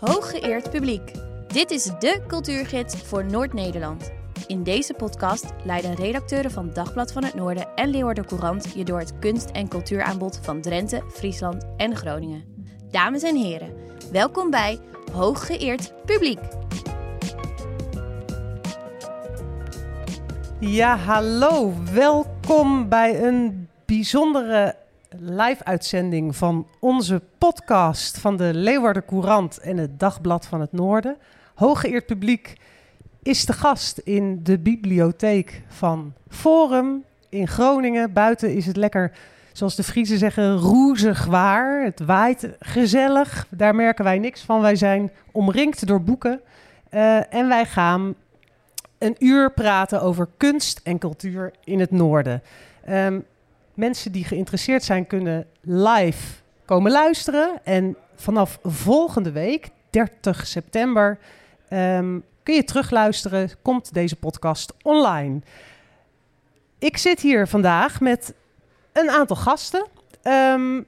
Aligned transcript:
Hooggeëerd 0.00 0.70
publiek. 0.70 1.12
Dit 1.46 1.70
is 1.70 1.84
de 1.84 2.22
cultuurgids 2.26 2.96
voor 2.96 3.24
Noord-Nederland. 3.24 4.12
In 4.46 4.62
deze 4.62 4.94
podcast 4.94 5.44
leiden 5.64 5.94
redacteuren 5.94 6.50
van 6.50 6.70
Dagblad 6.72 7.12
van 7.12 7.24
het 7.24 7.34
Noorden 7.34 7.74
en 7.74 7.88
Leeuwarden 7.90 8.26
Courant 8.26 8.72
je 8.74 8.84
door 8.84 8.98
het 8.98 9.18
kunst- 9.18 9.50
en 9.50 9.68
cultuuraanbod 9.68 10.40
van 10.42 10.60
Drenthe, 10.60 11.02
Friesland 11.12 11.64
en 11.76 11.96
Groningen. 11.96 12.44
Dames 12.90 13.22
en 13.22 13.36
heren, 13.36 13.72
welkom 14.12 14.50
bij 14.50 14.78
Hooggeëerd 15.12 15.92
publiek. 16.04 16.40
Ja, 20.60 20.96
hallo. 20.96 21.72
Welkom 21.92 22.88
bij 22.88 23.22
een 23.22 23.68
bijzondere 23.84 24.76
live-uitzending 25.16 26.36
van 26.36 26.66
onze 26.80 27.22
podcast 27.38 28.18
van 28.18 28.36
de 28.36 28.50
Leeuwarden 28.54 29.04
Courant 29.04 29.58
en 29.58 29.76
het 29.76 30.00
Dagblad 30.00 30.46
van 30.46 30.60
het 30.60 30.72
Noorden. 30.72 31.16
Hooggeëerd 31.54 32.06
publiek 32.06 32.56
is 33.22 33.46
de 33.46 33.52
gast 33.52 33.98
in 33.98 34.40
de 34.42 34.58
bibliotheek 34.58 35.62
van 35.68 36.12
Forum 36.28 37.04
in 37.28 37.48
Groningen. 37.48 38.12
Buiten 38.12 38.54
is 38.54 38.66
het 38.66 38.76
lekker, 38.76 39.12
zoals 39.52 39.76
de 39.76 39.82
Friesen 39.82 40.18
zeggen, 40.18 40.56
roezig 40.56 41.24
waar. 41.24 41.84
Het 41.84 42.00
waait 42.00 42.48
gezellig. 42.60 43.46
Daar 43.50 43.74
merken 43.74 44.04
wij 44.04 44.18
niks 44.18 44.40
van. 44.42 44.60
Wij 44.60 44.76
zijn 44.76 45.10
omringd 45.32 45.86
door 45.86 46.02
boeken. 46.02 46.40
Eh, 46.88 47.34
en 47.34 47.48
wij 47.48 47.64
gaan 47.64 48.14
een 48.98 49.16
uur 49.18 49.52
praten 49.52 50.02
over 50.02 50.28
kunst 50.36 50.80
en 50.84 50.98
cultuur 50.98 51.52
in 51.64 51.80
het 51.80 51.90
noorden. 51.90 52.42
Ehm, 52.84 53.20
mensen 53.78 54.12
die 54.12 54.24
geïnteresseerd 54.24 54.84
zijn 54.84 55.06
kunnen 55.06 55.46
live 55.60 56.34
komen 56.64 56.92
luisteren. 56.92 57.60
En 57.64 57.96
vanaf 58.14 58.58
volgende 58.62 59.32
week, 59.32 59.68
30 59.90 60.46
september, 60.46 61.18
ehm, 61.68 62.18
kun 62.42 62.54
je 62.54 62.64
terugluisteren. 62.64 63.50
Komt 63.62 63.94
deze 63.94 64.16
podcast 64.16 64.72
online. 64.82 65.40
Ik 66.78 66.96
zit 66.96 67.20
hier 67.20 67.46
vandaag 67.46 68.00
met 68.00 68.34
een 68.92 69.10
aantal 69.10 69.36
gasten. 69.36 69.86
Ehm, 70.22 70.82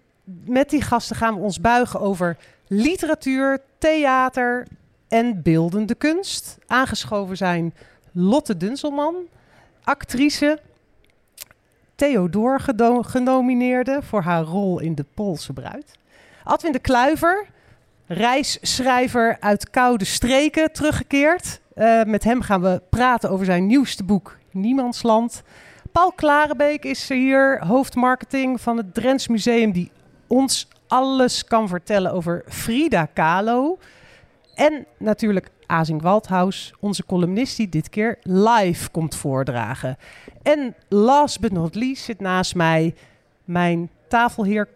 met 0.45 0.71
die 0.71 0.83
gasten 0.83 1.17
gaan 1.17 1.35
we 1.35 1.41
ons 1.41 1.61
buigen 1.61 2.01
over 2.01 2.37
literatuur, 2.67 3.63
theater 3.79 4.67
en 5.09 5.43
beeldende 5.43 5.95
kunst. 5.95 6.59
Aangeschoven 6.67 7.37
zijn 7.37 7.75
Lotte 8.13 8.57
Dunselman, 8.57 9.15
actrice. 9.85 10.61
Theodor 12.01 12.61
genomineerde 13.03 13.99
voor 14.03 14.23
haar 14.23 14.43
rol 14.43 14.81
in 14.81 14.95
De 14.95 15.05
Poolse 15.15 15.53
Bruid. 15.53 15.99
Adwin 16.45 16.73
de 16.73 16.79
Kluiver, 16.79 17.47
reisschrijver 18.07 19.37
uit 19.41 19.71
koude 19.71 20.05
streken, 20.05 20.73
teruggekeerd. 20.73 21.61
Eh, 21.75 22.03
met 22.03 22.25
hem 22.25 22.41
gaan 22.41 22.63
we 22.63 22.83
praten 22.91 23.31
over 23.31 23.45
zijn 23.45 23.67
nieuwste 23.67 24.05
boek 24.05 24.39
Niemandsland. 24.51 25.43
Paul 25.93 26.13
Klarenbeek 26.13 26.85
is 26.85 27.09
hier, 27.09 27.67
hoofdmarketing 27.67 28.61
van 28.61 28.77
het 28.77 28.95
Drents 28.95 29.29
Museum... 29.29 29.73
die 29.73 29.91
ons 30.27 30.69
alles 30.87 31.45
kan 31.45 31.69
vertellen 31.69 32.13
over 32.13 32.45
Frida 32.49 33.05
Kahlo. 33.05 33.79
En 34.61 34.87
natuurlijk 34.99 35.51
Azing 35.67 36.03
Waldhaus, 36.03 36.75
onze 36.81 37.07
columnist 37.07 37.57
die 37.57 37.69
dit 37.69 37.89
keer 37.89 38.19
live 38.23 38.91
komt 38.91 39.15
voordragen. 39.17 39.97
En 40.43 40.75
last 40.89 41.41
but 41.41 41.53
not 41.53 41.75
least 41.75 42.05
zit 42.05 42.21
naast 42.21 42.55
mij 42.55 42.95
mijn 43.45 43.91
tafelheer 44.09 44.69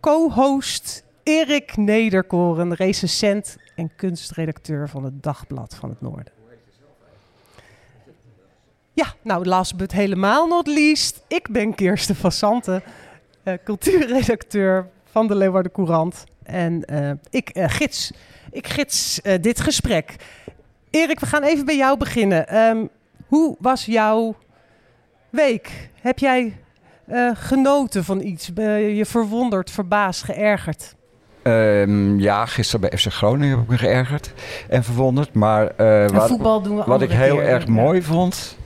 co-host 0.00 1.04
Erik 1.22 1.76
Nederkoren, 1.76 2.74
recensent 2.74 3.56
en 3.76 3.90
kunstredacteur 3.96 4.88
van 4.88 5.04
het 5.04 5.22
Dagblad 5.22 5.74
van 5.74 5.88
het 5.88 6.00
Noorden. 6.00 6.32
Ja, 8.92 9.14
nou 9.22 9.44
last 9.44 9.76
but 9.76 9.92
helemaal 9.92 10.46
not 10.46 10.66
least, 10.66 11.24
ik 11.28 11.48
ben 11.50 11.74
Kirsten 11.74 12.16
van 12.16 12.32
Santen, 12.32 12.82
eh, 13.42 13.54
cultuurredacteur 13.64 14.88
van 15.04 15.26
de 15.26 15.34
Leeuwarden 15.34 15.72
Courant. 15.72 16.24
En 16.42 16.84
eh, 16.84 17.10
ik 17.30 17.48
eh, 17.48 17.64
gids, 17.68 18.12
ik 18.54 18.68
gids 18.68 19.20
eh, 19.20 19.34
dit 19.40 19.60
gesprek. 19.60 20.16
Erik, 20.90 21.20
we 21.20 21.26
gaan 21.26 21.42
even 21.42 21.64
bij 21.64 21.76
jou 21.76 21.98
beginnen. 21.98 22.48
Ehm, 22.48 22.86
hoe 23.26 23.56
was 23.58 23.84
jouw 23.84 24.34
week? 25.30 25.90
Heb 26.00 26.18
jij 26.18 26.56
eh, 27.06 27.30
genoten 27.34 28.04
van 28.04 28.20
iets? 28.20 28.52
Ben 28.52 28.80
je 28.80 29.06
verwonderd, 29.06 29.70
verbaasd, 29.70 30.22
geërgerd? 30.22 30.94
Ehm, 31.42 32.18
ja, 32.18 32.46
gisteren 32.46 32.88
bij 32.88 32.98
FC 32.98 33.06
Groningen 33.06 33.50
heb 33.50 33.64
ik 33.64 33.70
me 33.70 33.78
geërgerd 33.78 34.32
en 34.68 34.84
verwonderd. 34.84 35.32
Maar 35.32 35.66
eh, 35.66 36.08
wat, 36.08 36.28
voetbal 36.28 36.62
doen 36.62 36.76
we 36.76 36.84
wat 36.86 37.02
ik 37.02 37.10
heel 37.10 37.36
keer. 37.36 37.44
erg 37.44 37.64
Ja. 37.64 37.70
mooi 37.70 38.02
vond, 38.02 38.56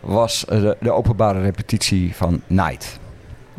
was 0.00 0.44
de, 0.48 0.76
de 0.80 0.92
openbare 0.92 1.40
repetitie 1.40 2.16
van 2.16 2.42
Night. 2.46 2.98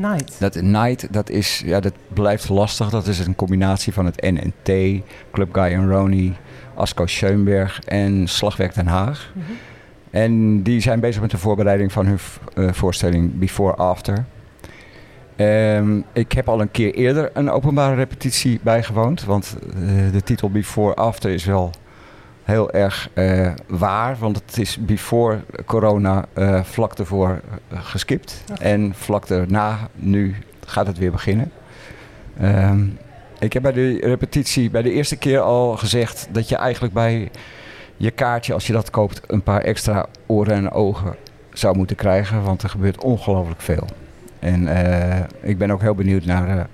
Night. 0.01 0.39
Dat 0.39 0.61
Night, 0.61 1.13
dat, 1.13 1.29
is, 1.29 1.61
ja, 1.65 1.79
dat 1.79 1.93
blijft 2.13 2.49
lastig. 2.49 2.89
Dat 2.89 3.07
is 3.07 3.19
een 3.19 3.35
combinatie 3.35 3.93
van 3.93 4.05
het 4.05 4.21
NNT, 4.21 5.01
Club 5.31 5.53
Guy 5.53 5.63
en 5.63 5.91
Ronnie, 5.91 6.33
Asko 6.75 7.05
Schoenberg 7.05 7.79
en 7.79 8.27
Slagwerk 8.27 8.73
Den 8.73 8.87
Haag. 8.87 9.31
Mhm. 9.33 9.51
En 10.09 10.63
die 10.63 10.79
zijn 10.79 10.99
bezig 10.99 11.21
met 11.21 11.31
de 11.31 11.37
voorbereiding 11.37 11.91
van 11.91 12.05
hun 12.05 12.19
eh, 12.53 12.73
voorstelling 12.73 13.39
Before 13.39 13.75
After. 13.75 14.25
Ehm, 15.35 16.01
ik 16.13 16.31
heb 16.31 16.49
al 16.49 16.61
een 16.61 16.71
keer 16.71 16.93
eerder 16.93 17.29
een 17.33 17.49
openbare 17.49 17.95
repetitie 17.95 18.59
bijgewoond. 18.63 19.23
Want 19.23 19.57
eh, 19.73 20.11
de 20.11 20.23
titel 20.23 20.49
Before 20.49 20.93
After 20.95 21.31
is 21.31 21.45
wel 21.45 21.71
heel 22.43 22.71
erg 22.71 23.09
eh, 23.13 23.51
waar. 23.67 24.17
Want 24.19 24.35
het 24.45 24.57
is 24.57 24.77
before 24.77 25.39
corona 25.65 26.25
eh, 26.33 26.63
vlak 26.63 26.93
ervoor 26.93 27.41
eh, 27.69 27.79
geskipt. 27.81 28.43
En 28.59 28.93
vlak 28.95 29.27
daarna, 29.27 29.77
nu 29.95 30.35
gaat 30.65 30.87
het 30.87 30.97
weer 30.97 31.11
beginnen. 31.11 31.51
Ehm, 32.39 32.85
ik 33.39 33.53
heb 33.53 33.61
bij 33.61 33.71
de 33.71 33.99
repetitie 34.01 34.69
bij 34.69 34.81
de 34.81 34.91
eerste 34.91 35.15
keer 35.15 35.39
al 35.39 35.77
gezegd 35.77 36.27
dat 36.31 36.49
je 36.49 36.55
eigenlijk 36.55 36.93
bij 36.93 37.31
je 37.97 38.11
kaartje, 38.11 38.53
als 38.53 38.67
je 38.67 38.73
dat 38.73 38.89
koopt, 38.89 39.21
een 39.27 39.43
paar 39.43 39.61
extra 39.61 40.05
oren 40.25 40.53
en 40.53 40.71
ogen 40.71 41.15
zou 41.53 41.77
moeten 41.77 41.95
krijgen. 41.95 42.43
Want 42.43 42.63
er 42.63 42.69
gebeurt 42.69 43.03
ongelooflijk 43.03 43.61
veel. 43.61 43.85
En 44.39 44.67
ik 45.41 45.57
ben 45.57 45.71
ook 45.71 45.81
heel 45.81 45.95
benieuwd 45.95 46.25
naar 46.25 46.67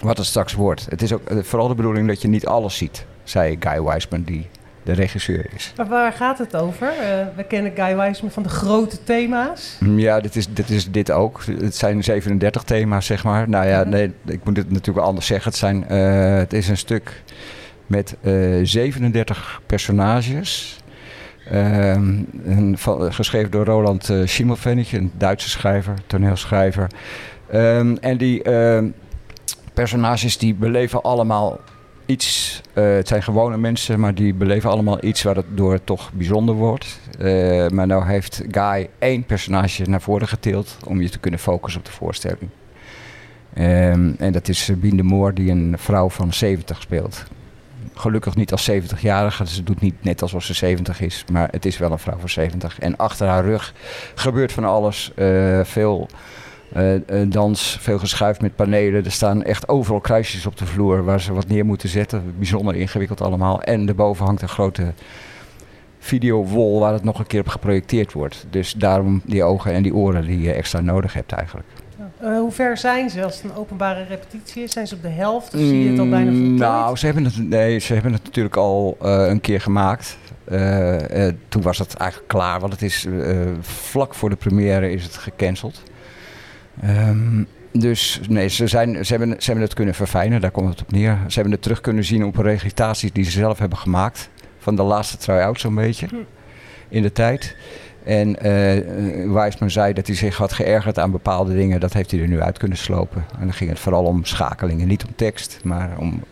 wat 0.00 0.16
het 0.16 0.26
straks 0.26 0.52
wordt. 0.52 0.86
Het 0.88 1.02
is 1.02 1.12
ook 1.12 1.22
vooral 1.28 1.68
de 1.68 1.74
bedoeling 1.74 2.08
dat 2.08 2.22
je 2.22 2.28
niet 2.28 2.46
alles 2.46 2.76
ziet, 2.76 3.06
zei 3.24 3.56
Guy 3.60 3.82
Weisman, 3.82 4.22
die 4.22 4.48
de 4.94 4.96
regisseur 5.00 5.46
is. 5.54 5.72
Maar 5.76 5.88
waar 5.88 6.12
gaat 6.12 6.38
het 6.38 6.56
over? 6.56 6.86
Eh, 6.88 7.26
we 7.36 7.44
kennen 7.44 7.72
Guy 7.74 7.96
Weisman 7.96 8.30
van 8.30 8.42
de 8.42 8.48
grote 8.48 9.02
thema's. 9.02 9.76
Mm, 9.80 9.98
Ja, 9.98 10.20
dit 10.20 10.36
is, 10.36 10.46
dit 10.52 10.70
is 10.70 10.90
dit 10.90 11.10
ook. 11.10 11.42
Het 11.60 11.76
zijn 11.76 12.04
37 12.04 12.62
thema's, 12.62 13.06
zeg 13.06 13.24
maar. 13.24 13.48
Nou 13.48 13.66
ja, 13.66 13.80
Mhm. 13.80 13.88
nee, 13.88 14.12
ik 14.26 14.44
moet 14.44 14.56
het 14.56 14.68
natuurlijk 14.68 14.96
wel 14.98 15.06
anders 15.06 15.26
zeggen. 15.26 15.50
Het, 15.50 15.58
zijn, 15.58 15.88
eh, 15.88 16.34
het 16.36 16.52
is 16.52 16.68
een 16.68 16.76
stuk 16.76 17.22
met 17.86 18.16
eh, 18.22 18.32
37 18.62 19.60
personages. 19.66 20.78
Ehm, 21.50 22.14
en 22.46 22.74
van- 22.78 23.12
geschreven 23.12 23.50
door 23.50 23.64
Roland 23.64 24.12
Schimmelfennich, 24.24 24.92
een 24.92 25.12
Duitse 25.18 25.48
schrijver, 25.48 25.94
toneelschrijver. 26.06 26.86
Ehm, 27.50 27.96
en 28.00 28.16
die 28.16 28.42
ehm, 28.42 28.88
personages 29.74 30.38
die 30.38 30.54
beleven 30.54 31.02
allemaal 31.02 31.58
eh, 32.72 32.84
het 32.94 33.08
zijn 33.08 33.22
gewone 33.22 33.56
mensen, 33.56 34.00
maar 34.00 34.14
die 34.14 34.34
beleven 34.34 34.70
allemaal 34.70 35.04
iets 35.04 35.22
waardoor 35.22 35.72
het 35.72 35.86
toch 35.86 36.12
bijzonder 36.12 36.54
wordt. 36.54 37.00
Eh, 37.18 37.68
maar 37.68 37.86
nou 37.86 38.06
heeft 38.06 38.42
Guy 38.50 38.88
één 38.98 39.24
personage 39.24 39.84
naar 39.84 40.00
voren 40.00 40.28
getild 40.28 40.76
om 40.86 41.00
je 41.00 41.08
te 41.08 41.18
kunnen 41.18 41.40
focussen 41.40 41.80
op 41.80 41.86
de 41.86 41.92
voorstelling. 41.92 42.50
Ehm, 43.54 44.12
en 44.18 44.32
dat 44.32 44.48
is 44.48 44.64
Sabine 44.64 44.96
de 44.96 45.02
Moor, 45.02 45.34
die 45.34 45.50
een 45.50 45.74
vrouw 45.78 46.10
van 46.10 46.32
70 46.32 46.80
speelt. 46.80 47.24
Gelukkig 47.94 48.36
niet 48.36 48.52
als 48.52 48.70
70-jarige, 48.70 49.42
dus 49.42 49.54
ze 49.54 49.62
doet 49.62 49.80
niet 49.80 50.04
net 50.04 50.22
alsof 50.22 50.44
ze 50.44 50.54
70 50.54 51.00
is, 51.00 51.24
maar 51.32 51.48
het 51.50 51.66
is 51.66 51.78
wel 51.78 51.92
een 51.92 51.98
vrouw 51.98 52.18
van 52.18 52.28
70. 52.28 52.78
En 52.78 52.96
achter 52.96 53.26
haar 53.26 53.44
rug 53.44 53.74
gebeurt 54.14 54.52
van 54.52 54.64
alles. 54.64 55.12
eh, 55.14 55.60
veel 55.64 56.08
dans, 57.28 57.78
veel 57.80 57.98
geschuif 57.98 58.40
met 58.40 58.56
panelen. 58.56 59.04
Er 59.04 59.12
staan 59.12 59.42
echt 59.42 59.68
overal 59.68 60.00
kruisjes 60.00 60.46
op 60.46 60.56
de 60.56 60.66
vloer 60.66 61.04
waar 61.04 61.20
ze 61.20 61.32
wat 61.32 61.48
neer 61.48 61.64
moeten 61.64 61.88
zetten. 61.88 62.34
Bijzonder 62.36 62.74
ingewikkeld 62.74 63.20
allemaal. 63.20 63.62
En 63.62 63.86
daarboven 63.86 64.24
hangt 64.24 64.42
een 64.42 64.48
grote 64.48 64.92
videowol 65.98 66.80
waar 66.80 66.92
het 66.92 67.04
nog 67.04 67.18
een 67.18 67.26
keer 67.26 67.40
op 67.40 67.48
geprojecteerd 67.48 68.12
wordt. 68.12 68.46
Dus 68.50 68.72
daarom 68.72 69.22
die 69.24 69.42
ogen 69.44 69.72
en 69.72 69.82
die 69.82 69.94
oren 69.94 70.26
die 70.26 70.40
je 70.40 70.52
extra 70.52 70.80
nodig 70.80 71.12
hebt 71.12 71.32
eigenlijk. 71.32 71.68
Eh, 72.20 72.38
hoe 72.38 72.52
ver 72.52 72.76
zijn 72.76 73.10
ze 73.10 73.24
als 73.24 73.34
het 73.42 73.44
een 73.44 73.56
openbare 73.56 74.04
repetitie 74.04 74.62
is? 74.62 74.72
Zijn 74.72 74.86
ze 74.86 74.94
op 74.94 75.02
de 75.02 75.08
helft 75.08 75.54
of 75.54 75.60
zie 75.60 75.84
je 75.84 75.90
het 75.90 75.98
al 75.98 76.08
bijna 76.08 76.30
voltooid? 76.30 76.50
Mm, 76.50 76.58
Nou, 76.58 76.96
ze 76.96 77.04
hebben 77.06 77.24
het, 77.24 77.48
nee, 77.48 77.78
ze 77.78 77.92
hebben 77.92 78.12
het 78.12 78.24
natuurlijk 78.24 78.56
al 78.56 78.96
eh, 79.00 79.26
een 79.28 79.40
keer 79.40 79.60
gemaakt. 79.60 80.18
Eh, 80.44 81.26
eh, 81.26 81.34
toen 81.48 81.62
was 81.62 81.78
het 81.78 81.94
eigenlijk 81.94 82.30
klaar, 82.30 82.60
want 82.60 82.72
het 82.72 82.82
is 82.82 83.04
eh, 83.06 83.36
vlak 83.60 84.14
voor 84.14 84.28
de 84.30 84.36
première 84.36 84.90
is 84.92 85.02
het 85.02 85.16
gecanceld. 85.16 85.82
Ehm, 86.82 87.44
dus 87.72 88.20
nee, 88.28 88.48
ze, 88.48 88.66
zijn, 88.66 89.04
ze, 89.06 89.16
hebben, 89.16 89.36
ze 89.38 89.44
hebben 89.44 89.64
het 89.64 89.74
kunnen 89.74 89.94
verfijnen, 89.94 90.40
daar 90.40 90.50
komt 90.50 90.68
het 90.68 90.80
op 90.80 90.92
neer. 90.92 91.18
Ze 91.26 91.34
hebben 91.34 91.52
het 91.52 91.62
terug 91.62 91.80
kunnen 91.80 92.04
zien 92.04 92.24
op 92.24 92.36
regitaties 92.36 93.12
die 93.12 93.24
ze 93.24 93.30
zelf 93.30 93.58
hebben 93.58 93.78
gemaakt. 93.78 94.30
Van 94.58 94.76
de 94.76 94.82
laatste 94.82 95.16
try-out 95.16 95.60
zo'n 95.60 95.74
beetje, 95.74 96.06
in 96.88 97.02
de 97.02 97.12
tijd. 97.12 97.56
En 98.04 98.36
Wijsman 99.32 99.70
zei 99.70 99.92
dat 99.92 100.06
hij 100.06 100.16
zich 100.16 100.36
had 100.36 100.52
geërgerd 100.52 100.98
aan 100.98 101.10
bepaalde 101.10 101.54
dingen. 101.54 101.80
Dat 101.80 101.92
heeft 101.92 102.10
hij 102.10 102.20
er 102.20 102.28
nu 102.28 102.40
uit 102.40 102.58
kunnen 102.58 102.78
slopen. 102.78 103.24
En 103.32 103.40
dan 103.44 103.52
ging 103.52 103.70
het 103.70 103.78
vooral 103.78 104.04
om 104.04 104.24
schakelingen. 104.24 104.88
Niet 104.88 105.04
om 105.04 105.14
tekst, 105.14 105.60
maar 105.64 105.90
om 105.98 106.22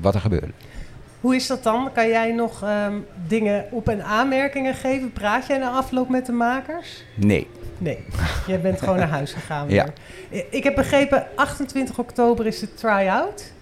wat 0.00 0.14
er 0.14 0.20
gebeurde. 0.20 0.52
Hoe 1.20 1.34
is 1.34 1.46
dat 1.46 1.62
dan? 1.62 1.90
Kan 1.92 2.08
jij 2.08 2.32
nog 2.32 2.62
ehm, 2.62 2.94
dingen 3.26 3.64
op- 3.70 3.88
en 3.88 4.04
aanmerkingen 4.04 4.74
geven? 4.74 5.12
Praat 5.12 5.46
jij 5.46 5.58
na 5.58 5.70
afloop 5.70 6.08
met 6.08 6.26
de 6.26 6.32
makers? 6.32 7.04
Nee. 7.14 7.46
Nee, 7.84 8.04
jij 8.46 8.60
bent 8.60 8.78
gewoon 8.78 8.96
naar 8.96 9.08
huis 9.08 9.32
gegaan 9.32 9.68
Ja. 9.68 9.84
weer. 10.30 10.40
I- 10.40 10.46
Ik 10.56 10.64
heb 10.64 10.74
begrepen, 10.74 11.26
28 11.34 11.98
oktober 11.98 12.46
is 12.46 12.58
de 12.60 12.74
try-out. 12.74 13.52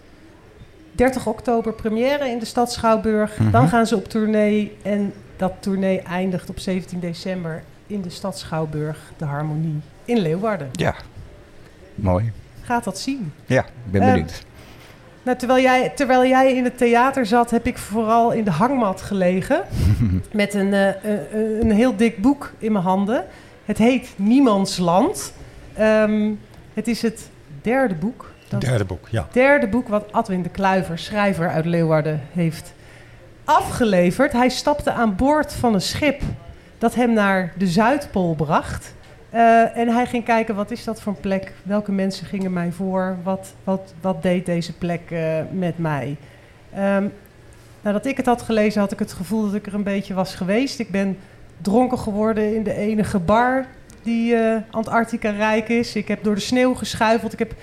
30 0.93 1.27
oktober 1.27 1.73
première 1.73 2.29
in 2.29 2.39
de 2.39 2.45
stad 2.45 2.73
Schouwburg. 2.73 3.39
Mhm. 3.39 3.51
Dan 3.51 3.69
gaan 3.69 3.87
ze 3.87 3.97
op 3.97 4.09
tournee 4.09 4.77
en 4.83 5.13
dat 5.37 5.53
tournee 5.61 6.01
eindigt 6.01 6.51
op 6.51 6.59
17 6.59 7.01
december 7.01 7.63
in 7.87 8.01
de 8.03 8.11
stad 8.11 8.39
Schouwburg, 8.39 8.99
de 9.17 9.25
Harmonie, 9.25 9.81
in 10.05 10.19
Leeuwarden. 10.19 10.69
Ja. 10.73 10.95
Mooi. 11.95 12.33
Gaat 12.63 12.85
dat 12.85 12.99
zien? 12.99 13.33
Ja, 13.47 13.61
ik 13.65 13.91
ben 13.93 14.01
Eh, 14.03 14.11
benieuwd. 14.13 14.45
Nou, 15.23 15.39
terwijl, 15.39 15.63
jij, 15.63 15.89
terwijl 15.89 16.27
jij 16.27 16.55
in 16.55 16.65
het 16.65 16.79
theater 16.79 17.27
zat, 17.27 17.51
heb 17.51 17.67
ik 17.67 17.79
vooral 17.79 18.31
in 18.33 18.45
de 18.45 18.51
hangmat 18.51 19.03
gelegen. 19.03 19.63
met 20.33 20.55
een, 20.55 20.73
eh, 20.73 20.87
een, 21.33 21.61
een 21.61 21.71
heel 21.73 21.97
dik 21.97 22.19
boek 22.23 22.53
in 22.59 22.73
mijn 22.73 22.85
handen. 22.85 23.25
Het 23.73 23.81
heet 23.81 24.13
Niemands 24.17 24.79
Land. 24.79 25.33
Ehm, 25.75 26.31
het 26.75 26.89
is 26.89 27.03
het 27.03 27.31
derde 27.63 27.95
boek. 27.95 28.33
Dat 28.49 28.61
Derde 28.61 28.85
boek, 28.85 29.09
ja. 29.11 29.29
derde 29.31 29.69
boek 29.69 29.89
wat 29.89 30.13
Adwin 30.13 30.43
de 30.43 30.49
Kluiver, 30.49 30.99
schrijver 30.99 31.49
uit 31.49 31.65
Leeuwarden, 31.65 32.21
heeft 32.33 32.73
afgeleverd. 33.45 34.33
Hij 34.33 34.49
stapte 34.49 34.93
aan 34.93 35.17
boord 35.17 35.53
van 35.53 35.75
een 35.75 35.81
schip 35.81 36.23
dat 36.79 36.95
hem 36.95 37.13
naar 37.13 37.53
de 37.59 37.67
Zuidpool 37.67 38.35
bracht. 38.35 38.95
Eh, 39.31 39.77
en 39.77 39.89
hij 39.89 40.07
ging 40.07 40.25
kijken, 40.25 40.55
wat 40.55 40.71
is 40.71 40.85
dat 40.85 41.01
voor 41.01 41.13
een 41.13 41.21
plek? 41.21 41.53
Welke 41.63 41.93
mensen 41.93 42.27
gingen 42.27 42.53
mij 42.53 42.73
voor? 42.73 43.17
Wat, 43.23 43.55
wat, 43.65 43.95
wat 44.01 44.23
deed 44.23 44.47
deze 44.47 44.73
plek 44.73 45.11
eh, 45.11 45.39
met 45.51 45.79
mij? 45.79 46.17
Ehm, 46.75 47.07
nadat 47.83 48.07
ik 48.07 48.17
het 48.17 48.27
had 48.27 48.43
gelezen, 48.43 48.81
had 48.81 48.93
ik 48.93 48.99
het 48.99 49.13
gevoel 49.13 49.45
dat 49.45 49.55
ik 49.55 49.67
er 49.67 49.75
een 49.75 49.83
beetje 49.83 50.15
was 50.15 50.35
geweest. 50.35 50.79
Ik 50.79 50.91
ben 50.91 51.17
dronken 51.63 51.99
geworden 51.99 52.55
in 52.55 52.63
de 52.63 52.75
enige 52.75 53.19
bar 53.19 53.67
die 54.03 54.35
eh, 54.35 54.57
Antarctica 54.71 55.31
rijk 55.31 55.69
is. 55.69 55.97
Ik 55.97 56.09
heb 56.09 56.25
door 56.25 56.35
de 56.35 56.41
sneeuw 56.41 56.75
geschuifeld. 56.75 57.33
Ik 57.33 57.39
heb 57.39 57.55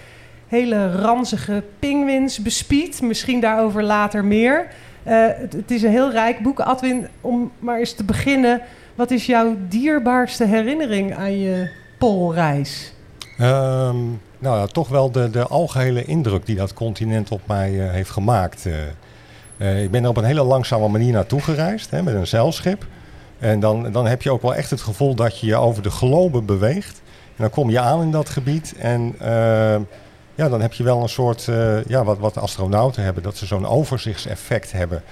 hele 0.47 0.91
ranzige 0.91 1.63
pinguïns 1.79 2.39
bespied. 2.39 3.01
Misschien 3.01 3.39
daarover 3.39 3.83
later 3.83 4.25
meer. 4.25 4.67
Eh, 5.03 5.25
het, 5.35 5.71
is 5.71 5.83
een 5.83 5.91
heel 5.91 6.11
rijk 6.11 6.39
boek. 6.39 6.59
Adwin, 6.59 7.07
om 7.21 7.51
maar 7.59 7.79
eens 7.79 7.93
te 7.93 8.03
beginnen. 8.03 8.61
Wat 8.95 9.11
is 9.11 9.25
jouw 9.25 9.55
dierbaarste 9.67 10.45
herinnering 10.45 11.15
aan 11.15 11.39
je 11.39 11.71
poolreis? 11.97 12.93
Ehm, 13.37 13.97
nou 14.39 14.59
ja, 14.59 14.65
toch 14.65 14.87
wel 14.87 15.11
de, 15.11 15.29
de 15.29 15.47
algehele 15.47 16.05
indruk 16.05 16.45
die 16.45 16.55
dat 16.55 16.73
continent 16.73 17.31
op 17.31 17.41
mij 17.45 17.79
eh, 17.79 17.91
heeft 17.91 18.09
gemaakt. 18.09 18.65
Ik 19.81 19.91
ben 19.91 20.03
er 20.03 20.09
op 20.09 20.17
een 20.17 20.23
hele 20.23 20.43
langzame 20.43 20.87
manier 20.87 21.13
naartoe 21.13 21.41
gereisd, 21.41 21.91
hè, 21.91 22.03
met 22.03 22.13
een 22.13 22.27
zeilschip. 22.27 22.85
En 23.39 23.59
dan, 23.59 23.91
dan 23.91 24.07
heb 24.07 24.21
je 24.21 24.31
ook 24.31 24.41
wel 24.41 24.55
echt 24.55 24.69
het 24.69 24.81
gevoel 24.81 25.15
dat 25.15 25.39
je 25.39 25.47
je 25.47 25.55
over 25.55 25.83
de 25.83 25.91
globe 25.91 26.41
beweegt. 26.41 27.01
En 27.05 27.45
dan 27.45 27.49
kom 27.49 27.69
je 27.69 27.79
aan 27.79 28.01
in 28.01 28.11
dat 28.11 28.29
gebied 28.29 28.73
en 28.77 29.15
ehm, 29.19 29.81
ja, 30.35 30.49
dan 30.49 30.61
heb 30.61 30.73
je 30.73 30.83
wel 30.83 31.01
een 31.01 31.09
soort, 31.09 31.47
eh, 31.47 31.85
ja, 31.85 32.03
wat, 32.03 32.17
wat 32.17 32.37
astronauten 32.37 33.03
hebben, 33.03 33.23
dat 33.23 33.37
ze 33.37 33.45
zo'n 33.45 33.67
overzichtseffect 33.67 34.71
hebben. 34.71 35.03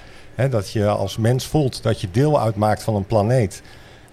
Dat 0.49 0.71
je 0.71 0.87
als 0.87 1.17
mens 1.17 1.45
voelt 1.45 1.83
dat 1.83 2.01
je 2.01 2.11
deel 2.11 2.41
uitmaakt 2.41 2.83
van 2.83 2.95
een 2.95 3.05
planeet. 3.05 3.61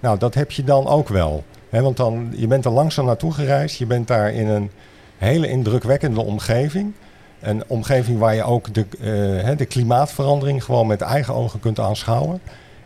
Nou, 0.00 0.18
dat 0.18 0.34
heb 0.34 0.50
je 0.50 0.64
dan 0.64 0.86
ook 0.86 1.08
wel. 1.08 1.44
Want 1.70 1.96
dan, 1.96 2.32
je 2.36 2.46
bent 2.46 2.64
er 2.64 2.70
langzaam 2.70 3.06
naartoe 3.06 3.32
gereisd. 3.32 3.78
Je 3.78 3.86
bent 3.86 4.08
daar 4.08 4.32
in 4.32 4.48
een 4.48 4.70
hele 5.16 5.48
indrukwekkende 5.48 6.20
omgeving. 6.20 6.92
Een 7.40 7.62
omgeving 7.66 8.18
waar 8.18 8.34
je 8.34 8.44
ook 8.44 8.74
de, 8.74 8.86
eh, 9.46 9.56
de 9.56 9.66
klimaatverandering 9.66 10.64
gewoon 10.64 10.86
met 10.86 11.00
eigen 11.00 11.34
ogen 11.34 11.60
kunt 11.60 11.80
aanschouwen. 11.80 12.40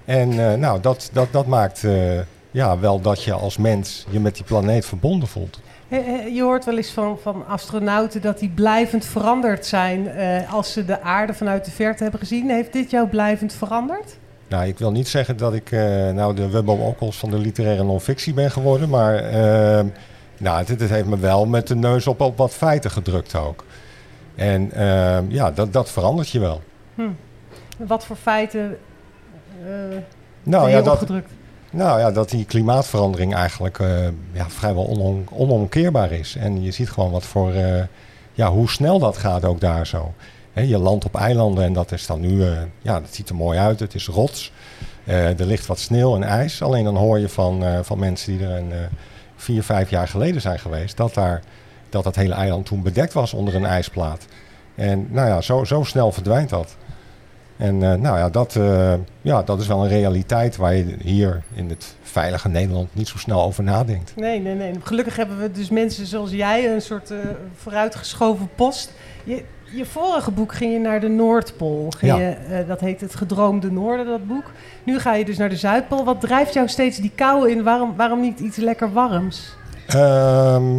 En 0.09 0.51
eh, 0.51 0.59
nou, 0.59 0.81
dat, 0.81 1.11
dat, 1.13 1.29
dat 1.31 1.47
maakt 1.47 1.85
eh, 1.85 2.19
ja, 2.51 2.79
wel 2.79 3.01
dat 3.01 3.23
je 3.23 3.33
als 3.33 3.57
mens 3.57 4.07
je 4.11 4.21
met 4.21 4.35
die 4.35 4.45
planeet 4.45 4.87
verbonden 4.87 5.29
voelt. 5.29 5.61
Je 6.33 6.41
hoort 6.43 6.65
wel 6.65 6.77
eens 6.77 6.91
van, 6.91 7.19
van 7.23 7.47
astronauten 7.47 8.21
dat 8.21 8.39
die 8.39 8.49
blijvend 8.49 9.05
veranderd 9.05 9.67
zijn 9.67 10.09
eh, 10.09 10.53
als 10.53 10.73
ze 10.73 10.85
de 10.85 11.03
aarde 11.03 11.35
vanuit 11.35 11.65
de 11.65 11.71
verte 11.71 12.03
hebben 12.03 12.21
gezien. 12.21 12.51
Heeft 12.51 12.73
dit 12.73 12.91
jou 12.91 13.09
blijvend 13.09 13.53
veranderd? 13.53 14.19
Nou, 14.49 14.67
ik 14.67 14.79
wil 14.79 14.91
niet 14.91 15.09
zeggen 15.09 15.37
dat 15.37 15.55
ik 15.55 15.71
nou 16.15 16.35
de 16.35 16.49
Wubbo 16.49 16.73
Okkels 16.73 17.17
van 17.17 17.31
de 17.31 17.39
literaire 17.39 17.85
non-fictie 17.85 18.35
ben 18.35 18.51
geworden. 18.51 18.89
Maar 18.89 19.15
eh, 19.15 19.85
nou, 20.39 20.65
dit, 20.65 20.79
dit 20.79 20.91
heeft 20.91 21.07
me 21.07 21.19
wel 21.19 21.47
met 21.47 21.67
de 21.67 21.77
neus 21.77 22.07
op, 22.07 22.21
op 22.21 22.37
wat 22.37 22.55
feiten 22.55 22.91
gedrukt 22.91 23.35
ook. 23.35 23.65
En 24.35 24.73
eh, 24.73 25.19
ja, 25.29 25.51
dat, 25.51 25.73
dat 25.73 25.91
verandert 25.91 26.29
je 26.29 26.39
wel. 26.39 26.61
Hm. 26.95 27.03
Wat 27.77 28.07
voor 28.07 28.17
feiten 28.17 28.79
Nou 30.43 30.65
ben 30.65 30.73
ja, 30.73 30.83
dat, 30.83 31.07
nou 31.71 32.01
ja, 32.01 32.11
dat 32.11 32.31
die 32.31 32.45
klimaatverandering 32.45 33.35
eigenlijk 33.35 33.79
eh, 33.79 34.05
ja, 34.33 34.51
vrijwel 34.51 34.85
onom, 34.85 35.25
onomkeerbaar 35.33 36.13
is. 36.13 36.37
En 36.37 36.63
je 36.63 36.71
ziet 36.71 36.91
gewoon 36.91 37.11
wat 37.11 37.25
voor, 37.25 37.53
eh, 37.53 37.83
ja, 38.33 38.51
hoe 38.51 38.69
snel 38.69 38.99
dat 38.99 39.17
gaat 39.17 39.45
ook 39.45 39.61
daar 39.61 39.87
zo. 39.87 40.13
Je 40.53 40.79
landt 40.79 41.05
op 41.05 41.15
eilanden 41.15 41.65
en 41.65 41.73
dat 41.73 41.93
is 41.93 42.07
dan 42.07 42.21
nu, 42.21 42.45
eh, 42.45 42.51
ja, 42.83 43.01
dat 43.01 43.15
ziet 43.15 43.29
er 43.29 43.35
mooi 43.35 43.59
uit. 43.59 43.81
Het 43.81 43.95
is 43.95 44.07
rots. 44.07 44.53
Eh, 45.09 45.41
er 45.41 45.47
ligt 45.47 45.67
wat 45.67 45.79
sneeuw 45.79 46.15
en 46.15 46.23
ijs. 46.23 46.63
Alleen 46.63 46.85
dan 46.85 46.97
hoor 46.97 47.19
je 47.19 47.29
van, 47.29 47.65
eh, 47.65 47.79
van 47.83 47.99
mensen 47.99 48.37
die 48.37 48.47
er 48.47 48.57
een, 48.57 48.73
eh, 48.73 48.79
vier, 49.37 49.63
vijf 49.63 49.91
jaar 49.91 50.09
geleden 50.09 50.41
zijn 50.41 50.59
geweest, 50.59 50.97
dat, 50.97 51.15
daar, 51.15 51.43
dat 51.89 52.05
dat 52.05 52.17
hele 52.17 52.35
eiland 52.35 52.67
toen 52.67 52.83
bedekt 52.83 53.13
was 53.13 53.35
onder 53.35 53.55
een 53.55 53.67
ijsplaat. 53.67 54.27
En 54.75 55.07
nou 55.11 55.29
ja, 55.29 55.41
zo, 55.41 55.65
zo 55.65 55.83
snel 55.83 56.13
verdwijnt 56.13 56.51
dat. 56.51 56.77
En 57.59 57.83
eh, 57.83 57.99
nou 57.99 58.19
ja 58.19 58.29
dat, 58.29 58.57
eh, 58.57 58.93
ja, 59.23 59.43
dat 59.43 59.61
is 59.61 59.67
wel 59.67 59.83
een 59.83 59.89
realiteit 59.89 60.57
waar 60.57 60.75
je 60.75 60.97
hier 61.03 61.43
in 61.55 61.69
het 61.69 61.95
veilige 62.03 62.49
Nederland 62.49 62.89
niet 62.93 63.09
zo 63.09 63.19
snel 63.19 63.43
over 63.43 63.65
nadenkt. 63.65 64.13
Nee, 64.17 64.41
nee, 64.41 64.55
nee. 64.55 64.73
Gelukkig 64.83 65.17
hebben 65.17 65.39
we 65.39 65.51
dus 65.51 65.71
mensen 65.71 66.07
zoals 66.07 66.31
jij, 66.31 66.73
een 66.73 66.83
soort 66.83 67.11
eh, 67.11 67.19
vooruitgeschoven 67.55 68.49
post. 68.55 68.93
Je, 69.25 69.43
je 69.73 69.85
vorige 69.85 70.31
boek 70.31 70.55
ging 70.55 70.73
je 70.73 70.79
naar 70.79 71.01
de 71.01 71.09
Noordpool. 71.09 71.91
Ging 71.97 72.13
Ja. 72.13 72.19
je, 72.19 72.65
dat 72.67 72.81
heet 72.81 73.01
Het 73.01 73.15
Gedroomde 73.15 73.71
Noorden, 73.71 74.07
dat 74.07 74.27
boek. 74.27 74.51
Nu 74.85 74.99
ga 74.99 75.15
je 75.15 75.25
dus 75.25 75.37
naar 75.37 75.49
de 75.49 75.57
Zuidpool. 75.57 76.05
Wat 76.05 76.21
drijft 76.21 76.55
jou 76.55 76.69
steeds 76.69 76.99
die 76.99 77.13
kou 77.15 77.51
in? 77.51 77.63
Waarom, 77.63 77.97
waarom 77.97 78.21
niet 78.21 78.41
iets 78.41 78.57
lekker 78.57 78.93
warms? 78.93 79.57
Ehm, 79.87 80.77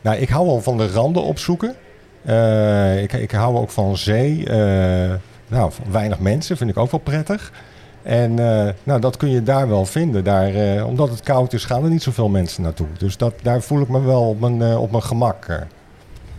nou, 0.00 0.16
ik 0.18 0.28
hou 0.28 0.46
wel 0.46 0.60
van 0.60 0.76
de 0.76 0.88
randen 0.88 1.22
opzoeken. 1.22 1.74
Ik, 3.02 3.12
ik 3.12 3.30
hou 3.30 3.56
ook 3.56 3.70
van 3.70 3.96
zee. 3.96 4.46
Nou, 5.50 5.70
weinig 5.90 6.18
mensen 6.18 6.56
vind 6.56 6.70
ik 6.70 6.76
ook 6.76 6.90
wel 6.90 7.00
prettig. 7.00 7.52
En 8.02 8.38
eh, 8.38 8.72
nou, 8.82 9.00
dat 9.00 9.16
kun 9.16 9.30
je 9.30 9.42
daar 9.42 9.68
wel 9.68 9.84
vinden. 9.84 10.24
Daar, 10.24 10.54
eh, 10.54 10.86
omdat 10.86 11.08
het 11.08 11.20
koud 11.20 11.52
is, 11.52 11.64
gaan 11.64 11.84
er 11.84 11.90
niet 11.90 12.02
zoveel 12.02 12.28
mensen 12.28 12.62
naartoe. 12.62 12.86
Dus 12.98 13.16
dat, 13.16 13.34
daar 13.42 13.60
voel 13.62 13.80
ik 13.80 13.88
me 13.88 14.00
wel 14.00 14.28
op 14.28 14.40
mijn, 14.40 14.62
eh, 14.62 14.82
op 14.82 14.90
mijn 14.90 15.02
gemak. 15.02 15.46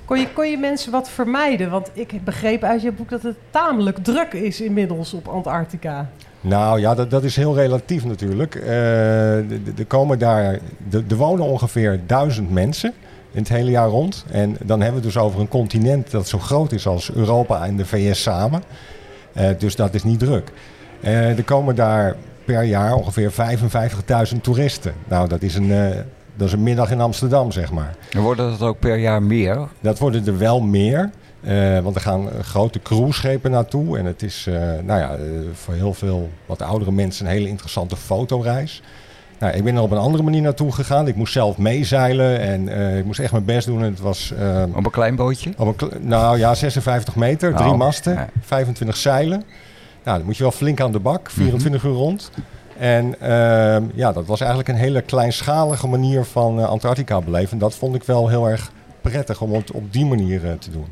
Kon 0.05 0.19
je, 0.19 0.27
kon 0.33 0.49
je 0.49 0.57
mensen 0.57 0.91
wat 0.91 1.09
vermijden? 1.09 1.69
Want 1.69 1.89
ik 1.93 2.23
begreep 2.23 2.63
uit 2.63 2.81
je 2.81 2.91
boek 2.91 3.09
dat 3.09 3.21
het 3.21 3.35
tamelijk 3.49 3.97
druk 4.03 4.33
is 4.33 4.61
inmiddels 4.61 5.13
op 5.13 5.27
Antarctica. 5.27 6.09
Nou 6.41 6.79
ja, 6.79 6.95
dat, 6.95 7.09
dat 7.11 7.23
is 7.23 7.35
heel 7.35 7.55
relatief 7.55 8.05
natuurlijk. 8.05 8.55
Er 8.55 9.85
komen 9.87 10.19
daar, 10.19 10.59
de- 10.89 11.03
er 11.09 11.15
wonen 11.15 11.45
ongeveer 11.45 11.99
duizend 12.07 12.51
mensen 12.51 12.93
in 13.31 13.39
het 13.39 13.49
hele 13.49 13.71
jaar 13.71 13.87
rond. 13.87 14.25
En 14.31 14.57
dan 14.63 14.81
hebben 14.81 15.01
we 15.01 15.05
het 15.07 15.13
dus 15.15 15.23
over 15.23 15.39
een 15.39 15.47
continent 15.47 16.11
dat 16.11 16.27
zo 16.27 16.37
groot 16.37 16.71
is 16.71 16.87
als 16.87 17.11
Europa 17.11 17.65
en 17.65 17.77
de 17.77 17.85
VS 17.85 18.21
samen. 18.21 18.63
Eh, 19.33 19.49
dus 19.57 19.75
dat 19.75 19.93
is 19.93 20.03
niet 20.03 20.19
druk. 20.19 20.51
Eh, 21.01 21.37
er 21.37 21.43
komen 21.43 21.75
daar 21.75 22.15
per 22.45 22.63
jaar 22.63 22.93
ongeveer 22.93 23.31
55.000 23.31 24.43
toeristen. 24.43 24.93
Nou, 25.07 25.27
dat 25.27 25.41
is, 25.41 25.55
een, 25.55 25.71
eh, 25.71 25.97
dat 26.35 26.47
is 26.47 26.53
een 26.53 26.63
middag 26.63 26.91
in 26.91 27.01
Amsterdam, 27.01 27.51
zeg 27.51 27.71
maar. 27.71 27.95
Dan 28.09 28.23
worden 28.23 28.51
het 28.51 28.61
ook 28.61 28.79
per 28.79 28.97
jaar 28.97 29.23
meer. 29.23 29.67
Dat 29.79 29.99
worden 29.99 30.27
er 30.27 30.37
wel 30.37 30.61
meer. 30.61 31.11
want 31.83 31.95
er 31.95 32.01
gaan 32.01 32.29
grote 32.41 32.79
cruiseschepen 32.79 33.51
naartoe. 33.51 33.97
En 33.97 34.05
het 34.05 34.21
is 34.21 34.47
nou 34.83 34.99
ja, 34.99 35.17
voor 35.53 35.73
heel 35.73 35.93
veel 35.93 36.29
wat 36.45 36.61
oudere 36.61 36.91
mensen 36.91 37.25
een 37.25 37.31
hele 37.31 37.47
interessante 37.47 37.95
fotoreis. 37.95 38.81
Nou, 39.41 39.53
ik 39.53 39.63
ben 39.63 39.75
er 39.75 39.81
op 39.81 39.91
een 39.91 39.97
andere 39.97 40.23
manier 40.23 40.41
naartoe 40.41 40.71
gegaan. 40.71 41.07
Ik 41.07 41.15
moest 41.15 41.33
zelf 41.33 41.57
meezeilen 41.57 42.39
en 42.39 42.69
eh, 42.69 42.97
ik 42.97 43.05
moest 43.05 43.19
echt 43.19 43.31
mijn 43.31 43.45
best 43.45 43.67
doen. 43.67 43.81
Het 43.81 43.99
was 43.99 44.33
eh, 44.39 44.63
Op 44.75 44.85
een 44.85 44.91
klein 44.91 45.15
bootje. 45.15 45.51
op 45.57 45.81
een, 45.81 45.89
nou 46.07 46.37
ja, 46.37 46.53
56 46.55 47.15
meter, 47.15 47.55
drie 47.55 47.69
Oh, 47.69 47.77
masten, 47.77 48.13
ja. 48.13 48.27
25 48.41 48.97
zeilen. 48.97 49.43
Nou, 50.03 50.17
dan 50.17 50.25
moet 50.25 50.37
je 50.37 50.43
wel 50.43 50.51
flink 50.51 50.81
aan 50.81 50.91
de 50.91 50.99
bak, 50.99 51.29
24 51.29 51.83
uur 51.83 51.91
rond. 51.93 52.31
En 52.77 53.19
ehm, 53.21 53.83
ja, 53.93 54.11
dat 54.11 54.25
was 54.25 54.39
eigenlijk 54.39 54.69
een 54.69 54.75
hele 54.75 55.01
kleinschalige 55.01 55.87
manier 55.87 56.25
van 56.25 56.59
eh, 56.59 56.65
Antarctica 56.65 57.21
beleven. 57.21 57.51
En 57.51 57.57
dat 57.57 57.75
vond 57.75 57.95
ik 57.95 58.03
wel 58.03 58.27
heel 58.27 58.49
erg 58.49 58.71
prettig 59.01 59.41
om 59.41 59.53
het 59.53 59.71
op 59.71 59.93
die 59.93 60.05
manier 60.05 60.45
eh, 60.45 60.51
te 60.53 60.71
doen. 60.71 60.85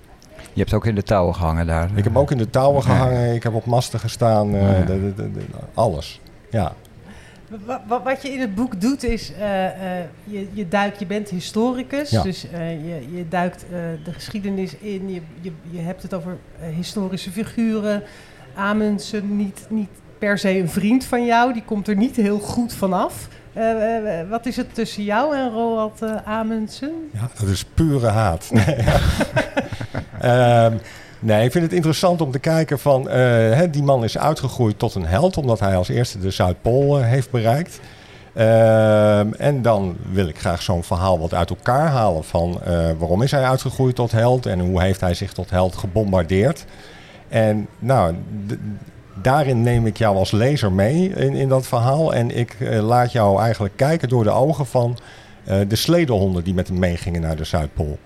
Je 0.53 0.59
hebt 0.61 0.73
ook 0.73 0.85
in 0.85 0.95
de 0.95 1.03
touwen 1.03 1.35
gehangen 1.35 1.67
daar. 1.67 1.89
Ik 1.95 2.03
heb 2.03 2.17
ook 2.17 2.31
in 2.31 2.37
de 2.37 2.49
touwen 2.49 2.83
gehangen, 2.83 3.33
ik 3.35 3.43
heb 3.43 3.53
op 3.53 3.65
masten 3.65 3.99
gestaan, 3.99 4.51
Ja. 4.51 4.79
de- 4.79 4.85
de- 4.85 5.13
de- 5.15 5.31
de- 5.31 5.41
alles. 5.73 6.21
Ja. 6.51 6.73
Wa- 7.65 7.83
wa- 7.87 8.01
Wat 8.03 8.21
je 8.21 8.29
in 8.33 8.39
het 8.39 8.55
boek 8.55 8.81
doet 8.81 9.03
is, 9.03 9.33
eh, 9.33 9.65
eh, 9.99 10.05
je, 10.23 10.47
je 10.53 10.67
duikt, 10.67 10.99
je 10.99 11.05
bent 11.05 11.29
historicus, 11.29 12.09
Ja. 12.09 12.21
dus 12.21 12.49
eh, 12.51 12.71
je, 12.71 13.15
je 13.17 13.27
duikt 13.29 13.63
eh, 13.63 13.69
de 14.03 14.13
geschiedenis 14.13 14.75
in, 14.77 15.09
je, 15.13 15.21
je, 15.41 15.51
je 15.69 15.79
hebt 15.79 16.01
het 16.01 16.13
over 16.13 16.37
historische 16.75 17.31
figuren. 17.31 18.03
Amundsen, 18.55 19.35
niet, 19.37 19.65
niet 19.69 19.89
per 20.17 20.37
se 20.37 20.57
een 20.59 20.69
vriend 20.69 21.05
van 21.05 21.25
jou, 21.25 21.53
die 21.53 21.63
komt 21.63 21.87
er 21.87 21.95
niet 21.95 22.15
heel 22.15 22.39
goed 22.39 22.73
vanaf. 22.73 23.27
Wat 24.29 24.45
is 24.45 24.55
het 24.55 24.73
tussen 24.73 25.03
jou 25.03 25.35
en 25.35 25.49
Roald 25.51 26.01
Amundsen? 26.25 26.91
Ja, 27.13 27.29
dat 27.39 27.47
is 27.49 27.65
pure 27.65 28.07
haat. 28.07 28.49
Ehm, 30.19 30.77
nee, 31.19 31.45
ik 31.45 31.51
vind 31.51 31.63
het 31.63 31.73
interessant 31.73 32.21
om 32.21 32.31
te 32.31 32.39
kijken 32.39 32.79
van... 32.79 33.09
eh, 33.09 33.61
die 33.71 33.83
man 33.83 34.03
is 34.03 34.17
uitgegroeid 34.17 34.79
tot 34.79 34.95
een 34.95 35.05
held... 35.05 35.37
omdat 35.37 35.59
hij 35.59 35.75
als 35.75 35.89
eerste 35.89 36.19
de 36.19 36.31
Zuidpool 36.31 36.99
eh, 36.99 37.05
heeft 37.05 37.31
bereikt. 37.31 37.79
Ehm, 38.33 39.33
en 39.37 39.61
dan 39.61 39.97
wil 40.11 40.27
ik 40.27 40.39
graag 40.39 40.61
zo'n 40.61 40.83
verhaal 40.83 41.19
wat 41.19 41.33
uit 41.33 41.49
elkaar 41.49 41.87
halen... 41.87 42.23
van 42.23 42.61
eh, 42.63 42.89
waarom 42.97 43.21
is 43.21 43.31
hij 43.31 43.43
uitgegroeid 43.43 43.95
tot 43.95 44.11
held... 44.11 44.45
en 44.45 44.59
hoe 44.59 44.81
heeft 44.81 45.01
hij 45.01 45.13
zich 45.13 45.33
tot 45.33 45.49
held 45.49 45.75
gebombardeerd. 45.75 46.65
En 47.27 47.67
nou, 47.79 48.15
daarin 49.21 49.61
neem 49.61 49.85
ik 49.85 49.97
jou 49.97 50.17
als 50.17 50.31
lezer 50.31 50.71
mee 50.71 51.09
in, 51.09 51.33
in 51.33 51.49
dat 51.49 51.67
verhaal... 51.67 52.13
en 52.13 52.37
ik 52.37 52.55
laat 52.81 53.11
jou 53.11 53.41
eigenlijk 53.41 53.75
kijken 53.75 54.09
door 54.09 54.23
de 54.23 54.31
ogen 54.31 54.65
van... 54.65 54.97
De 55.67 55.75
sledehonden 55.75 56.43
die 56.43 56.53
met 56.53 56.67
hem 56.67 56.79
meegingen 56.79 57.21
naar 57.21 57.35
de 57.35 57.43
Zuidpool. 57.43 57.97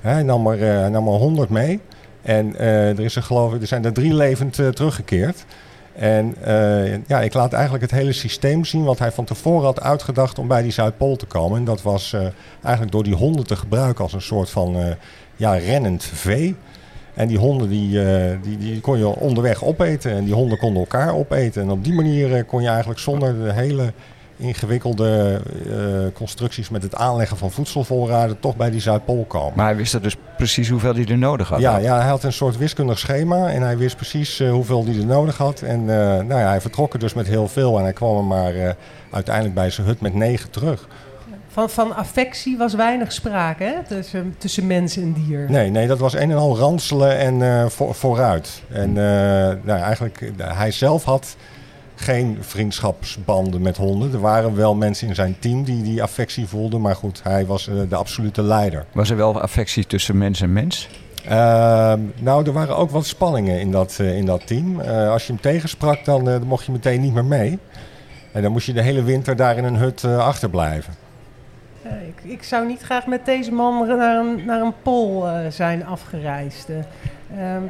Hij 0.00 0.22
nam 0.22 0.46
er, 0.46 0.90
nam 0.90 1.08
er 1.08 1.12
100 1.12 1.48
mee. 1.50 1.80
En 2.22 2.56
eh, 2.56 2.88
er, 2.88 3.00
is 3.00 3.16
er, 3.16 3.22
geloof 3.22 3.52
er 3.52 3.66
zijn 3.66 3.84
er 3.84 3.92
drie 3.92 4.14
levend 4.14 4.58
eh, 4.58 4.68
teruggekeerd. 4.68 5.44
En 5.92 6.34
eh, 6.42 7.06
ja, 7.06 7.20
ik 7.20 7.34
laat 7.34 7.52
eigenlijk 7.52 7.82
het 7.82 8.00
hele 8.00 8.12
systeem 8.12 8.64
zien 8.64 8.84
wat 8.84 8.98
hij 8.98 9.12
van 9.12 9.24
tevoren 9.24 9.64
had 9.64 9.80
uitgedacht 9.80 10.38
om 10.38 10.48
bij 10.48 10.62
die 10.62 10.72
Zuidpool 10.72 11.16
te 11.16 11.26
komen. 11.26 11.58
En 11.58 11.64
dat 11.64 11.82
was 11.82 12.16
eigenlijk 12.62 12.92
door 12.92 13.04
die 13.04 13.14
honden 13.14 13.46
te 13.46 13.56
gebruiken 13.56 14.04
als 14.04 14.12
een 14.12 14.22
soort 14.22 14.50
van 14.50 14.96
ja, 15.36 15.54
rennend 15.54 16.04
vee. 16.04 16.56
En 17.14 17.28
die 17.28 17.38
honden 17.38 17.68
die, 17.68 18.00
die, 18.42 18.58
die 18.58 18.80
kon 18.80 18.98
je 18.98 19.06
onderweg 19.06 19.64
opeten 19.64 20.12
en 20.12 20.24
die 20.24 20.34
honden 20.34 20.58
konden 20.58 20.80
elkaar 20.80 21.14
opeten. 21.14 21.62
En 21.62 21.70
op 21.70 21.84
die 21.84 21.94
manier 21.94 22.44
kon 22.44 22.62
je 22.62 22.68
eigenlijk 22.68 23.00
zonder 23.00 23.44
de 23.44 23.52
hele 23.52 23.92
ingewikkelde 24.42 25.40
eh, 25.66 26.14
constructies 26.14 26.68
met 26.68 26.82
het 26.82 26.94
aanleggen 26.94 27.36
van 27.36 27.50
voedselvoorraden 27.50 28.40
toch 28.40 28.56
bij 28.56 28.70
die 28.70 28.80
Zuidpool 28.80 29.24
komen. 29.24 29.52
Maar 29.56 29.66
hij 29.66 29.76
wist 29.76 29.94
er 29.94 30.02
dus 30.02 30.16
precies 30.36 30.68
hoeveel 30.68 30.94
hij 30.94 31.06
er 31.06 31.18
nodig 31.18 31.48
had. 31.48 31.60
Ja, 31.60 31.76
ja, 31.76 31.96
hij 31.98 32.08
had 32.08 32.22
een 32.22 32.32
soort 32.32 32.56
wiskundig 32.56 32.98
schema 32.98 33.48
en 33.48 33.62
hij 33.62 33.76
wist 33.76 33.96
precies 33.96 34.40
eh, 34.40 34.50
hoeveel 34.50 34.84
hij 34.84 34.96
er 34.96 35.06
nodig 35.06 35.36
had. 35.36 35.60
En 35.60 35.80
eh, 35.80 35.96
nou 35.96 36.40
ja, 36.40 36.48
hij 36.48 36.60
vertrok 36.60 36.92
er 36.92 36.98
dus 36.98 37.14
met 37.14 37.26
heel 37.26 37.48
veel 37.48 37.78
en 37.78 37.82
hij 37.82 37.92
kwam 37.92 38.16
er 38.16 38.24
maar 38.24 38.54
eh, 38.54 38.70
uiteindelijk 39.10 39.54
bij 39.54 39.70
zijn 39.70 39.86
hut 39.86 40.00
met 40.00 40.14
negen 40.14 40.50
terug. 40.50 40.88
Van, 41.52 41.70
van 41.70 41.96
affectie 41.96 42.56
was 42.56 42.74
weinig 42.74 43.12
sprake 43.12 43.64
hè? 43.64 43.82
Tussen, 43.88 44.34
tussen 44.38 44.66
mens 44.66 44.96
en 44.96 45.12
dier. 45.12 45.50
Nee, 45.50 45.70
nee, 45.70 45.86
dat 45.86 45.98
was 45.98 46.14
een 46.14 46.30
en 46.30 46.36
al 46.36 46.58
ranselen 46.58 47.18
en 47.18 47.42
eh, 47.42 47.66
voor, 47.66 47.94
vooruit. 47.94 48.62
En 48.70 48.88
eh, 48.88 48.94
nou, 49.62 49.78
ja, 49.78 49.82
eigenlijk, 49.82 50.32
hij 50.36 50.70
zelf 50.70 51.04
had 51.04 51.36
geen 51.94 52.38
vriendschapsbanden 52.40 53.62
met 53.62 53.76
honden. 53.76 54.12
Er 54.12 54.20
waren 54.20 54.56
wel 54.56 54.74
mensen 54.74 55.08
in 55.08 55.14
zijn 55.14 55.36
team 55.38 55.64
die 55.64 55.82
die 55.82 56.02
affectie 56.02 56.46
voelden, 56.46 56.80
maar 56.80 56.96
goed, 56.96 57.20
hij 57.22 57.46
was 57.46 57.68
eh, 57.68 57.74
de 57.88 57.96
absolute 57.96 58.42
leider. 58.42 58.84
Was 58.92 59.10
er 59.10 59.16
wel 59.16 59.40
affectie 59.40 59.86
tussen 59.86 60.18
mens 60.18 60.40
en 60.40 60.52
mens? 60.52 60.88
Ehm, 61.24 62.00
nou, 62.20 62.46
er 62.46 62.52
waren 62.52 62.76
ook 62.76 62.90
wat 62.90 63.06
spanningen 63.06 63.60
in 63.60 63.70
dat, 63.70 63.96
eh, 64.00 64.16
in 64.16 64.26
dat 64.26 64.46
team. 64.46 64.80
Eh, 64.80 65.10
als 65.10 65.26
je 65.26 65.32
hem 65.32 65.42
tegensprak, 65.42 66.04
dan, 66.04 66.20
eh, 66.28 66.32
dan 66.32 66.46
mocht 66.46 66.64
je 66.64 66.72
meteen 66.72 67.00
niet 67.00 67.14
meer 67.14 67.24
mee. 67.24 67.58
En 68.32 68.42
dan 68.42 68.52
moest 68.52 68.66
je 68.66 68.72
de 68.72 68.82
hele 68.82 69.02
winter 69.02 69.36
daar 69.36 69.56
in 69.56 69.64
een 69.64 69.76
hut 69.76 70.04
eh, 70.04 70.18
achterblijven. 70.18 70.94
Eh, 71.82 72.08
ik, 72.08 72.20
ik 72.22 72.42
zou 72.42 72.66
niet 72.66 72.80
graag 72.80 73.06
met 73.06 73.24
deze 73.24 73.52
man 73.52 73.86
naar 73.86 74.16
een, 74.16 74.44
naar 74.44 74.60
een 74.60 74.74
pool 74.82 75.28
eh, 75.28 75.50
zijn 75.50 75.86
afgereisd. 75.86 76.68
Eh, 76.68 77.54
ehm, 77.54 77.62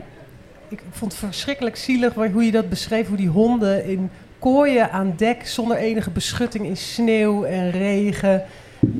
ik 0.72 0.82
vond 0.90 1.12
het 1.12 1.20
verschrikkelijk 1.20 1.76
zielig 1.76 2.14
hoe 2.14 2.44
je 2.44 2.50
dat 2.50 2.68
beschreef. 2.68 3.08
Hoe 3.08 3.16
die 3.16 3.28
honden 3.28 3.84
in 3.84 4.10
kooien 4.38 4.90
aan 4.90 5.14
dek 5.16 5.46
zonder 5.46 5.76
enige 5.76 6.10
beschutting 6.10 6.66
in 6.66 6.76
sneeuw 6.76 7.44
en 7.44 7.70
regen. 7.70 8.42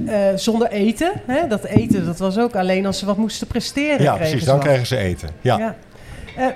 eh, 0.07 0.19
zonder 0.35 0.69
eten. 0.71 1.13
Hè? 1.27 1.47
Dat 1.47 1.65
eten 1.65 2.05
dat 2.05 2.19
was 2.19 2.39
ook 2.39 2.55
alleen 2.55 2.87
als 2.87 2.99
ze 2.99 3.07
wat 3.07 3.17
moesten 3.17 3.47
presteren. 3.47 4.03
Ja, 4.03 4.17
precies. 4.17 4.39
ze 4.41 4.45
Dan 4.47 4.57
wat. 4.57 4.65
kregen 4.65 4.87
ze 4.87 4.97
eten. 4.97 5.29
Ja. 5.41 5.59
Ja. 5.59 5.75
Eh, 6.37 6.47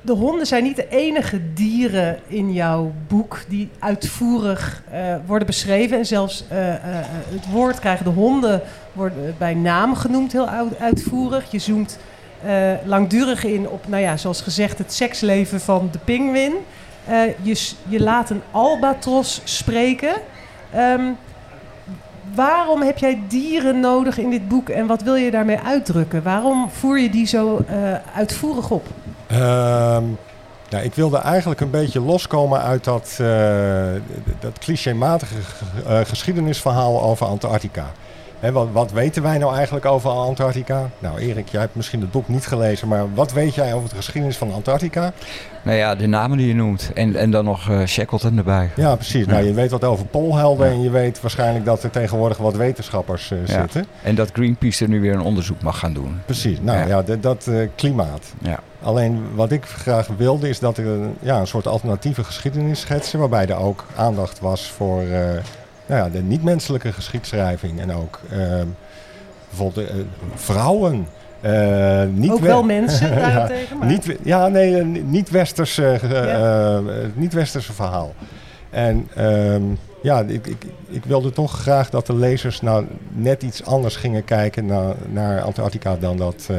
de 0.00 0.12
honden 0.12 0.46
zijn 0.46 0.62
niet 0.62 0.76
de 0.76 0.88
enige 0.88 1.40
dieren 1.54 2.18
in 2.26 2.52
jouw 2.52 2.92
boek 3.08 3.40
die 3.48 3.68
uitvoerig 3.78 4.82
eh, 4.90 5.14
worden 5.26 5.46
beschreven. 5.46 5.98
En 5.98 6.06
zelfs 6.06 6.44
het 6.48 7.50
woord 7.50 7.78
krijgen 7.78 8.04
de 8.04 8.10
honden 8.10 8.60
worden 8.92 9.34
bij 9.38 9.54
naam 9.54 9.94
genoemd, 9.94 10.32
heel 10.32 10.48
uit- 10.48 10.78
uitvoerig. 10.80 11.50
Je 11.50 11.58
zoomt 11.58 11.98
langdurig 12.84 13.44
in 13.44 13.68
op, 13.68 13.88
nou 13.88 14.02
ja, 14.02 14.16
zoals 14.16 14.40
gezegd, 14.40 14.78
het 14.78 14.92
seksleven 14.92 15.60
van 15.60 15.88
de 15.92 15.98
pinguïn. 15.98 16.52
Eh, 17.04 17.20
je, 17.42 17.70
je 17.88 18.00
laat 18.02 18.30
een 18.30 18.42
albatros 18.50 19.40
spreken. 19.44 20.14
Ehm, 20.72 21.02
waarom 22.34 22.82
heb 22.82 22.98
jij 22.98 23.22
dieren 23.28 23.80
nodig 23.80 24.18
in 24.18 24.30
dit 24.30 24.48
boek 24.48 24.68
en 24.68 24.86
wat 24.86 25.02
wil 25.02 25.14
je 25.14 25.30
daarmee 25.30 25.58
uitdrukken? 25.64 26.22
Waarom 26.22 26.70
voer 26.70 26.98
je 27.00 27.10
die 27.10 27.26
zo 27.26 27.64
eh, 27.68 27.76
uitvoerig 28.16 28.70
op? 28.70 28.86
Nou, 30.70 30.84
ik 30.84 30.94
wilde 30.94 31.18
eigenlijk 31.18 31.60
een 31.60 31.70
beetje 31.70 32.00
loskomen 32.00 32.60
uit 32.62 32.84
dat, 32.84 33.16
eh, 33.20 33.26
dat 34.40 34.58
clichématige 34.58 35.34
ge- 35.34 35.82
eh, 35.88 36.00
geschiedenisverhaal 36.04 37.02
over 37.02 37.26
Antarctica. 37.26 37.84
Wat, 38.52 38.68
wat 38.72 38.92
weten 38.92 39.22
wij 39.22 39.38
nou 39.38 39.54
eigenlijk 39.54 39.84
over 39.84 40.10
Antarctica? 40.10 40.90
Nou, 40.98 41.18
Erik, 41.18 41.48
jij 41.48 41.60
hebt 41.60 41.74
misschien 41.74 42.00
het 42.00 42.10
boek 42.10 42.28
niet 42.28 42.46
gelezen, 42.46 42.88
maar 42.88 43.14
wat 43.14 43.32
weet 43.32 43.54
jij 43.54 43.74
over 43.74 43.88
de 43.88 43.94
geschiedenis 43.96 44.36
van 44.36 44.52
Antarctica? 44.52 45.12
Nou 45.62 45.76
ja, 45.76 45.94
de 45.94 46.06
namen 46.06 46.38
die 46.38 46.46
je 46.46 46.54
noemt. 46.54 46.90
En, 46.94 47.16
en 47.16 47.30
dan 47.30 47.44
nog 47.44 47.70
eh 47.70 47.84
Shackleton 47.84 48.36
erbij. 48.38 48.70
Ja, 48.76 48.94
precies. 48.94 49.26
Nou, 49.26 49.44
je 49.44 49.52
weet 49.54 49.70
wat 49.70 49.84
over 49.84 50.06
poolhelden 50.06 50.66
en 50.68 50.82
je 50.82 50.90
weet 50.90 51.20
waarschijnlijk 51.20 51.64
dat 51.64 51.82
er 51.82 51.90
tegenwoordig 51.90 52.36
wat 52.38 52.54
wetenschappers 52.56 53.30
eh, 53.30 53.38
Ja. 53.46 53.60
zitten. 53.60 53.86
En 54.02 54.14
dat 54.14 54.30
Greenpeace 54.32 54.84
er 54.84 54.90
nu 54.90 55.00
weer 55.00 55.12
een 55.14 55.20
onderzoek 55.20 55.62
mag 55.62 55.78
gaan 55.78 55.92
doen. 55.92 56.20
Precies. 56.24 56.58
Nou 56.60 56.78
Ja. 56.78 56.86
ja, 56.86 57.02
d- 57.02 57.22
dat 57.22 57.46
eh, 57.46 57.68
klimaat. 57.74 58.32
Ja. 58.38 58.58
Alleen 58.82 59.22
wat 59.34 59.52
ik 59.52 59.64
graag 59.64 60.08
wilde 60.16 60.48
is 60.48 60.58
dat 60.58 60.76
er 60.78 60.86
een, 60.86 61.14
ja, 61.20 61.40
een 61.40 61.46
soort 61.46 61.66
alternatieve 61.66 62.24
geschiedenis 62.24 62.80
schetsen. 62.80 63.18
Waarbij 63.18 63.46
er 63.48 63.56
ook 63.58 63.84
aandacht 63.96 64.40
was 64.40 64.70
voor 64.70 65.02
nou 65.94 66.06
ja, 66.06 66.12
de 66.18 66.22
niet-menselijke 66.22 66.92
geschiedschrijving. 66.92 67.80
En 67.80 67.92
ook 67.92 68.20
ehm, 68.30 68.66
bijvoorbeeld 69.48 69.88
eh, 69.88 69.94
vrouwen. 70.34 71.06
eh, 71.40 72.02
niet 72.12 72.30
Ook 72.30 72.40
we- 72.40 72.46
wel 72.46 72.62
mensen 72.62 73.08
Ja, 73.14 73.14
daarentegen, 73.20 73.78
maar- 73.78 73.86
Niet, 73.88 74.16
ja, 74.22 74.48
nee, 74.48 74.78
een 74.80 75.10
niet-westerse 75.10 75.86
eh, 75.86 76.10
Ja. 76.10 76.76
eh, 76.78 76.78
niet-westerse 77.14 77.72
verhaal. 77.72 78.14
En 78.70 79.08
ehm, 79.14 79.62
ja, 80.02 80.20
ik, 80.20 80.46
ik, 80.46 80.64
ik 80.88 81.04
wilde 81.04 81.30
toch 81.32 81.52
graag 81.60 81.90
dat 81.90 82.06
de 82.06 82.14
lezers 82.14 82.60
nou 82.60 82.86
net 83.12 83.42
iets 83.42 83.64
anders 83.64 83.96
gingen 83.96 84.24
kijken 84.24 84.66
naar, 84.66 84.94
naar 85.12 85.40
Antarctica 85.42 85.96
dan 86.00 86.16
dat, 86.16 86.46
eh, 86.50 86.56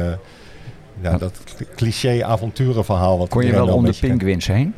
ja, 1.00 1.18
dat 1.18 1.32
cliché 1.76 2.24
avonturenverhaal. 2.24 3.18
Wat 3.18 3.28
Kon 3.28 3.44
je 3.44 3.52
wel 3.52 3.68
om 3.74 3.84
de 3.84 3.96
pinguïns 4.00 4.46
heen? 4.46 4.74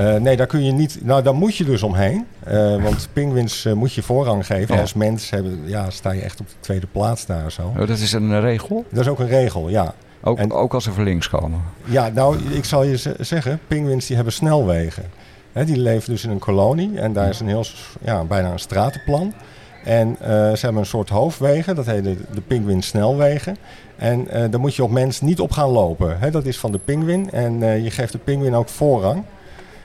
Eh, 0.00 0.14
nee, 0.14 0.36
daar 0.36 0.46
kun 0.46 0.64
je 0.64 0.72
niet. 0.72 0.98
Nou, 1.02 1.22
daar 1.22 1.34
moet 1.34 1.56
je 1.56 1.64
dus 1.64 1.82
omheen. 1.82 2.26
Eh, 2.44 2.82
want 2.82 3.08
pinguïns 3.12 3.64
eh, 3.64 3.72
moet 3.72 3.92
je 3.92 4.02
voorrang 4.02 4.46
geven. 4.46 4.74
Ja. 4.74 4.80
Als 4.80 4.94
mens 4.94 5.30
hebben, 5.30 5.60
ja, 5.64 5.90
sta 5.90 6.10
je 6.10 6.20
echt 6.20 6.40
op 6.40 6.48
de 6.48 6.54
tweede 6.60 6.86
plaats 6.86 7.26
daar 7.26 7.52
zo. 7.52 7.62
Oh, 7.62 7.86
dat 7.86 7.98
is 7.98 8.12
een 8.12 8.40
regel? 8.40 8.84
Dat 8.90 9.00
is 9.00 9.08
ook 9.08 9.18
een 9.18 9.28
regel, 9.28 9.68
ja. 9.68 9.94
Ook, 10.22 10.38
En- 10.38 10.52
ook 10.52 10.74
als 10.74 10.84
ze 10.84 10.92
voor 10.92 11.04
links 11.04 11.28
komen? 11.28 11.60
Ja, 11.84 12.08
nou, 12.08 12.38
ik 12.50 12.64
zal 12.64 12.82
je 12.82 13.14
zeggen, 13.18 13.60
pinguïns 13.66 14.06
die 14.06 14.16
hebben 14.16 14.34
snelwegen. 14.34 15.04
Hè, 15.52 15.64
die 15.64 15.76
leven 15.76 16.12
dus 16.12 16.24
in 16.24 16.30
een 16.30 16.38
kolonie 16.38 17.00
en 17.00 17.12
daar 17.12 17.28
is 17.28 17.40
een 17.40 17.48
heel, 17.48 17.64
ja, 18.04 18.24
bijna 18.24 18.52
een 18.52 18.58
stratenplan. 18.58 19.32
En 19.84 20.16
ze 20.20 20.58
hebben 20.60 20.80
een 20.80 20.86
soort 20.86 21.08
hoofdwegen, 21.08 21.74
dat 21.74 21.86
heet 21.86 22.04
de, 22.04 22.16
de 22.34 22.40
pinguïn 22.40 22.82
snelwegen. 22.82 23.56
En 23.96 24.24
daar 24.50 24.60
moet 24.60 24.74
je 24.74 24.84
op 24.84 24.90
mens 24.90 25.20
niet 25.20 25.40
op 25.40 25.52
gaan 25.52 25.68
lopen. 25.68 26.18
Hè, 26.18 26.30
dat 26.30 26.44
is 26.44 26.58
van 26.58 26.72
de 26.72 26.78
pinguïn 26.78 27.30
en 27.30 27.82
je 27.82 27.90
geeft 27.90 28.12
de 28.12 28.18
pinguïn 28.18 28.54
ook 28.54 28.68
voorrang. 28.68 29.24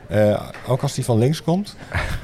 Eh, 0.08 0.42
ook 0.68 0.82
als 0.82 0.94
die 0.94 1.06
van 1.06 1.18
links 1.18 1.44
komt. 1.44 1.76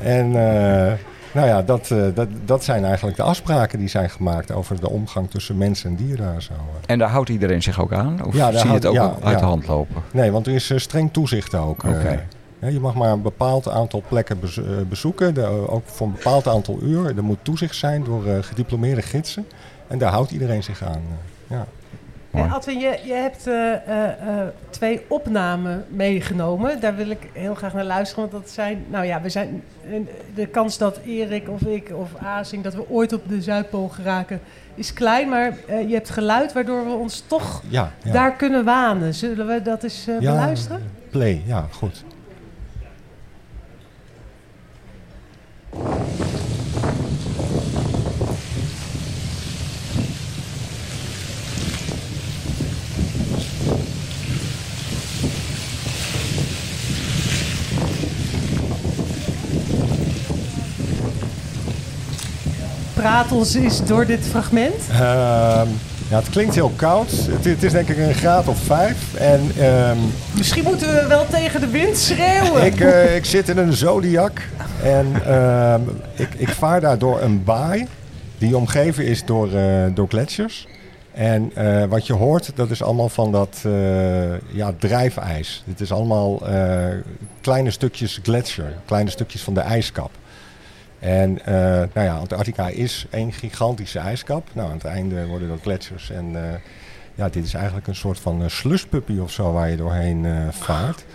En 0.02 0.26
eh, 0.26 0.94
nou 1.34 1.48
ja, 1.48 1.62
dat, 1.62 1.92
eh, 1.92 2.04
dat, 2.14 2.28
dat 2.46 2.64
zijn 2.64 2.86
eigenlijk 2.86 3.18
de 3.18 3.24
afspraken 3.24 3.80
die 3.80 3.88
zijn 3.88 4.10
gemaakt 4.10 4.52
over 4.52 4.80
de 4.80 4.90
omgang 4.90 5.30
tussen 5.30 5.58
mens 5.58 5.84
en 5.84 5.96
dier 5.96 6.18
daar 6.18 6.42
zo. 6.42 6.52
En 6.86 7.00
daar 7.00 7.10
houdt 7.10 7.30
iedereen 7.30 7.62
zich 7.64 7.82
ook 7.82 7.94
aan? 7.94 8.26
Of 8.26 8.34
Ja, 8.36 8.52
zie 8.52 8.68
je 8.68 8.74
het 8.74 8.86
ook 8.86 8.94
ja, 8.94 9.04
uit 9.22 9.34
ja. 9.34 9.40
de 9.40 9.46
hand 9.46 9.68
lopen? 9.68 10.02
Nee, 10.12 10.32
want 10.32 10.48
er 10.48 10.54
is 10.54 10.74
streng 10.76 11.14
toezicht 11.14 11.56
ook. 11.56 11.84
Hè, 12.60 12.68
je 12.68 12.80
mag 12.80 12.94
maar 12.94 13.12
een 13.12 13.22
bepaald 13.22 13.70
aantal 13.70 14.04
plekken 14.08 14.40
bezo- 14.40 14.86
bezoeken, 14.90 15.34
de- 15.34 15.68
ook 15.70 15.84
voor 15.86 16.08
een 16.08 16.14
bepaald 16.14 16.48
aantal 16.48 16.80
uur. 16.82 17.18
Er 17.18 17.24
moet 17.24 17.38
toezicht 17.42 17.76
zijn 17.76 18.04
door 18.04 18.24
gediplomeerde 18.42 19.02
gidsen. 19.02 19.46
En 19.88 19.98
daar 19.98 20.12
houdt 20.12 20.32
iedereen 20.32 20.64
zich 20.64 20.84
aan. 20.84 21.02
ja. 21.48 21.66
Mooi. 22.32 22.46
En 22.46 22.52
Adwin, 22.52 22.80
je, 22.80 23.00
je 23.06 23.14
hebt 23.14 23.48
eh, 23.48 23.74
eh, 23.74 24.40
eh, 24.40 24.48
twee 24.70 25.06
opnamen 25.08 25.86
meegenomen. 25.90 26.80
Daar 26.80 26.96
wil 26.96 27.10
ik 27.10 27.30
heel 27.34 27.56
graag 27.56 27.74
naar 27.74 27.86
luisteren. 27.86 28.30
Want 28.30 28.44
dat 28.44 28.52
zijn, 28.54 28.86
nou 28.90 29.06
ja, 29.06 29.22
we 29.22 29.30
zijn. 29.30 29.64
De 30.36 30.48
kans 30.48 30.78
dat 30.78 31.00
Erik 31.06 31.50
of 31.50 31.62
ik 31.62 31.92
of 31.94 32.16
Azing 32.16 32.64
dat 32.64 32.74
we 32.74 32.90
ooit 32.90 33.14
op 33.14 33.22
de 33.30 33.42
Zuidpool 33.42 33.88
geraken, 33.88 34.40
is 34.76 34.94
klein. 34.94 35.30
Maar 35.30 35.54
eh, 35.68 35.88
je 35.88 35.94
hebt 35.94 36.10
geluid 36.10 36.54
waardoor 36.54 36.86
we 36.86 36.92
ons 36.94 37.24
toch 37.28 37.62
Ja, 37.70 37.92
ja. 38.04 38.12
daar 38.12 38.36
kunnen 38.36 38.64
wanen. 38.64 39.14
Zullen 39.14 39.48
we 39.48 39.62
dat 39.62 39.84
eens 39.84 40.08
eh, 40.08 40.20
Ja, 40.20 40.32
beluisteren? 40.32 40.82
Play, 41.10 41.42
ja, 41.46 41.68
goed. 41.72 42.04
Ons 63.32 63.54
eens 63.54 63.86
door 63.86 64.06
dit 64.06 64.28
fragment. 64.30 64.74
Ehm, 64.92 65.68
ja, 66.10 66.18
het 66.18 66.30
klinkt 66.30 66.56
heel 66.56 66.72
koud. 66.76 67.12
Het, 67.12 67.46
het 67.46 67.64
is 67.64 67.72
denk 67.72 67.88
ik 67.88 67.98
een 67.98 68.14
graad 68.14 68.48
of 68.48 68.58
vijf. 68.60 69.16
En 69.16 69.52
ehm, 69.58 69.98
Misschien 70.38 70.64
moeten 70.64 70.96
we 70.96 71.08
wel 71.08 71.26
tegen 71.30 71.62
de 71.62 71.68
wind 71.68 71.98
schreeuwen. 71.98 72.66
ik, 72.66 72.80
eh, 72.80 73.16
ik 73.16 73.26
zit 73.26 73.50
in 73.50 73.58
een 73.58 73.74
zodiac. 73.74 74.42
En 74.84 75.08
ehm, 75.26 75.82
ik, 76.16 76.34
ik 76.38 76.50
vaar 76.50 76.82
daar 76.82 76.98
door 76.98 77.22
een 77.22 77.44
baai. 77.44 77.88
Die 78.38 78.58
omgeven 78.58 79.06
is 79.06 79.26
door, 79.26 79.54
eh, 79.54 79.86
door 79.94 80.08
gletsjers. 80.08 80.68
En 81.14 81.52
eh, 81.56 81.84
wat 81.86 82.08
je 82.08 82.14
hoort, 82.14 82.52
dat 82.56 82.70
is 82.70 82.84
allemaal 82.84 83.10
van 83.10 83.32
dat 83.32 83.66
ja, 84.52 84.74
drijfijs. 84.80 85.64
Het 85.68 85.82
is 85.82 85.92
allemaal 85.92 86.42
kleine 87.42 87.72
stukjes 87.72 88.20
gletsjer. 88.24 88.74
Kleine 88.86 89.10
stukjes 89.10 89.42
van 89.42 89.54
de 89.54 89.60
ijskap. 89.60 90.12
En 91.02 91.46
eh, 91.46 91.54
nou 91.94 92.08
ja, 92.08 92.16
Antarctica 92.16 92.68
is 92.68 93.06
één 93.10 93.32
gigantische 93.34 94.00
ijskap. 94.00 94.48
Nou, 94.54 94.68
aan 94.68 94.74
het 94.76 94.86
einde 94.86 95.26
worden 95.26 95.48
dat 95.48 95.62
gletsjers. 95.62 96.10
En 96.10 96.26
eh, 96.36 96.60
ja, 97.16 97.30
dit 97.30 97.46
is 97.46 97.54
eigenlijk 97.54 97.88
een 97.88 97.96
soort 97.96 98.20
van 98.20 98.42
uh, 98.42 98.48
sluspuppy 98.48 99.18
of 99.20 99.32
zo 99.32 99.52
waar 99.52 99.70
je 99.70 99.76
doorheen 99.78 100.26
eh, 100.26 100.32
vaart. 100.50 101.06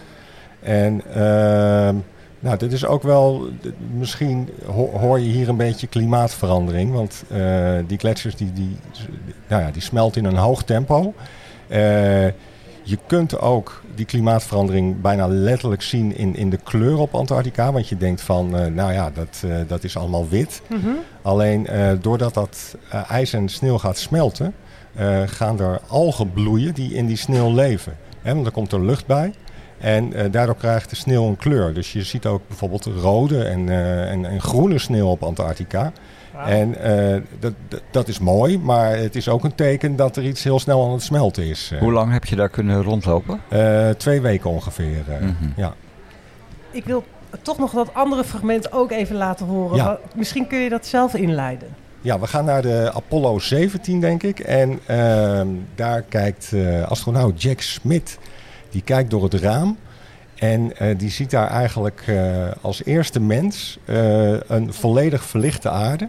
En 0.63 1.03
ehm, 1.15 1.95
nou, 2.41 2.57
dit 2.59 2.73
is 2.73 2.87
ook 2.87 3.03
wel, 3.03 3.49
misschien 3.97 4.49
ho- 4.67 4.99
hoor 4.99 5.21
je 5.21 5.29
hier 5.31 5.49
een 5.49 5.57
beetje 5.57 5.87
klimaatverandering. 5.87 6.93
Want 6.93 7.25
eh, 7.31 7.75
die 7.87 7.99
gletsjers 7.99 8.37
die, 8.37 8.53
die, 8.53 8.77
nou 9.49 9.63
ja, 9.63 9.71
die 9.71 9.83
smelten 9.83 10.23
in 10.23 10.29
een 10.29 10.37
hoog 10.37 10.63
tempo. 10.65 11.15
Eh, 11.69 12.27
je 12.89 12.99
kunt 13.07 13.41
ook 13.41 13.83
die 13.95 14.05
klimaatverandering 14.05 15.01
bijna 15.01 15.27
letterlijk 15.27 15.83
zien 15.83 16.17
in, 16.17 16.37
in 16.37 16.51
de 16.51 16.57
kleur 16.57 16.99
op 16.99 17.15
Antarctica. 17.15 17.73
Want 17.73 17.89
je 17.89 17.97
denkt 17.97 18.21
van, 18.21 18.57
eh, 18.57 18.67
nou 18.67 18.93
ja, 18.93 19.11
dat, 19.11 19.43
eh, 19.45 19.57
dat 19.67 19.85
is 19.85 19.97
allemaal 19.97 20.29
wit. 20.29 20.63
Mhm. 20.69 20.89
Alleen 21.23 21.67
eh, 21.67 21.91
doordat 22.01 22.35
dat 22.35 22.77
ijs 23.09 23.33
en 23.33 23.49
sneeuw 23.49 23.79
gaat 23.79 23.99
smelten, 23.99 24.55
gaan 25.27 25.61
er 25.61 25.81
algen 25.87 26.33
bloeien 26.33 26.75
die 26.75 26.95
in 26.95 27.07
die 27.07 27.17
sneeuw 27.17 27.55
leven. 27.55 27.97
Hè, 28.23 28.35
want 28.35 28.47
er 28.47 28.53
komt 28.53 28.73
er 28.73 28.85
lucht 28.85 29.07
bij. 29.07 29.33
En 29.79 30.13
eh, 30.13 30.25
daardoor 30.31 30.57
krijgt 30.57 30.91
de 30.91 30.97
sneeuw 30.97 31.27
een 31.27 31.37
kleur. 31.37 31.75
Dus 31.75 31.93
je 31.93 32.03
ziet 32.03 32.27
ook 32.27 32.43
bijvoorbeeld 32.49 32.85
rode 32.85 33.45
en, 33.45 33.69
eh, 33.69 34.11
en, 34.11 34.25
en 34.25 34.41
groene 34.41 34.79
sneeuw 34.79 35.07
op 35.07 35.23
Antarctica. 35.23 35.93
En 36.47 36.83
eh, 36.83 37.21
dat, 37.39 37.53
dat, 37.69 37.83
dat 37.91 38.09
is 38.09 38.19
mooi, 38.19 38.59
maar 38.59 38.97
het 38.97 39.17
is 39.17 39.29
ook 39.29 39.45
een 39.45 39.55
teken 39.55 39.97
dat 39.97 40.17
er 40.17 40.25
iets 40.25 40.45
heel 40.45 40.59
snel 40.59 40.85
aan 40.85 40.93
het 40.93 41.03
smelten 41.03 41.45
is. 41.45 41.71
eh. 41.73 41.79
Hoe 41.79 41.93
lang 41.93 42.13
heb 42.13 42.25
je 42.25 42.37
daar 42.37 42.49
kunnen 42.49 42.83
rondlopen? 42.83 43.41
Eh, 43.49 43.89
twee 43.91 44.21
weken 44.21 44.51
ongeveer. 44.51 45.03
eh, 45.09 45.21
Mhm. 45.21 45.33
ja. 45.57 45.75
Ik 46.71 46.85
wil 46.85 47.05
toch 47.43 47.59
nog 47.59 47.73
dat 47.73 47.95
andere 47.95 48.25
fragment 48.25 48.73
ook 48.73 48.91
even 48.91 49.17
laten 49.17 49.47
horen. 49.47 49.77
Ja. 49.77 49.99
Misschien 50.15 50.47
kun 50.47 50.59
je 50.59 50.69
dat 50.69 50.87
zelf 50.87 51.15
inleiden. 51.15 51.69
Ja, 52.01 52.19
we 52.21 52.27
gaan 52.27 52.45
naar 52.45 52.63
de 52.63 52.91
Apollo 52.95 53.39
17, 53.39 54.01
denk 54.01 54.23
ik. 54.23 54.39
En 54.41 54.81
ehm, 54.87 55.47
daar 55.75 56.03
kijkt 56.03 56.53
eh, 56.53 56.83
astronaut 56.83 57.43
Jack 57.43 57.61
Smith. 57.61 58.19
Die 58.77 58.85
kijkt 58.85 59.11
door 59.11 59.23
het 59.23 59.35
raam. 59.35 59.79
En 60.35 60.77
eh, 60.77 60.99
die 60.99 61.11
ziet 61.11 61.31
daar 61.31 61.49
eigenlijk 61.49 62.03
eh, 62.07 62.49
als 62.61 62.85
eerste 62.85 63.21
mens 63.21 63.79
eh, 63.85 64.41
een 64.41 64.73
volledig 64.73 65.25
verlichte 65.25 65.71
aarde. 65.71 66.09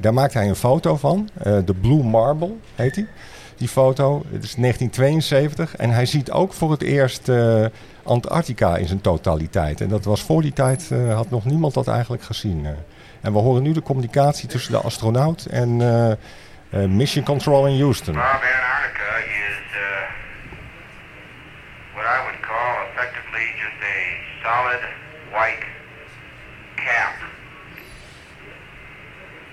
Daar 0.00 0.14
maakt 0.14 0.34
hij 0.34 0.48
een 0.48 0.56
foto 0.56 0.96
van. 0.96 1.28
De 1.42 1.74
Blue 1.80 2.02
Marble 2.02 2.54
heet 2.74 2.94
die. 2.94 3.06
Die 3.56 3.68
foto. 3.68 4.22
Het 4.32 4.44
is 4.44 4.54
1972. 4.54 5.76
En 5.76 5.90
hij 5.90 6.06
ziet 6.06 6.30
ook 6.30 6.52
voor 6.52 6.70
het 6.70 6.82
eerst 6.82 7.30
Antarctica 8.02 8.76
in 8.76 8.86
zijn 8.86 9.00
totaliteit. 9.00 9.80
En 9.80 9.88
dat 9.88 10.04
was 10.04 10.22
voor 10.22 10.42
die 10.42 10.52
tijd, 10.52 10.90
had 11.14 11.30
nog 11.30 11.44
niemand 11.44 11.74
dat 11.74 11.88
eigenlijk 11.88 12.22
gezien. 12.22 12.66
En 13.20 13.32
we 13.32 13.38
horen 13.38 13.62
nu 13.62 13.72
de 13.72 13.82
communicatie 13.82 14.48
tussen 14.48 14.72
de 14.72 14.78
astronaut 14.78 15.46
en 15.46 15.76
Mission 16.70 17.24
Control 17.24 17.66
in 17.66 17.80
Houston. 17.80 18.16
White 25.40 25.64
cap 26.76 27.16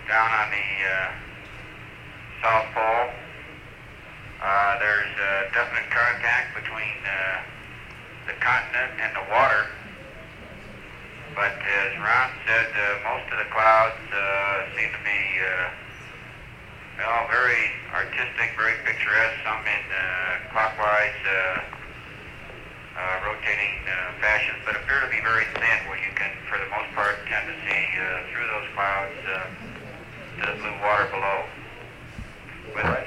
down 0.04 0.30
on 0.36 0.48
the 0.52 0.68
uh, 0.84 1.08
South 2.44 2.68
Pole. 2.76 3.08
Uh, 4.44 4.80
there's 4.84 5.16
uh, 5.16 5.48
definite 5.56 5.88
contact 5.88 6.60
between 6.60 6.92
uh, 7.08 7.40
the 8.28 8.36
continent 8.44 9.00
and 9.00 9.16
the 9.16 9.32
water. 9.32 9.64
But 11.40 11.56
as 11.56 11.96
Ron 12.04 12.36
said, 12.44 12.68
uh, 12.68 13.08
most 13.08 13.32
of 13.32 13.40
the 13.40 13.48
clouds 13.56 14.04
uh, 14.12 14.68
seem 14.76 14.92
to 14.92 15.02
be 15.08 15.22
uh, 15.40 15.72
well, 17.00 17.32
very 17.32 17.64
artistic, 17.96 18.60
very 18.60 18.76
picturesque. 18.84 19.40
Some 19.48 19.64
in 19.64 19.86
uh, 19.88 20.52
clockwise, 20.52 21.22
uh, 21.24 21.87
uh, 22.98 23.04
rotating 23.30 23.74
uh, 23.86 23.92
fashions, 24.24 24.60
but 24.66 24.74
appear 24.80 25.00
to 25.06 25.10
be 25.16 25.22
very 25.30 25.46
thin, 25.60 25.78
where 25.88 26.00
you 26.06 26.12
can, 26.20 26.32
for 26.50 26.58
the 26.64 26.70
most 26.76 26.90
part, 26.98 27.16
tend 27.32 27.46
to 27.52 27.56
see 27.68 27.84
uh, 27.96 28.06
through 28.30 28.48
those 28.54 28.68
clouds 28.76 29.18
uh, 29.28 29.36
the 30.42 30.50
blue 30.62 30.78
water 30.86 31.08
below. 31.16 31.38
With 32.76 33.06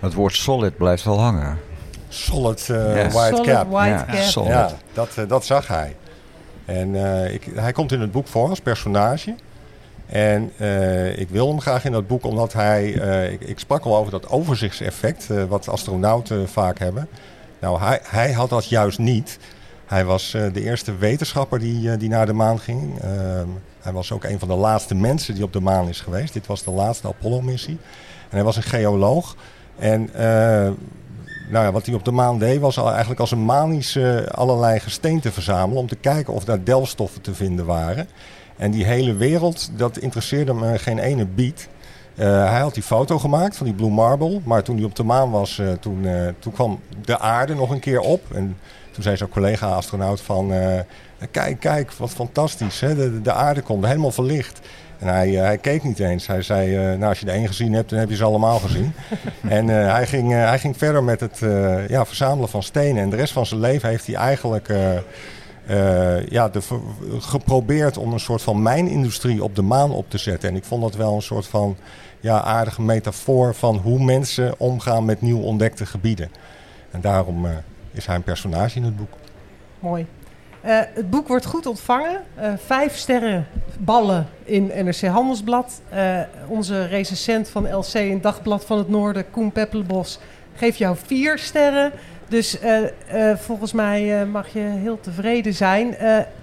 Het 0.00 0.14
woord 0.14 0.34
solid 0.34 0.76
blijft 0.76 1.04
wel 1.04 1.20
hangen. 1.20 1.60
Solid 2.08 2.68
eh, 2.70 2.76
Ja. 2.76 3.08
white 3.08 3.36
Solid 3.36 3.46
cap. 3.46 3.70
white 3.70 3.88
Ja, 3.88 4.04
cap. 4.04 4.16
solid. 4.16 4.48
Ja, 4.50 4.70
dat, 4.92 5.16
eh, 5.16 5.28
dat 5.28 5.44
zag 5.44 5.66
hij. 5.68 5.96
En 6.64 6.94
eh, 6.94 7.34
ik, 7.34 7.44
hij 7.54 7.72
komt 7.72 7.92
in 7.92 8.00
het 8.00 8.12
boek 8.12 8.26
voor 8.28 8.48
als 8.48 8.60
personage. 8.60 9.34
En 10.06 10.52
eh, 10.58 11.18
ik 11.18 11.28
wil 11.28 11.48
hem 11.48 11.60
graag 11.60 11.84
in 11.84 11.92
dat 11.92 12.06
boek 12.06 12.24
omdat 12.24 12.52
hij... 12.52 13.00
eh, 13.00 13.32
ik, 13.32 13.40
ik 13.40 13.58
sprak 13.58 13.84
al 13.84 13.96
over 13.96 14.10
dat 14.10 14.28
overzichtseffect 14.28 15.26
wat 15.48 15.68
astronauten 15.68 16.48
vaak 16.48 16.78
hebben. 16.78 17.08
Nou, 17.64 17.80
hij, 17.80 18.00
hij 18.02 18.32
had 18.32 18.48
dat 18.48 18.68
juist 18.68 18.98
niet. 18.98 19.38
Hij 19.86 20.04
was 20.04 20.34
eh, 20.34 20.52
de 20.52 20.62
eerste 20.62 20.96
wetenschapper 20.96 21.58
die, 21.58 21.90
eh, 21.90 21.98
die 21.98 22.08
naar 22.08 22.26
de 22.26 22.32
maan 22.32 22.58
ging. 22.58 23.00
Ehm, 23.00 23.48
Hij 23.80 23.92
was 23.92 24.12
ook 24.12 24.24
een 24.24 24.38
van 24.38 24.48
de 24.48 24.54
laatste 24.54 24.94
mensen 24.94 25.34
die 25.34 25.44
op 25.44 25.52
de 25.52 25.60
maan 25.60 25.88
is 25.88 26.00
geweest. 26.00 26.32
Dit 26.32 26.46
was 26.46 26.64
de 26.64 26.70
laatste 26.70 27.08
Apollo-missie. 27.08 27.78
En 28.22 28.36
hij 28.36 28.42
was 28.42 28.56
een 28.56 28.62
geoloog. 28.62 29.36
En 29.78 30.14
eh, 30.14 30.72
nou 31.50 31.64
ja, 31.64 31.72
wat 31.72 31.86
hij 31.86 31.94
op 31.94 32.04
de 32.04 32.10
maan 32.10 32.38
deed 32.38 32.60
was 32.60 32.76
eigenlijk 32.76 33.20
als 33.20 33.30
een 33.30 33.44
manisch 33.44 33.98
allerlei 34.30 34.80
gesteenten 34.80 35.32
verzamelen... 35.32 35.80
om 35.80 35.88
te 35.88 35.96
kijken 35.96 36.34
of 36.34 36.44
daar 36.44 36.64
delfstoffen 36.64 37.20
te 37.20 37.34
vinden 37.34 37.66
waren. 37.66 38.08
En 38.56 38.70
die 38.70 38.84
hele 38.84 39.14
wereld, 39.14 39.70
dat 39.76 39.98
interesseerde 39.98 40.54
me 40.54 40.78
geen 40.78 40.98
ene 40.98 41.26
biet. 41.26 41.68
Eh, 42.14 42.50
hij 42.50 42.60
had 42.60 42.74
die 42.74 42.82
foto 42.82 43.18
gemaakt 43.18 43.56
van 43.56 43.66
die 43.66 43.74
Blue 43.74 43.90
Marble. 43.90 44.40
Maar 44.44 44.62
toen 44.62 44.76
hij 44.76 44.84
op 44.84 44.96
de 44.96 45.04
maan 45.04 45.30
was, 45.30 45.58
eh, 45.58 45.72
toen, 45.72 46.06
eh, 46.06 46.28
toen 46.38 46.52
kwam 46.52 46.80
de 47.04 47.18
aarde 47.18 47.54
nog 47.54 47.70
een 47.70 47.80
keer 47.80 48.00
op. 48.00 48.22
En 48.34 48.56
toen 48.90 49.02
zei 49.02 49.16
zo'n 49.16 49.28
collega-astronaut 49.28 50.20
van... 50.20 50.52
kijk, 51.30 51.60
kijk, 51.60 51.92
wat 51.92 52.10
fantastisch. 52.10 52.80
Hè? 52.80 52.94
De, 52.94 53.22
de 53.22 53.32
aarde 53.32 53.60
komt 53.60 53.86
helemaal 53.86 54.10
verlicht. 54.10 54.60
En 54.98 55.08
hij, 55.08 55.30
hij 55.30 55.58
keek 55.58 55.82
niet 55.82 55.98
eens. 55.98 56.26
Hij 56.26 56.42
zei, 56.42 56.76
nou 56.76 57.04
als 57.04 57.18
je 57.18 57.24
de 57.24 57.30
één 57.30 57.46
gezien 57.46 57.72
hebt, 57.72 57.90
dan 57.90 57.98
heb 57.98 58.08
je 58.08 58.16
ze 58.16 58.24
allemaal 58.24 58.58
gezien. 58.58 58.92
en 59.48 59.68
hij, 59.68 60.06
ging, 60.06 60.32
hij 60.32 60.58
ging 60.58 60.76
verder 60.76 61.04
met 61.04 61.20
het 61.20 61.38
ja, 61.88 62.06
verzamelen 62.06 62.48
van 62.48 62.62
stenen. 62.62 63.02
En 63.02 63.10
de 63.10 63.16
rest 63.16 63.32
van 63.32 63.46
zijn 63.46 63.60
leven 63.60 63.88
heeft 63.88 64.06
hij 64.06 64.14
eigenlijk... 64.14 64.68
eh, 65.66 66.26
ja, 66.26 66.50
geprobeerd 67.18 67.96
om 67.96 68.12
een 68.12 68.20
soort 68.20 68.42
van 68.42 68.62
mijnindustrie 68.62 69.44
op 69.44 69.56
de 69.56 69.62
maan 69.62 69.90
op 69.90 70.10
te 70.10 70.18
zetten. 70.18 70.48
En 70.48 70.56
ik 70.56 70.64
vond 70.64 70.82
dat 70.82 70.94
wel 70.94 71.14
een 71.14 71.22
soort 71.22 71.46
van 71.46 71.76
ja, 72.20 72.40
aardige 72.40 72.82
metafoor 72.82 73.54
van 73.54 73.76
hoe 73.76 74.04
mensen 74.04 74.54
omgaan 74.58 75.04
met 75.04 75.20
nieuw 75.20 75.40
ontdekte 75.40 75.86
gebieden. 75.86 76.30
En 76.90 77.00
daarom 77.00 77.46
eh, 77.46 77.52
is 77.90 78.06
hij 78.06 78.14
een 78.14 78.22
personage 78.22 78.76
in 78.76 78.84
het 78.84 78.96
boek. 78.96 79.12
Mooi. 79.78 80.06
Eh, 80.60 80.78
het 80.94 81.10
boek 81.10 81.28
wordt 81.28 81.44
goed 81.44 81.66
ontvangen. 81.66 82.20
Vijf 82.56 82.96
sterren 82.96 83.46
ballen 83.78 84.26
in 84.44 84.66
NRC 84.66 85.00
Handelsblad. 85.00 85.80
Onze 86.48 86.86
recensent 86.86 87.48
van 87.48 87.76
LC 87.76 87.94
in 87.94 88.20
Dagblad 88.20 88.64
van 88.64 88.78
het 88.78 88.88
Noorden, 88.88 89.30
Koen 89.30 89.52
Peppelenbos, 89.52 90.18
geeft 90.54 90.78
jou 90.78 90.96
vier 91.06 91.38
sterren. 91.38 91.92
Dus 92.28 92.58
eh, 92.58 92.78
eh, 93.30 93.38
volgens 93.38 93.72
mij 93.72 94.20
eh, 94.20 94.26
mag 94.26 94.48
je 94.52 94.58
heel 94.58 95.00
tevreden 95.00 95.54
zijn. 95.54 95.96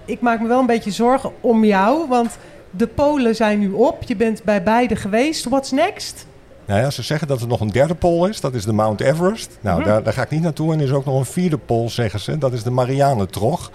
Ik 0.04 0.20
maak 0.20 0.40
me 0.40 0.48
wel 0.48 0.60
een 0.60 0.66
beetje 0.66 0.90
zorgen 0.90 1.32
om 1.40 1.64
jou, 1.64 2.08
want 2.08 2.38
de 2.70 2.86
Polen 2.86 3.34
zijn 3.36 3.58
nu 3.58 3.70
op. 3.70 4.02
Je 4.02 4.16
bent 4.16 4.44
bij 4.44 4.62
beide 4.62 4.96
geweest. 4.96 5.44
What's 5.44 5.70
next? 5.70 6.26
Nou 6.64 6.80
ja, 6.80 6.90
ze 6.90 7.02
zeggen 7.02 7.28
dat 7.28 7.40
er 7.40 7.46
nog 7.46 7.60
een 7.60 7.70
derde 7.70 7.94
pol 7.94 8.26
is, 8.26 8.40
dat 8.40 8.54
is 8.54 8.64
de 8.64 8.72
Mount 8.72 9.00
Everest. 9.00 9.58
Nou, 9.60 9.78
Mhm. 9.80 9.88
daar, 9.88 10.02
daar 10.02 10.12
ga 10.12 10.22
ik 10.22 10.30
niet 10.30 10.42
naartoe. 10.42 10.72
En 10.72 10.78
er 10.78 10.84
is 10.84 10.92
ook 10.92 11.04
nog 11.04 11.18
een 11.18 11.24
vierde 11.24 11.58
pol, 11.58 11.90
zeggen 11.90 12.20
ze, 12.20 12.38
dat 12.38 12.52
is 12.52 12.62
de 12.62 12.70
Marianentrog. 12.70 13.70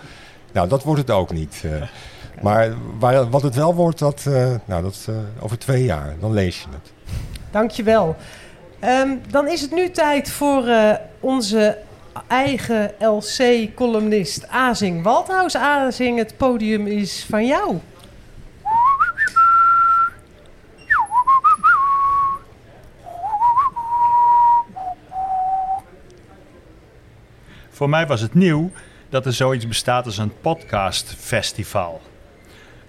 Nou, 0.52 0.68
dat 0.68 0.84
wordt 0.84 1.02
het 1.02 1.12
ook 1.12 1.32
niet. 1.34 1.64
maar 2.42 2.74
waar, 3.00 3.30
wat 3.30 3.42
het 3.42 3.56
wel 3.56 3.76
wordt, 3.76 4.00
dat, 4.00 4.26
nou, 4.66 4.82
dat 4.84 5.08
over 5.40 5.58
twee 5.60 5.84
jaar, 5.84 6.16
dan 6.20 6.34
lees 6.34 6.62
je 6.62 6.68
het. 6.72 6.92
Dankjewel. 7.52 8.16
Ehm 8.80 9.10
dan 9.30 9.48
is 9.48 9.62
het 9.62 9.72
nu 9.72 9.90
tijd 9.92 10.30
voor 10.30 10.64
onze 11.20 11.78
eigen 12.28 12.92
LC-columnist 13.00 14.48
Azing 14.48 15.04
Waldhaus. 15.04 15.56
Azing, 15.56 16.18
het 16.18 16.38
podium 16.38 16.88
is 16.88 17.26
van 17.30 17.46
jou. 17.46 17.80
Voor 27.70 27.90
mij 27.90 28.08
was 28.08 28.22
het 28.22 28.34
nieuw 28.34 28.72
dat 29.10 29.26
er 29.26 29.34
zoiets 29.34 29.68
bestaat 29.68 30.06
als 30.06 30.18
een 30.18 30.34
podcastfestival. 30.42 32.02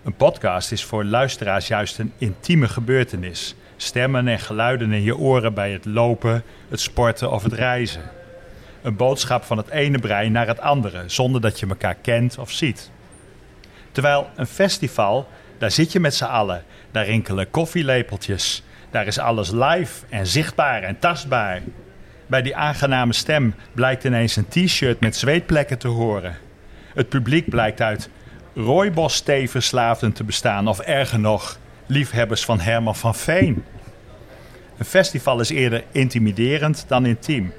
Een 0.05 0.15
podcast 0.15 0.73
is 0.73 0.85
voor 0.85 1.05
luisteraars 1.05 1.69
juist 1.69 1.99
een 1.99 2.13
intieme 2.19 2.69
gebeurtenis. 2.69 3.55
Stemmen 3.77 4.29
en 4.29 4.39
geluiden 4.39 4.93
in 4.93 5.03
je 5.03 5.17
oren 5.17 5.55
bij 5.55 5.73
het 5.73 5.85
lopen, 5.85 6.43
het 6.69 6.81
sporten 6.81 7.31
of 7.33 7.43
het 7.43 7.53
reizen. 7.53 8.18
Een 8.89 8.97
boodschap 8.97 9.45
van 9.45 9.57
het 9.57 9.69
ene 9.69 9.99
brein 9.99 10.33
naar 10.33 10.47
het 10.47 10.61
andere, 10.61 11.03
zonder 11.07 11.41
dat 11.41 11.61
je 11.61 11.67
elkaar 11.67 11.95
kent 11.95 12.39
of 12.39 12.51
ziet. 12.51 12.91
Terwijl 13.93 14.31
een 14.37 14.47
festival, 14.47 15.29
daar 15.59 15.71
zit 15.71 15.93
je 15.93 16.01
met 16.01 16.15
z'n 16.15 16.25
allen, 16.25 16.65
daar 16.91 17.05
rinkelen 17.05 17.51
koffielepeltjes, 17.51 18.63
daar 18.91 19.07
is 19.07 19.19
alles 19.19 19.51
live 19.51 20.05
en 20.09 20.27
zichtbaar 20.27 20.83
en 20.83 20.99
tastbaar. 20.99 21.63
Bij 22.27 22.43
die 22.43 22.57
aangename 22.57 23.13
stem 23.13 23.55
blijkt 23.73 24.05
ineens 24.05 24.37
een 24.37 24.49
t-shirt 24.49 25.01
met 25.01 25.17
zweetplekken 25.17 25.79
te 25.79 25.89
horen. 25.89 26.37
Het 26.95 27.09
publiek 27.09 27.49
blijkt 27.49 27.81
uit 27.81 28.11
rooibos 28.55 29.23
verslaafden 29.27 30.13
te 30.13 30.25
bestaan 30.25 30.69
of 30.69 30.79
erger 30.79 31.21
nog, 31.21 31.59
liefhebbers 31.87 32.45
van 32.45 32.61
Herman 32.61 32.97
van 32.97 33.15
Veen. 33.15 33.65
Een 34.79 34.85
festival 34.85 35.41
is 35.41 35.51
eerder 35.51 35.85
intimiderend 35.93 36.85
dan 36.87 37.07
intiem. 37.07 37.53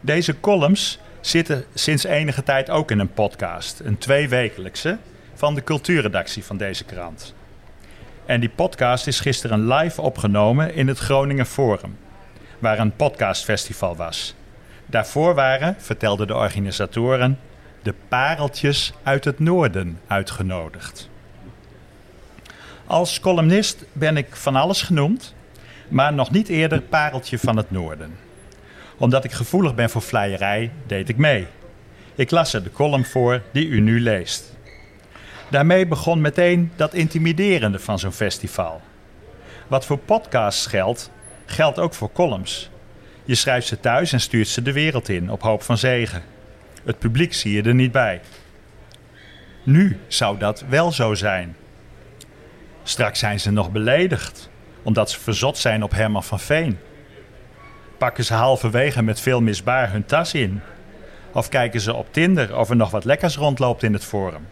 Deze 0.00 0.40
columns 0.40 0.98
zitten 1.20 1.64
sinds 1.74 2.04
enige 2.04 2.42
tijd 2.42 2.70
ook 2.70 2.90
in 2.90 2.98
een 2.98 3.12
podcast, 3.12 3.80
een 3.80 3.98
tweewekelijkse, 3.98 4.98
van 5.34 5.54
de 5.54 5.62
cultuurredactie 5.64 6.44
van 6.44 6.56
deze 6.56 6.84
krant. 6.84 7.34
En 8.26 8.40
die 8.40 8.48
podcast 8.48 9.06
is 9.06 9.20
gisteren 9.20 9.68
live 9.68 10.00
opgenomen 10.00 10.74
in 10.74 10.88
het 10.88 10.98
Groningen 10.98 11.46
Forum, 11.46 11.98
waar 12.58 12.78
een 12.78 12.96
podcastfestival 12.96 13.96
was. 13.96 14.34
Daarvoor 14.86 15.34
waren, 15.34 15.76
vertelden 15.78 16.26
de 16.26 16.34
organisatoren, 16.34 17.38
de 17.82 17.94
pareltjes 18.08 18.92
uit 19.02 19.24
het 19.24 19.38
noorden 19.38 20.00
uitgenodigd. 20.06 21.08
Als 22.86 23.20
columnist 23.20 23.84
ben 23.92 24.16
ik 24.16 24.36
van 24.36 24.56
alles 24.56 24.82
genoemd, 24.82 25.34
maar 25.88 26.12
nog 26.12 26.30
niet 26.30 26.48
eerder 26.48 26.80
pareltje 26.80 27.38
van 27.38 27.56
het 27.56 27.70
noorden. 27.70 28.25
Omdat 28.96 29.24
ik 29.24 29.32
gevoelig 29.32 29.74
ben 29.74 29.90
voor 29.90 30.02
vleierij, 30.02 30.70
deed 30.86 31.08
ik 31.08 31.16
mee. 31.16 31.46
Ik 32.14 32.30
las 32.30 32.52
er 32.52 32.62
de 32.62 32.70
column 32.70 33.04
voor 33.04 33.42
die 33.52 33.66
u 33.66 33.80
nu 33.80 34.00
leest. 34.00 34.56
Daarmee 35.50 35.86
begon 35.86 36.20
meteen 36.20 36.72
dat 36.76 36.94
intimiderende 36.94 37.78
van 37.78 37.98
zo'n 37.98 38.12
festival. 38.12 38.80
Wat 39.66 39.86
voor 39.86 39.98
podcasts 39.98 40.66
geldt, 40.66 41.10
geldt 41.46 41.78
ook 41.78 41.94
voor 41.94 42.12
columns. 42.12 42.70
Je 43.24 43.34
schrijft 43.34 43.66
ze 43.66 43.80
thuis 43.80 44.12
en 44.12 44.20
stuurt 44.20 44.48
ze 44.48 44.62
de 44.62 44.72
wereld 44.72 45.08
in 45.08 45.30
op 45.30 45.42
hoop 45.42 45.62
van 45.62 45.78
zegen. 45.78 46.22
Het 46.84 46.98
publiek 46.98 47.34
zie 47.34 47.52
je 47.52 47.62
er 47.62 47.74
niet 47.74 47.92
bij. 47.92 48.20
Nu 49.62 49.98
zou 50.06 50.38
dat 50.38 50.64
wel 50.68 50.92
zo 50.92 51.14
zijn. 51.14 51.56
Straks 52.82 53.18
zijn 53.18 53.40
ze 53.40 53.50
nog 53.50 53.70
beledigd, 53.70 54.50
omdat 54.82 55.10
ze 55.10 55.20
verzot 55.20 55.58
zijn 55.58 55.82
op 55.82 55.90
Herman 55.90 56.24
van 56.24 56.40
Veen. 56.40 56.78
Pakken 57.98 58.24
ze 58.24 58.34
halverwege 58.34 59.02
met 59.02 59.20
veel 59.20 59.40
misbaar 59.40 59.90
hun 59.92 60.04
tas 60.04 60.34
in? 60.34 60.60
Of 61.32 61.48
kijken 61.48 61.80
ze 61.80 61.94
op 61.94 62.12
Tinder 62.12 62.58
of 62.58 62.70
er 62.70 62.76
nog 62.76 62.90
wat 62.90 63.04
lekkers 63.04 63.36
rondloopt 63.36 63.82
in 63.82 63.92
het 63.92 64.04
forum? 64.04 64.46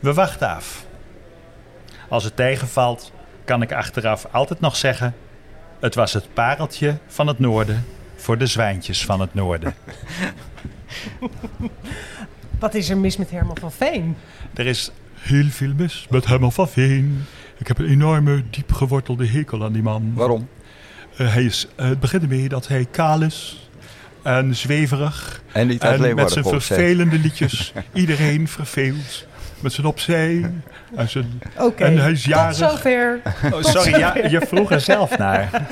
We 0.00 0.14
wachten 0.14 0.48
af. 0.48 0.84
Als 2.08 2.24
het 2.24 2.36
tegenvalt, 2.36 3.12
kan 3.44 3.62
ik 3.62 3.72
achteraf 3.72 4.26
altijd 4.30 4.60
nog 4.60 4.76
zeggen: 4.76 5.14
het 5.80 5.94
was 5.94 6.12
het 6.12 6.34
pareltje 6.34 6.96
van 7.06 7.26
het 7.26 7.38
noorden 7.38 7.84
voor 8.16 8.38
de 8.38 8.46
zwijntjes 8.46 9.04
van 9.04 9.20
het 9.20 9.34
noorden. 9.34 9.74
Wat 12.58 12.74
is 12.74 12.90
er 12.90 12.98
mis 12.98 13.16
met 13.16 13.30
Herman 13.30 13.56
van 13.58 13.72
Veen? 13.72 14.16
Er 14.54 14.66
is 14.66 14.90
heel 15.14 15.46
veel 15.48 15.72
mis 15.76 16.06
met 16.10 16.26
Herman 16.26 16.52
van 16.52 16.68
Veen. 16.68 17.24
Ik 17.58 17.68
heb 17.68 17.78
een 17.78 17.88
enorme, 17.88 18.42
diep 18.50 18.72
gewortelde 18.72 19.26
hekel 19.26 19.64
aan 19.64 19.72
die 19.72 19.82
man. 19.82 20.12
Waarom? 20.14 20.48
Eh, 21.16 21.32
hij 21.32 21.44
is, 21.44 21.66
eh, 21.76 21.88
het 21.88 22.00
begint 22.00 22.22
ermee 22.22 22.48
dat 22.48 22.68
hij 22.68 22.86
kaal 22.90 23.22
is 23.22 23.68
en 24.22 24.56
zweverig. 24.56 25.42
En 25.52 25.66
niet 25.66 26.14
met 26.14 26.30
zijn 26.30 26.44
vervelende 26.44 27.18
liedjes. 27.24 27.72
Iedereen 27.92 28.48
verveelt. 28.48 29.26
Met 29.60 29.72
zijn 29.72 29.86
opzij. 29.86 30.50
En, 30.96 31.08
zijn, 31.08 31.42
Oké, 31.58 31.84
en 31.84 31.98
hij 31.98 32.10
is 32.10 32.22
tot 32.22 32.30
jarig. 32.32 32.56
zover. 32.56 33.20
Oh, 33.44 33.50
Tot 33.50 33.66
sorry, 33.66 33.98
ja, 33.98 34.16
je 34.16 34.40
vroeg 34.46 34.70
er 34.70 34.80
zelf 34.80 35.18
naar. 35.18 35.50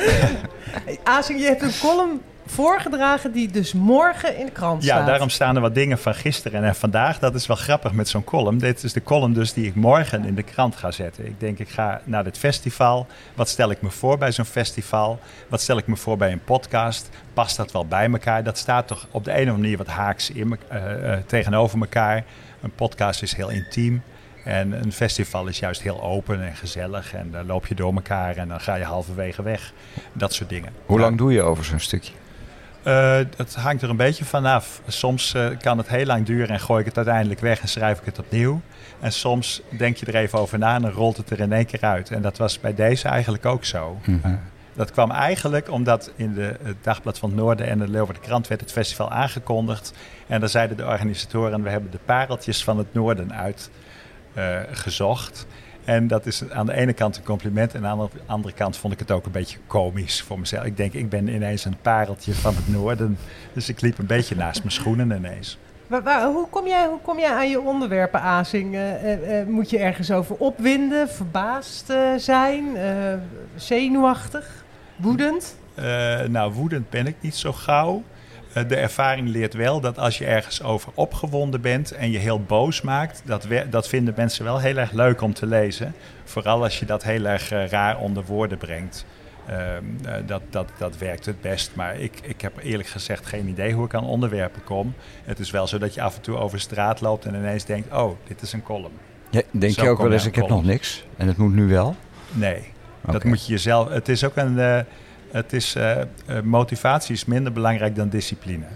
Azing, 1.04 1.40
je 1.40 1.46
hebt 1.46 1.62
een 1.62 1.72
column 1.80 2.20
voorgedragen 2.50 3.32
die 3.32 3.48
dus 3.50 3.72
morgen 3.72 4.36
in 4.38 4.46
de 4.46 4.52
krant 4.52 4.82
Ja, 4.84 4.94
staat. 4.94 5.06
daarom 5.06 5.28
staan 5.28 5.54
er 5.54 5.60
wat 5.60 5.74
dingen 5.74 5.98
van 5.98 6.14
gisteren 6.14 6.64
en 6.64 6.74
vandaag. 6.74 7.18
Dat 7.18 7.34
is 7.34 7.46
wel 7.46 7.56
grappig 7.56 7.92
met 7.92 8.08
zo'n 8.08 8.24
column. 8.24 8.58
Dit 8.58 8.82
is 8.84 8.92
de 8.92 9.02
column 9.02 9.32
dus 9.32 9.52
die 9.52 9.66
ik 9.66 9.74
morgen 9.74 10.24
in 10.24 10.34
de 10.34 10.42
krant 10.42 10.76
ga 10.76 10.90
zetten. 10.90 11.26
Ik 11.26 11.40
denk, 11.40 11.58
ik 11.58 11.68
ga 11.68 12.00
naar 12.04 12.24
dit 12.24 12.38
festival. 12.38 13.06
Wat 13.34 13.48
stel 13.48 13.70
ik 13.70 13.82
me 13.82 13.90
voor 13.90 14.18
bij 14.18 14.32
zo'n 14.32 14.44
festival? 14.44 15.18
Wat 15.48 15.60
stel 15.60 15.78
ik 15.78 15.86
me 15.86 15.96
voor 15.96 16.16
bij 16.16 16.32
een 16.32 16.44
podcast? 16.44 17.08
Past 17.34 17.56
dat 17.56 17.72
wel 17.72 17.86
bij 17.86 18.10
elkaar? 18.10 18.42
Dat 18.44 18.58
staat 18.58 18.86
toch 18.86 19.06
op 19.10 19.24
de 19.24 19.30
een 19.30 19.36
of 19.36 19.40
andere 19.40 19.58
manier 19.62 19.76
wat 19.76 19.86
haaks 19.86 20.30
in, 20.30 20.48
me- 20.48 20.58
eh, 20.68 21.12
eh, 21.12 21.18
tegenover 21.26 21.80
elkaar. 21.80 22.24
Een 22.60 22.74
podcast 22.74 23.22
is 23.22 23.34
heel 23.36 23.48
intiem. 23.50 24.02
En 24.44 24.72
een 24.72 24.92
festival 24.92 25.46
is 25.46 25.58
juist 25.58 25.82
heel 25.82 26.02
open 26.02 26.46
en 26.46 26.56
gezellig. 26.56 27.14
En 27.14 27.30
dan 27.30 27.46
loop 27.46 27.66
je 27.66 27.74
door 27.74 27.94
elkaar 27.94 28.36
en 28.36 28.48
dan 28.48 28.60
ga 28.60 28.74
je 28.74 28.84
halverwege 28.84 29.42
weg. 29.42 29.72
Dat 30.12 30.32
soort 30.34 30.48
dingen. 30.48 30.72
Hoe 30.86 31.00
lang 31.00 31.18
doe 31.18 31.32
je 31.32 31.42
over 31.42 31.64
zo'n 31.64 31.78
stukje? 31.80 32.12
Eh, 32.82 33.16
het 33.36 33.54
hangt 33.54 33.82
er 33.82 33.90
een 33.90 33.96
beetje 33.96 34.24
vanaf. 34.24 34.80
Soms 34.86 35.34
eh, 35.34 35.46
kan 35.60 35.78
het 35.78 35.88
heel 35.88 36.06
lang 36.06 36.26
duren 36.26 36.48
en 36.48 36.60
gooi 36.60 36.80
ik 36.80 36.86
het 36.86 36.96
uiteindelijk 36.96 37.40
weg 37.40 37.60
en 37.60 37.68
schrijf 37.68 37.98
ik 37.98 38.04
het 38.04 38.18
opnieuw. 38.18 38.60
En 39.00 39.12
soms 39.12 39.62
denk 39.78 39.96
je 39.96 40.06
er 40.06 40.14
even 40.14 40.38
over 40.38 40.58
na 40.58 40.74
en 40.74 40.82
dan 40.82 40.90
rolt 40.90 41.16
het 41.16 41.30
er 41.30 41.40
in 41.40 41.52
één 41.52 41.66
keer 41.66 41.80
uit. 41.80 42.10
En 42.10 42.22
dat 42.22 42.38
was 42.38 42.60
bij 42.60 42.74
deze 42.74 43.08
eigenlijk 43.08 43.46
ook 43.46 43.64
zo. 43.64 43.98
Mhm. 44.04 44.18
Eh, 44.22 44.32
dat 44.74 44.90
kwam 44.90 45.10
eigenlijk 45.10 45.70
omdat 45.70 46.12
in 46.16 46.34
de, 46.34 46.56
het 46.62 46.76
Dagblad 46.84 47.18
van 47.18 47.28
het 47.28 47.38
Noorden 47.38 47.66
en 47.66 47.78
de 47.78 47.88
Leeuwarden 47.88 48.22
Krant 48.22 48.48
werd 48.48 48.60
het 48.60 48.72
festival 48.72 49.10
aangekondigd. 49.10 49.92
En 50.26 50.40
daar 50.40 50.48
zeiden 50.48 50.76
de 50.76 50.86
organisatoren, 50.86 51.62
we 51.62 51.70
hebben 51.70 51.90
de 51.90 51.98
pareltjes 52.04 52.64
van 52.64 52.78
het 52.78 52.94
Noorden 52.94 53.32
uitgezocht. 54.34 55.46
En 55.84 56.06
dat 56.06 56.26
is 56.26 56.50
aan 56.50 56.66
de 56.66 56.74
ene 56.74 56.92
kant 56.92 57.16
een 57.16 57.22
compliment 57.22 57.74
en 57.74 57.86
aan 57.86 57.98
de 57.98 58.08
andere 58.26 58.54
kant 58.54 58.76
vond 58.76 58.92
ik 58.92 58.98
het 58.98 59.10
ook 59.10 59.26
een 59.26 59.32
beetje 59.32 59.58
komisch 59.66 60.22
voor 60.22 60.38
mezelf. 60.38 60.64
Ik 60.64 60.76
denk, 60.76 60.92
ik 60.92 61.08
ben 61.08 61.28
ineens 61.28 61.64
een 61.64 61.76
pareltje 61.82 62.34
van 62.34 62.54
het 62.54 62.68
Noorden. 62.68 63.18
Dus 63.52 63.68
ik 63.68 63.80
liep 63.80 63.98
een 63.98 64.06
beetje 64.06 64.36
naast 64.36 64.58
mijn 64.58 64.72
schoenen 64.72 65.10
ineens. 65.10 65.58
Waar- 65.86 66.24
hoe, 66.24 66.48
kom 66.50 66.66
jij, 66.66 66.86
hoe 66.86 67.00
kom 67.02 67.18
jij 67.18 67.30
aan 67.30 67.50
je 67.50 67.60
onderwerpen, 67.60 68.20
Azing? 68.20 68.74
Eh, 68.74 69.12
eh, 69.12 69.40
eh, 69.40 69.46
moet 69.46 69.70
je 69.70 69.78
ergens 69.78 70.10
over 70.10 70.36
opwinden, 70.36 71.08
verbaasd 71.08 71.92
zijn, 72.16 72.64
zenuwachtig, 73.56 74.64
woedend? 74.96 75.56
Nou, 76.28 76.52
woedend 76.52 76.90
ben 76.90 77.06
ik 77.06 77.16
niet 77.20 77.34
zo 77.36 77.52
gauw. 77.52 78.02
Eh, 78.52 78.68
de 78.68 78.76
ervaring 78.76 79.28
leert 79.28 79.54
wel 79.54 79.80
dat 79.80 79.98
als 79.98 80.18
je 80.18 80.24
ergens 80.26 80.62
over 80.62 80.92
opgewonden 80.94 81.60
bent 81.60 81.92
en 81.92 82.10
je 82.10 82.18
heel 82.18 82.40
boos 82.42 82.80
maakt, 82.80 83.22
dat, 83.24 83.44
we- 83.44 83.66
dat 83.70 83.88
vinden 83.88 84.14
mensen 84.16 84.44
wel 84.44 84.58
heel 84.60 84.76
erg 84.76 84.92
leuk 84.92 85.20
om 85.20 85.34
te 85.34 85.46
lezen. 85.46 85.94
Vooral 86.24 86.62
als 86.62 86.78
je 86.78 86.86
dat 86.86 87.02
heel 87.02 87.24
erg 87.24 87.50
eh, 87.52 87.66
raar 87.68 87.98
onder 87.98 88.24
woorden 88.24 88.58
brengt. 88.58 89.04
Ehm, 89.46 89.58
eh, 90.04 90.14
dat, 90.26 90.42
dat, 90.50 90.68
dat 90.78 90.98
werkt 90.98 91.26
het 91.26 91.40
best. 91.40 91.70
Maar 91.74 91.96
ik, 91.96 92.18
ik 92.22 92.40
heb 92.40 92.52
eerlijk 92.62 92.88
gezegd 92.88 93.26
geen 93.26 93.48
idee 93.48 93.72
hoe 93.72 93.84
ik 93.84 93.94
aan 93.94 94.04
onderwerpen 94.04 94.64
kom. 94.64 94.94
Het 95.24 95.38
is 95.38 95.50
wel 95.50 95.66
zo 95.66 95.78
dat 95.78 95.94
je 95.94 96.02
af 96.02 96.16
en 96.16 96.22
toe 96.22 96.36
over 96.36 96.60
straat 96.60 97.00
loopt 97.00 97.24
en 97.24 97.34
ineens 97.34 97.64
denkt: 97.64 97.92
oh, 97.94 98.16
dit 98.26 98.42
is 98.42 98.52
een 98.52 98.62
column. 98.62 98.92
Ja, 99.30 99.42
denk 99.50 99.72
Zo 99.74 99.82
je 99.82 99.88
ook 99.88 99.98
wel 99.98 100.12
eens, 100.12 100.26
ik 100.26 100.34
heb 100.34 100.48
nog 100.48 100.64
niks 100.64 101.04
en 101.16 101.26
het 101.26 101.36
moet 101.36 101.52
nu 101.54 101.68
wel? 101.68 101.96
Nee, 102.32 102.62
dat 103.10 103.24
moet 103.24 103.46
je 103.46 103.52
jezelf. 103.52 103.88
Het 103.88 104.08
is 104.08 104.24
ook 104.24 104.36
een. 104.36 104.58
Het 105.32 105.52
is, 105.52 105.74
eh, 105.74 106.00
eh, 106.00 106.06
motivatie 106.42 107.14
is 107.14 107.24
minder 107.24 107.52
belangrijk 107.52 107.96
dan 107.96 108.08
discipline. 108.08 108.66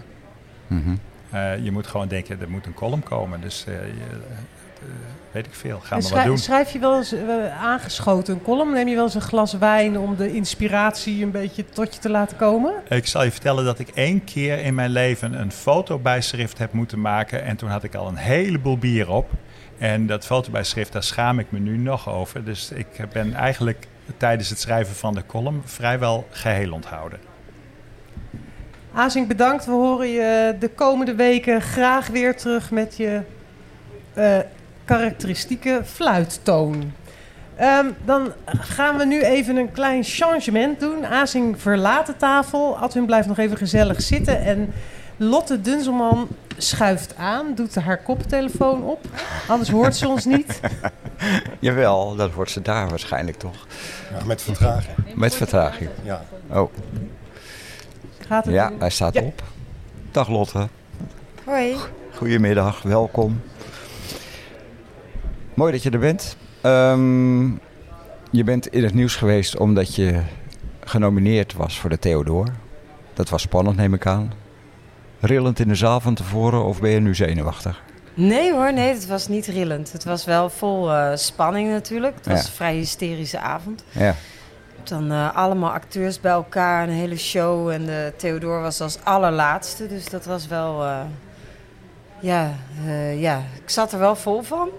Mhm. 0.67 0.95
Eh, 1.35 1.63
je 1.63 1.71
moet 1.71 1.87
gewoon 1.87 2.07
denken, 2.07 2.41
er 2.41 2.49
moet 2.49 2.65
een 2.65 2.73
column 2.73 3.03
komen. 3.03 3.41
Dus 3.41 3.65
eh, 3.67 3.73
je, 3.73 3.79
eh, 4.79 4.87
weet 5.31 5.45
ik 5.45 5.53
veel, 5.53 5.79
gaan 5.79 6.01
we 6.01 6.09
wat 6.09 6.23
doen. 6.23 6.37
Schrijf 6.37 6.71
je 6.71 6.79
wel 6.79 6.97
eens 6.97 7.15
aangeschoten 7.61 8.33
een 8.33 8.41
column? 8.41 8.73
Neem 8.73 8.87
je 8.87 8.95
wel 8.95 9.03
eens 9.03 9.13
een 9.13 9.21
glas 9.21 9.53
wijn 9.53 9.99
om 9.99 10.15
de 10.15 10.33
inspiratie 10.33 11.23
een 11.23 11.31
beetje 11.31 11.65
tot 11.65 11.93
je 11.93 11.99
te 11.99 12.09
laten 12.09 12.37
komen? 12.37 12.73
Ik 12.89 13.07
zal 13.07 13.23
je 13.23 13.31
vertellen 13.31 13.65
dat 13.65 13.79
ik 13.79 13.89
één 13.89 14.23
keer 14.23 14.59
in 14.59 14.75
mijn 14.75 14.89
leven 14.89 15.39
een 15.39 15.51
fotobijschrift 15.51 16.57
heb 16.57 16.73
moeten 16.73 17.01
maken. 17.01 17.43
En 17.43 17.55
toen 17.55 17.69
had 17.69 17.83
ik 17.83 17.95
al 17.95 18.07
een 18.07 18.15
heleboel 18.15 18.77
bier 18.77 19.09
op. 19.09 19.29
En 19.77 20.07
dat 20.07 20.25
fotobijschrift, 20.25 20.91
daar 20.91 21.03
schaam 21.03 21.39
ik 21.39 21.51
me 21.51 21.59
nu 21.59 21.77
nog 21.77 22.09
over. 22.09 22.43
Dus 22.43 22.71
ik 22.71 22.87
ben 23.11 23.33
eigenlijk 23.33 23.87
tijdens 24.17 24.49
het 24.49 24.59
schrijven 24.59 24.95
van 24.95 25.13
de 25.13 25.25
column 25.25 25.61
vrijwel 25.65 26.27
geheel 26.29 26.71
onthouden. 26.71 27.19
Azing, 28.93 29.27
bedankt. 29.27 29.65
We 29.65 29.71
horen 29.71 30.07
je 30.07 30.55
de 30.59 30.69
komende 30.69 31.15
weken 31.15 31.61
graag 31.61 32.07
weer 32.07 32.37
terug 32.37 32.71
met 32.71 32.97
je 32.97 33.21
eh, 34.13 34.37
karakteristieke 34.85 35.81
fluittoon. 35.85 36.93
Ehm, 37.55 37.85
dan 38.05 38.31
gaan 38.45 38.97
we 38.97 39.05
nu 39.05 39.21
even 39.21 39.55
een 39.55 39.71
klein 39.71 40.03
changement 40.03 40.79
doen. 40.79 41.05
Azing 41.05 41.61
verlaat 41.61 42.05
de 42.05 42.17
tafel. 42.17 42.77
Adwin 42.77 43.05
blijft 43.05 43.27
nog 43.27 43.37
even 43.37 43.57
gezellig 43.57 44.01
zitten. 44.01 44.43
En 44.43 44.73
Lotte 45.17 45.61
Dunzelman 45.61 46.27
schuift 46.57 47.15
aan, 47.17 47.55
doet 47.55 47.75
haar 47.75 47.97
koptelefoon 47.97 48.83
op. 48.83 48.99
Anders 49.47 49.69
hoort 49.69 49.95
ze 49.95 50.07
ons 50.07 50.25
niet. 50.25 50.59
Jawel, 51.59 52.15
dat 52.15 52.33
wordt 52.33 52.51
ze 52.51 52.61
daar 52.61 52.89
waarschijnlijk 52.89 53.37
toch. 53.37 53.67
Ja, 54.19 54.25
met 54.25 54.41
vertraging. 54.41 54.95
Met 55.15 55.35
vertraging. 55.35 55.89
Ja. 56.03 56.21
Oh, 56.49 56.71
Gaat 58.27 58.45
het 58.45 58.53
ja, 58.53 58.69
nu? 58.69 58.75
hij 58.79 58.89
staat 58.89 59.13
Ja. 59.13 59.21
op. 59.21 59.43
Dag 60.11 60.29
Lotte. 60.29 60.67
Hoi. 61.45 61.75
Goedemiddag, 62.15 62.81
welkom. 62.81 63.41
Mooi 65.53 65.71
dat 65.71 65.83
je 65.83 65.89
er 65.89 65.99
bent. 65.99 66.37
Ehm, 66.61 67.45
je 68.31 68.43
bent 68.43 68.67
in 68.67 68.83
het 68.83 68.93
nieuws 68.93 69.15
geweest 69.15 69.57
omdat 69.57 69.95
je 69.95 70.21
genomineerd 70.83 71.53
was 71.53 71.79
voor 71.79 71.89
de 71.89 71.99
Theodor. 71.99 72.47
Dat 73.13 73.29
was 73.29 73.41
spannend, 73.41 73.77
neem 73.77 73.93
ik 73.93 74.05
aan. 74.05 74.33
Rillend 75.19 75.59
in 75.59 75.67
de 75.67 75.75
zaal 75.75 75.99
van 75.99 76.15
tevoren 76.15 76.63
of 76.63 76.79
ben 76.81 76.89
je 76.91 76.99
nu 76.99 77.15
zenuwachtig? 77.15 77.83
Nee 78.17 78.53
hoor, 78.53 78.73
nee, 78.73 78.93
het 78.93 79.07
was 79.07 79.27
niet 79.27 79.45
rillend. 79.45 79.91
Het 79.91 80.03
was 80.03 80.25
wel 80.25 80.49
vol 80.49 80.91
eh, 80.91 81.15
spanning 81.15 81.69
natuurlijk. 81.71 82.15
Het 82.15 82.25
was 82.27 82.39
Ja. 82.41 82.45
een 82.45 82.51
vrij 82.53 82.75
hysterische 82.75 83.39
avond. 83.39 83.83
Ja. 83.91 84.15
Dan 84.83 85.11
eh, 85.11 85.35
allemaal 85.35 85.71
acteurs 85.71 86.19
bij 86.19 86.31
elkaar, 86.31 86.83
een 86.87 86.93
hele 86.93 87.17
show. 87.17 87.69
En 87.69 87.85
de 87.85 88.13
Theodor 88.17 88.61
was 88.61 88.81
als 88.81 88.97
allerlaatste, 89.03 89.87
dus 89.87 90.09
dat 90.09 90.25
was 90.25 90.47
wel... 90.47 90.83
eh, 90.83 90.99
ja, 92.19 92.51
eh, 92.85 93.21
ja, 93.21 93.37
ik 93.63 93.69
zat 93.69 93.91
er 93.93 93.99
wel 93.99 94.15
vol 94.15 94.41
van. 94.41 94.69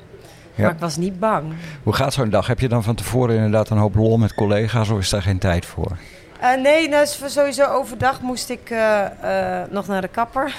Ja. 0.55 0.63
Maar 0.63 0.73
ik 0.73 0.79
was 0.81 0.97
niet 0.97 1.19
bang. 1.21 1.55
Hoe 1.83 1.93
gaat 1.93 2.13
zo'n 2.13 2.31
dag? 2.31 2.47
Heb 2.47 2.61
je 2.61 2.69
dan 2.69 2.83
van 2.83 2.95
tevoren 2.95 3.35
inderdaad 3.37 3.71
een 3.71 3.77
hoop 3.79 3.95
lol 3.95 4.17
met 4.19 4.35
collega's 4.35 4.89
of 4.89 4.99
is 4.99 5.11
daar 5.11 5.23
geen 5.23 5.39
tijd 5.39 5.67
voor? 5.67 5.97
Eh, 6.41 6.55
nee, 6.63 6.89
nou, 6.89 7.07
sowieso 7.07 7.65
overdag 7.65 8.21
moest 8.21 8.51
ik 8.51 8.71
eh, 8.71 9.61
eh, 9.61 9.71
nog 9.71 9.87
naar 9.87 10.01
de 10.01 10.09
kapper. 10.09 10.55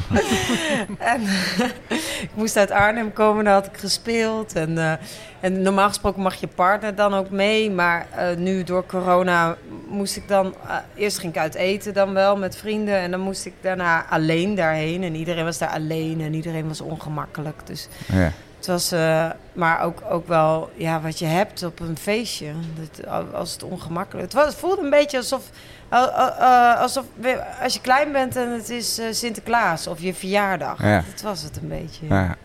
en 0.98 1.22
ik 2.26 2.30
moest 2.34 2.56
uit 2.56 2.70
Arnhem 2.70 3.12
komen, 3.12 3.44
daar 3.44 3.54
had 3.54 3.66
ik 3.66 3.76
gespeeld. 3.76 4.52
En, 4.52 4.78
eh, 4.78 4.92
en 5.40 5.62
normaal 5.62 5.88
gesproken 5.88 6.22
mag 6.22 6.34
je 6.34 6.46
partner 6.46 6.94
dan 6.94 7.14
ook 7.14 7.30
mee. 7.30 7.70
Maar 7.70 8.06
eh, 8.10 8.36
nu 8.36 8.64
door 8.64 8.86
corona 8.86 9.56
moest 9.88 10.16
ik 10.16 10.28
dan... 10.28 10.54
eerst 10.94 11.18
ging 11.18 11.32
ik 11.32 11.38
uit 11.38 11.54
eten 11.54 11.94
dan 11.94 12.12
wel 12.14 12.36
met 12.36 12.56
vrienden. 12.56 12.94
En 12.98 13.10
dan 13.10 13.20
moest 13.20 13.46
ik 13.46 13.54
daarna 13.60 14.06
alleen 14.10 14.54
daarheen. 14.54 15.02
En 15.02 15.14
iedereen 15.14 15.44
was 15.44 15.58
daar 15.58 15.68
alleen 15.68 16.20
en 16.20 16.34
iedereen 16.34 16.68
was 16.68 16.80
ongemakkelijk. 16.80 17.60
Dus 17.64 17.88
Ja. 18.12 18.32
Het 18.66 18.74
was 18.74 18.92
eh, 18.92 19.30
maar 19.52 19.82
ook, 19.82 20.02
ook 20.10 20.28
wel 20.28 20.70
ja, 20.76 21.00
wat 21.00 21.18
je 21.18 21.24
hebt 21.26 21.62
op 21.62 21.80
een 21.80 21.96
feestje. 21.98 22.52
Dat, 22.74 23.06
als 23.34 23.52
het 23.52 23.62
ongemakkelijk 23.62 24.24
het, 24.24 24.34
was, 24.34 24.46
het 24.46 24.54
voelde 24.54 24.82
een 24.82 24.90
beetje 24.90 25.16
alsof, 25.16 25.42
al- 25.88 26.08
al- 26.10 26.32
eh, 26.36 26.80
alsof 26.80 27.04
als 27.62 27.74
je 27.74 27.80
klein 27.80 28.12
bent 28.12 28.36
en 28.36 28.50
het 28.52 28.70
is 28.70 28.98
eh, 28.98 29.06
Sinterklaas 29.10 29.86
of 29.86 30.00
je 30.00 30.14
verjaardag. 30.14 30.82
Ja. 30.82 31.04
Dat 31.12 31.22
was 31.22 31.42
het 31.42 31.56
een 31.56 31.68
beetje. 31.68 32.06
Ja. 32.08 32.36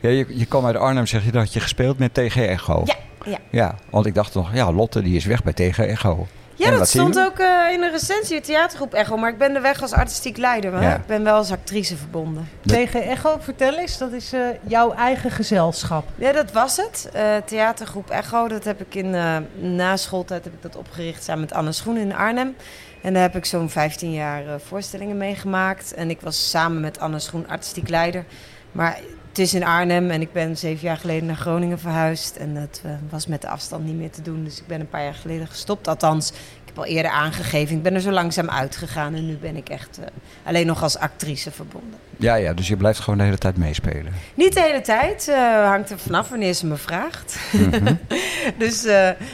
Ja, 0.00 0.08
je, 0.08 0.38
je 0.38 0.46
kwam 0.46 0.66
uit 0.66 0.76
Arnhem, 0.76 1.06
zeg 1.06 1.24
je 1.24 1.32
dat 1.32 1.52
je 1.52 1.60
gespeeld 1.60 1.98
met 1.98 2.14
TG 2.14 2.36
Echo. 2.36 2.82
Ja, 2.84 2.94
ja. 3.24 3.38
Ja, 3.50 3.74
want 3.90 4.06
ik 4.06 4.14
dacht 4.14 4.34
nog, 4.34 4.54
ja, 4.54 4.72
Lotte 4.72 5.02
die 5.02 5.16
is 5.16 5.24
weg 5.24 5.42
bij 5.42 5.52
TG 5.52 5.78
Echo. 5.78 6.26
Ja, 6.58 6.66
En 6.66 6.78
dat 6.78 6.88
stond 6.88 7.18
ook 7.18 7.38
eh, 7.38 7.72
in 7.72 7.80
de 7.80 7.90
recensie, 7.90 8.40
theatergroep 8.40 8.94
Echo. 8.94 9.16
Maar 9.16 9.30
ik 9.30 9.38
ben 9.38 9.54
er 9.54 9.62
weg 9.62 9.82
als 9.82 9.92
artistiek 9.92 10.36
leider. 10.36 10.72
Maar 10.72 10.82
Ja. 10.82 10.94
ik 10.94 11.06
ben 11.06 11.24
wel 11.24 11.34
als 11.36 11.50
actrice 11.52 11.96
verbonden. 11.96 12.48
Tegen 12.66 13.02
Echo, 13.02 13.36
vertel 13.40 13.74
eens, 13.78 13.98
dat 13.98 14.12
is 14.12 14.32
eh, 14.32 14.40
jouw 14.66 14.92
eigen 14.92 15.30
gezelschap. 15.30 16.04
Ja, 16.14 16.32
dat 16.32 16.52
was 16.52 16.76
het. 16.76 17.08
Eh, 17.12 17.36
theatergroep 17.44 18.10
Echo, 18.10 18.48
dat 18.48 18.64
heb 18.64 18.80
ik 18.80 18.94
in 18.94 19.14
eh 19.14 19.36
na 19.54 19.96
schooltijd 19.96 20.44
heb 20.44 20.52
ik 20.52 20.62
dat 20.62 20.76
opgericht 20.76 21.24
samen 21.24 21.40
met 21.40 21.52
Anne 21.52 21.72
Schoen 21.72 21.96
in 21.96 22.14
Arnhem. 22.14 22.56
En 23.02 23.12
daar 23.12 23.22
heb 23.22 23.36
ik 23.36 23.44
zo'n 23.44 23.70
15 23.70 24.12
jaar 24.12 24.46
eh, 24.46 24.54
voorstellingen 24.66 25.16
meegemaakt. 25.16 25.94
En 25.94 26.10
ik 26.10 26.20
was 26.20 26.50
samen 26.50 26.80
met 26.80 26.98
Anne 27.00 27.18
Schoen 27.18 27.48
artistiek 27.48 27.88
leider. 27.88 28.24
Maar 28.72 28.98
het 29.36 29.44
is 29.46 29.54
in 29.54 29.64
Arnhem 29.64 30.10
en 30.10 30.20
ik 30.20 30.32
ben 30.32 30.56
zeven 30.56 30.86
jaar 30.86 30.96
geleden 30.96 31.26
naar 31.26 31.36
Groningen 31.36 31.78
verhuisd. 31.78 32.36
En 32.36 32.54
dat 32.54 32.80
eh, 32.84 32.90
was 33.10 33.26
met 33.26 33.40
de 33.40 33.48
afstand 33.48 33.84
niet 33.84 33.94
meer 33.96 34.10
te 34.10 34.22
doen. 34.22 34.44
Dus 34.44 34.58
ik 34.58 34.66
ben 34.66 34.80
een 34.80 34.88
paar 34.88 35.02
jaar 35.02 35.14
geleden 35.14 35.46
gestopt. 35.46 35.88
Althans, 35.88 36.30
ik 36.30 36.62
heb 36.64 36.78
al 36.78 36.84
eerder 36.84 37.10
aangegeven. 37.10 37.76
Ik 37.76 37.82
ben 37.82 37.94
er 37.94 38.00
zo 38.00 38.10
langzaam 38.10 38.50
uitgegaan. 38.50 39.14
En 39.14 39.26
nu 39.26 39.36
ben 39.36 39.56
ik 39.56 39.68
echt 39.68 39.98
eh, 39.98 40.06
alleen 40.44 40.66
nog 40.66 40.82
als 40.82 40.98
actrice 40.98 41.50
verbonden. 41.50 41.98
Ja, 42.16 42.34
ja, 42.34 42.52
dus 42.52 42.68
je 42.68 42.76
blijft 42.76 42.98
gewoon 43.00 43.18
de 43.18 43.24
hele 43.24 43.38
tijd 43.38 43.56
meespelen. 43.56 44.12
Niet 44.34 44.54
de 44.54 44.60
hele 44.60 44.80
tijd. 44.80 45.28
eh, 45.28 45.68
hangt 45.68 45.90
er 45.90 45.98
vanaf 45.98 46.28
wanneer 46.28 46.52
ze 46.54 46.66
me 46.66 46.76
vraagt. 46.76 47.38
Mhm. 47.52 47.94
dus 48.58 48.80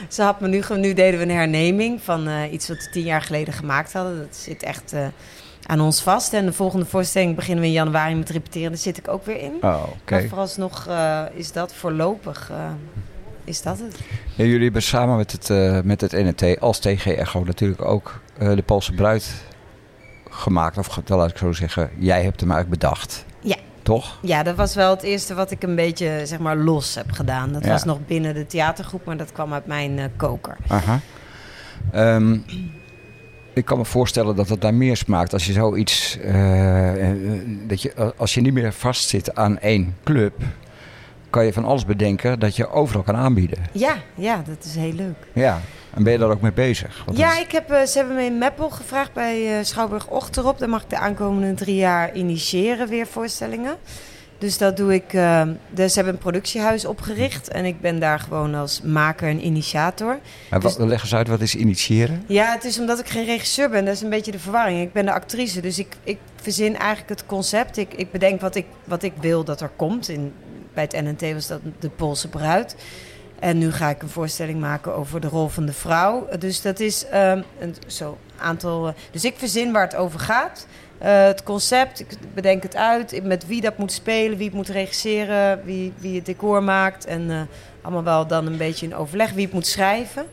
ze 0.07 0.21
had 0.21 0.39
me 0.39 0.47
nu, 0.47 0.63
nu 0.75 0.93
deden 0.93 1.19
we 1.19 1.25
een 1.25 1.37
herneming 1.37 2.01
van 2.01 2.29
iets 2.51 2.67
wat 2.67 2.77
we 2.77 2.89
tien 2.89 3.03
jaar 3.03 3.21
geleden 3.21 3.53
gemaakt 3.53 3.93
hadden. 3.93 4.17
Dat 4.17 4.35
zit 4.35 4.63
echt 4.63 4.93
aan 5.65 5.81
ons 5.81 6.01
vast. 6.01 6.33
En 6.33 6.45
de 6.45 6.53
volgende 6.53 6.85
voorstelling 6.85 7.35
beginnen 7.35 7.61
we 7.61 7.67
in 7.67 7.73
januari 7.75 8.15
met 8.15 8.29
repeteren. 8.29 8.69
Daar 8.69 8.77
zit 8.77 8.97
ik 8.97 9.07
ook 9.07 9.25
weer 9.25 9.39
in. 9.41 9.53
Oh, 9.61 9.83
oké. 10.01 10.13
Maar 10.13 10.23
vooralsnog 10.27 10.87
eh, 10.87 11.21
is 11.33 11.51
dat 11.51 11.73
voorlopig. 11.73 12.49
eh, 12.51 12.57
is 13.43 13.61
dat 13.61 13.79
het? 13.79 13.99
Ja, 14.35 14.43
jullie 14.43 14.63
hebben 14.63 14.81
samen 14.81 15.17
met 15.17 15.31
het, 15.31 15.49
eh, 15.49 15.79
met 15.81 16.01
het 16.01 16.11
NNT 16.11 16.59
als 16.59 16.79
TG 16.79 17.05
Echo 17.05 17.43
natuurlijk 17.43 17.81
ook 17.81 18.21
de 18.37 18.63
Poolse 18.65 18.93
Bruid 18.93 19.33
gemaakt. 20.29 20.77
Of 20.77 20.99
laat 21.07 21.29
ik 21.29 21.37
zo 21.37 21.51
zeggen, 21.51 21.89
jij 21.97 22.23
hebt 22.23 22.39
hem 22.39 22.51
eigenlijk 22.51 22.81
bedacht. 22.81 23.25
Ja. 23.39 23.55
Toch? 23.81 24.17
Ja, 24.21 24.43
dat 24.43 24.55
was 24.55 24.75
wel 24.75 24.89
het 24.89 25.03
eerste 25.03 25.33
wat 25.33 25.51
ik 25.51 25.63
een 25.63 25.75
beetje 25.75 26.21
zeg 26.25 26.39
maar, 26.39 26.57
los 26.57 26.95
heb 26.95 27.11
gedaan. 27.11 27.51
Dat 27.53 27.63
Ja. 27.63 27.69
was 27.71 27.83
nog 27.83 28.05
binnen 28.05 28.33
de 28.33 28.45
theatergroep, 28.45 29.05
maar 29.05 29.17
dat 29.17 29.31
kwam 29.31 29.53
uit 29.53 29.65
mijn 29.65 30.11
koker. 30.17 30.57
Aha. 30.67 30.99
Ehm, 31.91 32.37
ik 33.53 33.65
kan 33.65 33.77
me 33.77 33.85
voorstellen 33.85 34.35
dat 34.35 34.49
het 34.49 34.61
naar 34.61 34.73
meer 34.73 34.97
smaakt 34.97 35.33
als 35.33 35.45
je 35.45 35.53
zoiets. 35.53 36.17
eh, 36.19 36.91
dat 37.67 37.81
je, 37.81 38.13
als 38.17 38.33
je 38.33 38.41
niet 38.41 38.53
meer 38.53 38.73
vastzit 38.73 39.35
aan 39.35 39.59
één 39.59 39.95
club, 40.03 40.33
kan 41.29 41.45
je 41.45 41.53
van 41.53 41.65
alles 41.65 41.85
bedenken 41.85 42.39
dat 42.39 42.55
je 42.55 42.69
overal 42.69 43.01
kan 43.03 43.15
aanbieden. 43.15 43.57
Ja, 43.71 43.95
ja, 44.15 44.41
dat 44.47 44.63
is 44.65 44.75
heel 44.75 44.93
leuk. 44.93 45.15
Ja, 45.33 45.61
en 45.93 46.03
ben 46.03 46.13
je 46.13 46.19
daar 46.19 46.29
ook 46.29 46.41
mee 46.41 46.51
bezig? 46.53 47.03
Want 47.05 47.17
ja, 47.17 47.31
is- 47.33 47.39
ik 47.39 47.51
heb, 47.51 47.69
eh, 47.71 47.83
ze 47.85 47.97
hebben 47.97 48.15
me 48.15 48.23
in 48.23 48.37
Meppel 48.37 48.69
gevraagd 48.69 49.13
bij 49.13 49.63
Schouwburg 49.63 50.07
Ochterop. 50.07 50.59
Daar 50.59 50.69
mag 50.69 50.81
ik 50.83 50.89
de 50.89 50.97
aankomende 50.97 51.53
drie 51.53 51.75
jaar 51.75 52.15
initiëren 52.15 52.87
weer 52.87 53.07
voorstellingen. 53.07 53.75
Dus 54.43 54.57
dat 54.57 54.77
doe 54.77 54.93
ik. 54.93 55.13
eh, 55.13 55.41
dus 55.69 55.89
ze 55.89 55.95
hebben 55.95 56.13
een 56.13 56.19
productiehuis 56.19 56.85
opgericht 56.85 57.47
en 57.47 57.65
ik 57.65 57.81
ben 57.81 57.99
daar 57.99 58.19
gewoon 58.19 58.55
als 58.55 58.81
maker 58.81 59.27
en 59.29 59.45
initiator. 59.45 60.19
Dus- 60.49 60.61
wat, 60.61 60.77
leg 60.77 61.01
eens 61.01 61.15
uit, 61.15 61.27
wat 61.27 61.41
is 61.41 61.55
initiëren? 61.55 62.23
Ja, 62.27 62.51
het 62.51 62.63
is 62.63 62.79
omdat 62.79 62.99
ik 62.99 63.09
geen 63.09 63.25
regisseur 63.25 63.69
ben. 63.69 63.85
Dat 63.85 63.93
is 63.93 64.01
een 64.01 64.09
beetje 64.09 64.31
de 64.31 64.39
verwarring. 64.39 64.81
Ik 64.81 64.93
ben 64.93 65.05
de 65.05 65.11
actrice, 65.11 65.61
dus 65.61 65.79
ik, 65.79 65.95
ik 66.03 66.17
verzin 66.41 66.77
eigenlijk 66.77 67.09
het 67.09 67.25
concept. 67.25 67.77
Ik, 67.77 67.93
ik 67.93 68.11
bedenk 68.11 68.41
wat 68.41 68.55
ik, 68.55 68.65
wat 68.83 69.03
ik 69.03 69.13
wil 69.19 69.43
dat 69.43 69.61
er 69.61 69.71
komt. 69.75 70.09
In, 70.09 70.33
bij 70.73 70.83
het 70.91 71.01
NNT 71.03 71.33
was 71.33 71.47
dat 71.47 71.59
de 71.79 71.89
Poolse 71.89 72.27
bruid. 72.27 72.75
En 73.39 73.57
nu 73.57 73.71
ga 73.71 73.89
ik 73.89 74.01
een 74.01 74.09
voorstelling 74.09 74.59
maken 74.59 74.95
over 74.95 75.21
de 75.21 75.27
rol 75.27 75.47
van 75.47 75.65
de 75.65 75.73
vrouw. 75.73 76.27
Dus 76.39 76.61
dat 76.61 76.79
is 76.79 77.05
ehm, 77.07 77.41
een 77.59 77.75
zo 77.87 78.17
aantal. 78.37 78.87
eh, 78.87 78.93
dus 79.11 79.25
ik 79.25 79.33
verzin 79.37 79.71
waar 79.71 79.83
het 79.83 79.95
over 79.95 80.19
gaat. 80.19 80.67
Eh, 81.03 81.23
het 81.23 81.43
concept, 81.43 81.99
ik 81.99 82.07
bedenk 82.33 82.63
het 82.63 82.75
uit. 82.75 83.23
Met 83.23 83.47
wie 83.47 83.61
dat 83.61 83.77
moet 83.77 83.91
spelen, 83.91 84.37
wie 84.37 84.47
het 84.47 84.55
moet 84.55 84.69
regisseren, 84.69 85.63
wie, 85.63 85.93
wie 85.97 86.15
het 86.15 86.25
decor 86.25 86.63
maakt. 86.63 87.05
En 87.05 87.31
eh, 87.31 87.41
allemaal 87.81 88.03
wel 88.03 88.27
dan 88.27 88.45
een 88.45 88.57
beetje 88.57 88.85
in 88.85 88.95
overleg 88.95 89.31
wie 89.31 89.43
het 89.43 89.53
moet 89.53 89.67
schrijven. 89.67 90.25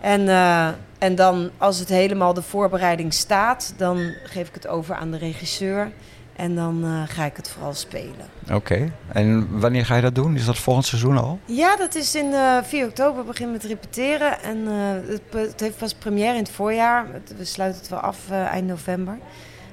En, 0.00 0.28
eh, 0.28 0.68
en 0.98 1.14
dan, 1.14 1.50
als 1.58 1.78
het 1.78 1.88
helemaal 1.88 2.34
de 2.34 2.42
voorbereiding 2.42 3.12
staat, 3.12 3.74
dan 3.76 4.14
geef 4.24 4.48
ik 4.48 4.54
het 4.54 4.66
over 4.66 4.94
aan 4.94 5.10
de 5.10 5.18
regisseur. 5.18 5.90
En 6.36 6.54
dan 6.54 6.84
ga 7.08 7.24
ik 7.24 7.36
het 7.36 7.48
vooral 7.48 7.74
spelen. 7.74 8.26
Oké. 8.52 8.92
En 9.12 9.60
wanneer 9.60 9.86
ga 9.86 9.96
je 9.96 10.02
dat 10.02 10.14
doen? 10.14 10.36
Is 10.36 10.44
dat 10.44 10.58
volgend 10.58 10.86
seizoen 10.86 11.16
al? 11.18 11.38
Ja, 11.44 11.76
dat 11.76 11.94
is 11.94 12.14
in 12.14 12.32
eh 12.32 12.56
4 12.62 12.86
oktober 12.86 13.24
beginnen 13.24 13.60
we 13.60 13.68
met 13.68 13.70
repeteren. 13.70 14.42
En 14.42 14.66
het, 15.06 15.22
het 15.30 15.60
heeft 15.60 15.76
pas 15.76 15.94
première 15.94 16.32
in 16.32 16.42
het 16.42 16.50
voorjaar. 16.50 17.06
We 17.36 17.44
sluiten 17.44 17.80
het 17.80 17.90
wel 17.90 17.98
af 17.98 18.30
eind 18.30 18.66
november. 18.66 19.18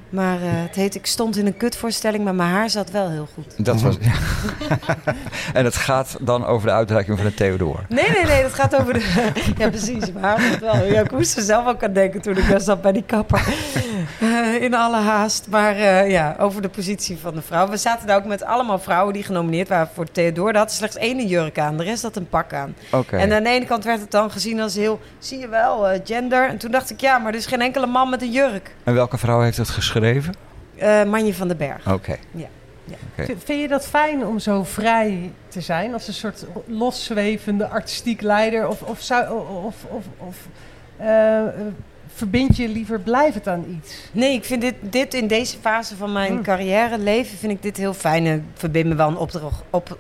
Maar 0.10 0.42
eh, 0.42 0.48
het 0.52 0.76
heet 0.76 0.96
Ik 0.96 1.06
stond 1.06 1.38
in 1.38 1.46
een 1.46 1.58
kutvoorstelling, 1.58 2.24
maar 2.24 2.36
mijn 2.36 2.50
haar 2.50 2.70
zat 2.70 2.92
wel 2.92 3.10
heel 3.10 3.28
goed. 3.34 3.66
Dat 3.66 3.82
was, 3.82 3.98
en 5.54 5.66
het 5.66 5.76
gaat 5.76 6.18
dan 6.22 6.46
over 6.46 6.68
de 6.68 6.74
uitreiking 6.74 7.18
van 7.18 7.26
de 7.26 7.34
Theodor. 7.34 7.86
Nee, 7.90 8.10
nee, 8.10 8.26
nee, 8.26 8.42
dat 8.42 8.54
gaat 8.54 8.76
over 8.76 8.94
de... 8.94 9.32
ja, 9.58 9.70
precies. 9.70 10.12
Maar 10.12 10.24
haar 10.24 10.52
zat 10.52 10.60
wel. 10.60 10.84
Ja, 10.84 11.02
ik 11.02 11.12
moest 11.12 11.38
er 11.38 11.44
zelf 11.44 11.68
ook 11.68 11.84
aan 11.84 11.94
denken 11.94 12.22
toen 12.22 12.38
ik 12.38 12.50
daar 12.50 12.62
zat 12.62 12.82
bij 12.82 12.92
die 12.92 13.04
kapper. 13.04 13.54
Eh, 14.20 14.62
in 14.62 14.74
alle 14.74 14.98
haast. 14.98 15.48
Maar 15.50 15.76
eh, 15.76 16.10
ja, 16.10 16.36
over 16.40 16.62
de 16.62 16.70
positie 16.70 17.18
van 17.18 17.34
de 17.34 17.42
vrouw. 17.42 17.70
We 17.70 17.78
zaten 17.78 18.08
daar 18.08 18.18
ook 18.18 18.26
met 18.26 18.44
allemaal 18.44 18.80
vrouwen 18.80 19.14
die 19.14 19.24
genomineerd 19.24 19.68
waren 19.68 19.90
voor 19.94 20.06
de 20.06 20.12
Theodor. 20.12 20.54
Daar 20.54 20.62
had 20.62 20.72
slechts 20.72 20.96
één 20.96 21.20
een 21.20 21.28
jurk 21.28 21.60
aan, 21.60 21.78
de 21.78 21.84
rest 21.84 22.04
had 22.04 22.16
een 22.16 22.30
pak 22.30 22.54
aan. 22.54 22.76
Oké. 22.92 23.18
En 23.18 23.34
aan 23.34 23.44
de 23.44 23.50
ene 23.50 23.66
kant 23.66 23.84
werd 23.84 24.02
het 24.02 24.12
dan 24.12 24.32
gezien 24.32 24.60
als 24.60 24.76
heel, 24.76 25.00
zie 25.20 25.40
je 25.40 25.48
wel, 25.48 25.88
eh, 25.88 26.00
gender. 26.04 26.48
En 26.48 26.58
toen 26.58 26.72
dacht 26.72 26.90
ik, 26.90 27.02
ja, 27.02 27.18
maar 27.18 27.32
er 27.32 27.38
is 27.38 27.46
geen 27.46 27.62
enkele 27.62 27.86
man 27.86 28.10
met 28.10 28.22
een 28.22 28.32
jurk. 28.32 28.76
En 28.84 28.94
welke 28.94 29.18
vrouw 29.18 29.42
heeft 29.42 29.58
het 29.58 29.70
geschreven? 29.70 30.34
Eh 30.76 31.04
Manje 31.04 31.34
van 31.34 31.48
den 31.48 31.58
Berg. 31.58 31.92
Oké. 31.92 32.16
Ja. 32.32 32.48
ja. 32.86 33.26
Vind 33.26 33.62
je 33.62 33.68
dat 33.68 33.88
fijn 33.88 34.26
om 34.26 34.40
zo 34.40 34.64
vrij 34.64 35.32
te 35.48 35.62
zijn? 35.62 35.94
Als 35.94 36.08
een 36.08 36.14
soort 36.14 36.46
loszwevende 36.66 37.68
artistiek 37.68 38.22
leider? 38.22 38.68
Of, 38.68 38.82
of, 38.82 39.02
zou, 39.02 39.40
of, 39.66 39.76
of, 39.90 40.06
of 40.18 40.36
verbind 42.20 42.58
je 42.58 42.68
liever 42.68 43.00
blijvend 43.00 43.48
aan 43.48 43.66
iets? 43.78 43.96
Nee, 44.12 44.34
ik 44.34 44.44
vind 44.44 44.62
dit, 44.62 44.76
dit 44.82 45.14
in 45.14 45.28
deze 45.28 45.58
fase 45.58 45.96
van 45.96 46.12
mijn 46.12 46.44
carrière 46.44 46.98
leven 46.98 47.38
vind 47.38 47.52
ik 47.52 47.62
dit 47.62 47.78
heel 47.78 47.94
fijn. 47.94 48.26
Ik 48.26 48.42
verbind 48.54 48.88
me 48.88 48.96
wel 48.96 49.08
een 49.08 49.18
opdrog, 49.18 49.64
op, 49.70 49.98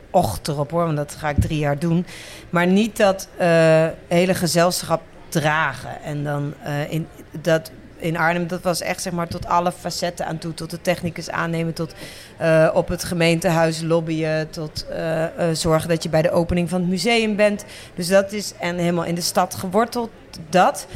hoor, 0.71 0.86
want 0.86 0.97
dat 0.97 1.15
ga 1.15 1.29
ik 1.29 1.39
drie 1.39 1.60
jaar 1.60 1.79
doen. 1.79 2.05
Maar 2.49 2.67
niet 2.67 2.97
dat 2.97 3.29
eh, 3.38 3.88
hele 4.08 4.34
gezelschap 4.34 5.01
dragen. 5.29 6.01
En 6.01 6.23
dan 6.23 6.53
eh, 6.63 6.91
in 6.91 7.08
dat. 7.41 7.71
In 7.99 8.17
Arnhem, 8.17 8.47
dat 8.47 8.62
was 8.62 8.81
echt 8.81 9.01
zeg 9.01 9.13
maar 9.13 9.27
tot 9.27 9.45
alle 9.45 9.71
facetten 9.71 10.25
aan 10.25 10.38
toe. 10.38 10.53
Tot 10.53 10.69
de 10.69 10.81
technicus 10.81 11.29
aannemen, 11.29 11.73
tot 11.73 11.93
eh, 12.38 12.69
op 12.73 12.88
het 12.88 13.03
gemeentehuis 13.03 13.81
lobbyen, 13.81 14.49
tot 14.49 14.85
eh, 14.88 15.23
eh, 15.23 15.55
zorgen 15.55 15.89
dat 15.89 16.03
je 16.03 16.09
bij 16.09 16.21
de 16.21 16.31
opening 16.31 16.69
van 16.69 16.79
het 16.79 16.89
museum 16.89 17.35
bent. 17.35 17.65
Dus 17.95 18.07
dat 18.07 18.31
is, 18.31 18.53
en 18.59 18.77
helemaal 18.77 19.05
in 19.05 19.15
de 19.15 19.21
stad 19.21 19.55
geworteld, 19.55 20.09
dat 20.49 20.88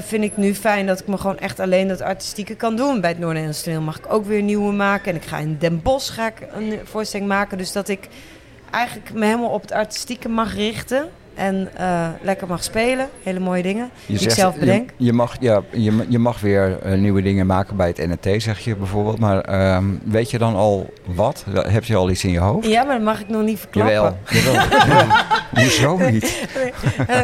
vind 0.00 0.24
ik 0.24 0.36
nu 0.36 0.54
fijn 0.54 0.86
dat 0.86 1.00
ik 1.00 1.06
me 1.06 1.18
gewoon 1.18 1.38
echt 1.38 1.60
alleen 1.60 1.88
dat 1.88 2.00
artistieke 2.00 2.54
kan 2.54 2.76
doen. 2.76 3.00
Bij 3.00 3.10
het 3.10 3.18
Noord-Nederlands 3.18 3.62
toneel 3.62 3.80
mag 3.80 3.98
ik 3.98 4.12
ook 4.12 4.24
weer 4.24 4.42
nieuwe 4.42 4.72
maken. 4.72 5.10
En 5.10 5.16
ik 5.16 5.24
ga 5.24 5.38
in 5.38 5.56
Den 5.58 5.82
Bosch 5.82 6.14
ga 6.14 6.26
ik 6.26 6.48
een 6.54 6.80
voorstelling 6.84 7.28
maken. 7.28 7.58
Dus 7.58 7.72
dat 7.72 7.88
ik 7.88 8.08
eigenlijk 8.70 9.12
me 9.12 9.24
helemaal 9.24 9.50
op 9.50 9.62
het 9.62 9.72
artistieke 9.72 10.28
mag 10.28 10.54
richten. 10.54 11.08
En 11.40 11.68
eh, 11.76 12.08
lekker 12.22 12.46
mag 12.46 12.62
spelen. 12.62 13.08
Hele 13.22 13.38
mooie 13.38 13.62
dingen. 13.62 13.90
die 14.06 14.20
ik 14.20 14.30
zelf 14.30 14.56
bedenk. 14.56 14.90
Je, 14.96 15.04
je, 15.04 15.12
mag, 15.12 15.36
ja, 15.40 15.62
je, 15.70 16.04
je 16.08 16.18
mag 16.18 16.40
weer 16.40 16.78
eh, 16.82 16.98
nieuwe 16.98 17.22
dingen 17.22 17.46
maken 17.46 17.76
bij 17.76 17.86
het 17.86 17.96
NNT, 17.96 18.42
zeg 18.42 18.58
je 18.58 18.76
bijvoorbeeld. 18.76 19.18
Maar 19.18 19.40
ehm, 19.40 19.84
weet 20.04 20.30
je 20.30 20.38
dan 20.38 20.54
al 20.54 20.92
wat? 21.06 21.44
Heb 21.52 21.84
je 21.84 21.96
al 21.96 22.10
iets 22.10 22.24
in 22.24 22.30
je 22.30 22.38
hoofd? 22.38 22.66
Ja, 22.66 22.84
maar 22.84 22.94
dat 22.94 23.04
mag 23.04 23.20
ik 23.20 23.28
nog 23.28 23.42
niet 23.42 23.58
verklappen. 23.58 23.94
Jawel. 23.94 24.16
jawel. 24.24 25.06
Hoezo 25.62 25.96
niet? 26.10 26.48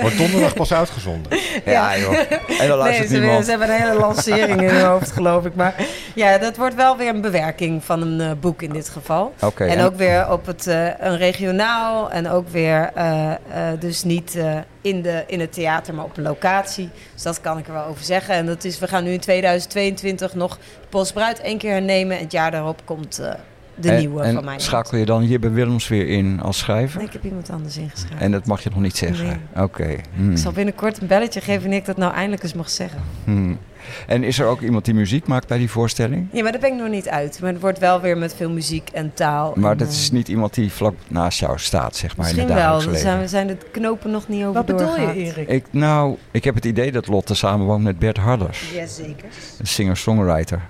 Wordt 0.00 0.18
donderdag 0.18 0.54
pas 0.54 0.72
uitgezonden. 0.72 1.38
Ja, 1.64 1.98
joh. 1.98 2.12
En 2.60 2.68
dan 2.68 2.78
luistert 2.78 3.08
nee, 3.08 3.18
ze, 3.18 3.24
niemand. 3.24 3.44
ze 3.44 3.50
hebben 3.50 3.68
een 3.68 3.80
hele 3.80 3.98
lancering 3.98 4.62
in 4.62 4.68
hun 4.68 4.84
hoofd, 4.84 5.12
geloof 5.12 5.44
ik. 5.44 5.54
Maar 5.54 5.74
ja, 6.14 6.38
dat 6.38 6.56
wordt 6.56 6.74
wel 6.74 6.96
weer 6.96 7.08
een 7.08 7.20
bewerking 7.20 7.84
van 7.84 8.02
een 8.02 8.20
eh, 8.20 8.30
boek 8.40 8.62
in 8.62 8.70
dit 8.72 8.88
geval. 8.88 9.34
En 9.56 9.68
en- 9.68 9.84
ook 9.84 9.96
weer 9.96 10.30
op 10.30 10.46
het 10.46 10.66
eh, 10.66 10.84
een 10.98 11.16
regionaal 11.16 12.10
en 12.10 12.28
ook 12.30 12.48
weer 12.48 12.90
eh, 12.94 13.30
eh, 13.30 13.36
dus 13.78 14.04
niet 14.06 14.34
eh, 14.36 14.58
in, 14.80 15.02
de, 15.02 15.24
in 15.26 15.40
het 15.40 15.52
theater, 15.52 15.94
maar 15.94 16.04
op 16.04 16.16
een 16.16 16.22
locatie. 16.22 16.88
Dus 17.14 17.22
dat 17.22 17.40
kan 17.40 17.58
ik 17.58 17.66
er 17.66 17.72
wel 17.72 17.84
over 17.84 18.04
zeggen. 18.04 18.34
En 18.34 18.46
dat 18.46 18.64
is, 18.64 18.78
we 18.78 18.88
gaan 18.88 19.04
nu 19.04 19.10
in 19.10 19.20
2022 19.20 20.34
nog 20.34 20.56
de 20.56 20.86
Pols 20.88 21.12
Bruid 21.12 21.40
één 21.40 21.58
keer 21.58 21.72
hernemen. 21.72 22.16
En 22.16 22.22
het 22.22 22.32
jaar 22.32 22.50
daarop 22.50 22.80
komt 22.84 23.18
eh, 23.18 23.32
de 23.74 23.90
En- 23.90 23.98
nieuwe 23.98 24.22
en 24.22 24.34
van 24.34 24.44
mij. 24.44 24.58
schakel 24.58 24.98
je 24.98 25.04
dan 25.04 25.26
Jibbe 25.26 25.50
Willems 25.50 25.88
weer 25.88 26.08
in 26.08 26.40
als 26.42 26.58
schrijver? 26.58 26.98
Nee, 26.98 27.06
ik 27.06 27.12
heb 27.12 27.24
iemand 27.24 27.50
anders 27.50 27.76
ingeschreven. 27.76 28.18
En 28.18 28.30
dat 28.32 28.46
mag 28.46 28.62
je 28.62 28.70
nog 28.70 28.80
niet 28.80 28.96
zeggen? 28.96 29.40
Oké. 29.56 29.96
hmm. 30.14 30.30
Ik 30.30 30.38
zal 30.38 30.52
binnenkort 30.52 31.00
een 31.00 31.06
belletje 31.06 31.40
geven 31.40 31.60
wanneer 31.60 31.78
ik 31.78 31.84
dat 31.84 31.96
nou 31.96 32.12
eindelijk 32.14 32.42
eens 32.42 32.54
mag 32.54 32.70
zeggen. 32.70 33.00
Hmm. 33.24 33.58
En 34.06 34.24
is 34.24 34.38
er 34.38 34.46
ook 34.46 34.60
iemand 34.60 34.84
die 34.84 34.94
muziek 34.94 35.26
maakt 35.26 35.48
bij 35.48 35.58
die 35.58 35.70
voorstelling? 35.70 36.28
Ja, 36.32 36.42
maar 36.42 36.52
daar 36.52 36.60
ben 36.60 36.72
ik 36.72 36.78
nog 36.78 36.88
niet 36.88 37.08
uit. 37.08 37.38
Maar 37.40 37.52
het 37.52 37.60
wordt 37.60 37.78
wel 37.78 38.00
weer 38.00 38.18
met 38.18 38.34
veel 38.34 38.50
muziek 38.50 38.90
en 38.92 39.14
taal. 39.14 39.52
Maar 39.56 39.72
en, 39.72 39.78
dat 39.78 39.88
eh, 39.88 39.94
is 39.94 40.10
niet 40.10 40.28
iemand 40.28 40.54
die 40.54 40.72
vlak 40.72 40.94
naast 41.08 41.38
jou 41.38 41.58
staat, 41.58 41.96
zeg 41.96 42.16
maar, 42.16 42.28
in 42.28 42.34
Misschien 42.34 42.56
het 42.56 42.64
wel. 42.64 42.78
leven. 42.78 42.98
zijn, 42.98 43.20
we 43.20 43.28
zijn 43.28 43.46
de 43.46 43.56
knopen 43.70 44.10
nog 44.10 44.28
niet 44.28 44.40
over 44.42 44.52
Wat 44.52 44.66
bedoel 44.66 45.00
je. 45.00 45.14
Erik? 45.14 45.48
Ik, 45.48 45.64
nou, 45.70 46.16
ik 46.30 46.44
heb 46.44 46.54
het 46.54 46.64
idee 46.64 46.92
dat 46.92 47.06
Lotte 47.06 47.34
samenwoont 47.34 47.82
met 47.82 47.98
Bert 47.98 48.16
Harders, 48.16 48.70
Jazeker. 48.74 49.28
een 49.58 49.66
singer-songwriter. 49.66 50.60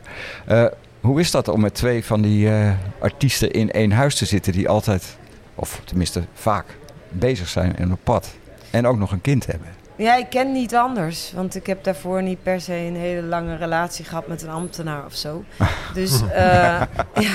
Eh, 0.47 0.65
hoe 1.01 1.21
is 1.21 1.31
dat 1.31 1.49
om 1.49 1.61
met 1.61 1.75
twee 1.75 2.05
van 2.05 2.23
die 2.23 2.49
eh, 2.51 2.71
artiesten 3.01 3.51
in 3.51 3.71
één 3.71 3.93
huis 3.93 4.15
te 4.15 4.25
zitten 4.25 4.53
die 4.53 4.69
altijd, 4.69 5.17
of 5.55 5.81
tenminste 5.85 6.23
vaak, 6.35 6.65
bezig 7.09 7.49
zijn 7.49 7.77
en 7.77 7.93
op 7.93 7.99
pad? 8.03 8.35
En 8.71 8.87
ook 8.87 8.99
nog 8.99 9.13
een 9.13 9.21
kind 9.21 9.47
hebben. 9.47 9.69
Ja, 9.97 10.17
ik 10.17 10.29
ken 10.29 10.53
niet 10.53 10.75
anders. 10.75 11.33
Want 11.35 11.55
ik 11.55 11.67
heb 11.67 11.85
daarvoor 11.85 12.23
niet 12.23 12.43
per 12.43 12.61
se 12.61 12.73
een 12.75 12.97
hele 12.97 13.23
lange 13.23 13.57
relatie 13.57 14.05
gehad 14.05 14.27
met 14.27 14.43
een 14.43 14.49
ambtenaar 14.49 15.05
of 15.05 15.15
zo. 15.15 15.45
Dus 15.95 16.21
eh, 16.33 16.83
ja. 17.15 17.35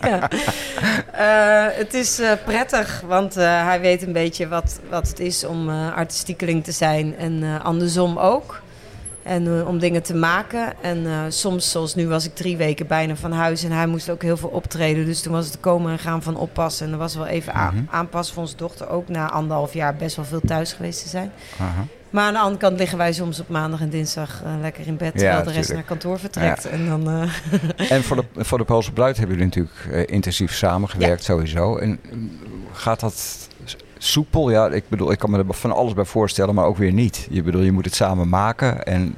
ja. 0.00 0.28
Eh, 1.12 1.76
het 1.76 1.94
is 1.94 2.18
eh, 2.18 2.32
prettig, 2.44 3.02
want 3.06 3.34
hij 3.34 3.80
weet 3.80 4.02
een 4.02 4.12
beetje 4.12 4.48
wat, 4.48 4.80
wat 4.90 5.08
het 5.08 5.20
is 5.20 5.44
om 5.44 5.68
artistiekeling 5.70 6.64
te 6.64 6.72
zijn. 6.72 7.16
En 7.16 7.62
andersom 7.62 8.18
ook. 8.18 8.62
En 9.24 9.58
eh, 9.58 9.68
om 9.68 9.78
dingen 9.78 10.02
te 10.02 10.14
maken. 10.14 10.72
En 10.80 11.06
eh, 11.06 11.20
soms, 11.28 11.70
zoals 11.70 11.94
nu, 11.94 12.08
was 12.08 12.24
ik 12.24 12.34
drie 12.34 12.56
weken 12.56 12.86
bijna 12.86 13.16
van 13.16 13.32
huis. 13.32 13.64
En 13.64 13.70
hij 13.72 13.86
moest 13.86 14.10
ook 14.10 14.22
heel 14.22 14.36
veel 14.36 14.48
optreden. 14.48 15.04
Dus 15.06 15.20
toen 15.22 15.32
was 15.32 15.46
het 15.46 15.60
komen 15.60 15.92
en 15.92 15.98
gaan 15.98 16.22
van 16.22 16.36
oppassen. 16.36 16.86
En 16.86 16.92
er 16.92 16.98
was 16.98 17.14
wel 17.14 17.26
even 17.26 17.52
Mhm. 17.54 17.76
aanpassen 17.90 18.34
voor 18.34 18.42
onze 18.42 18.56
dochter. 18.56 18.88
Ook 18.88 19.08
na 19.08 19.30
anderhalf 19.30 19.72
jaar 19.74 19.94
best 19.96 20.16
wel 20.16 20.24
veel 20.24 20.40
thuis 20.46 20.72
geweest 20.72 21.02
te 21.02 21.08
zijn. 21.08 21.32
Maar 22.10 22.24
aan 22.26 22.32
de 22.32 22.38
andere 22.38 22.58
kant 22.60 22.78
liggen 22.78 22.98
wij 22.98 23.12
soms 23.12 23.40
op 23.40 23.48
maandag 23.48 23.80
en 23.80 23.88
dinsdag 23.88 24.42
eh, 24.44 24.52
lekker 24.60 24.86
in 24.86 24.96
bed. 24.96 25.12
Ja, 25.12 25.18
Terwijl 25.20 25.44
de 25.44 25.52
rest 25.52 25.72
naar 25.72 25.82
kantoor 25.82 26.18
vertrekt. 26.18 26.62
Ja. 26.62 26.68
En 26.70 26.86
dan, 26.88 27.08
En 27.88 28.02
voor 28.02 28.16
de, 28.16 28.44
voor 28.44 28.58
de 28.58 28.64
Poolse 28.64 28.92
Bruid 28.92 29.16
hebben 29.16 29.36
jullie 29.36 29.50
natuurlijk 29.54 30.10
intensief 30.10 30.54
samengewerkt 30.54 31.24
sowieso. 31.24 31.76
En 31.76 31.98
mm, 32.12 32.30
gaat 32.72 33.00
dat 33.00 33.48
soepel. 34.04 34.50
Ja, 34.50 34.68
ik 34.68 34.84
bedoel, 34.88 35.12
ik 35.12 35.18
kan 35.18 35.30
me 35.30 35.38
er 35.38 35.44
van 35.48 35.72
alles 35.72 35.92
bij 35.94 36.04
voorstellen, 36.04 36.54
maar 36.54 36.64
ook 36.64 36.76
weer 36.76 36.92
niet. 36.92 37.26
Je 37.30 37.42
bedoel, 37.42 37.62
je 37.62 37.72
moet 37.72 37.84
het 37.84 37.94
samen 37.94 38.28
maken. 38.28 38.84
En, 38.84 39.16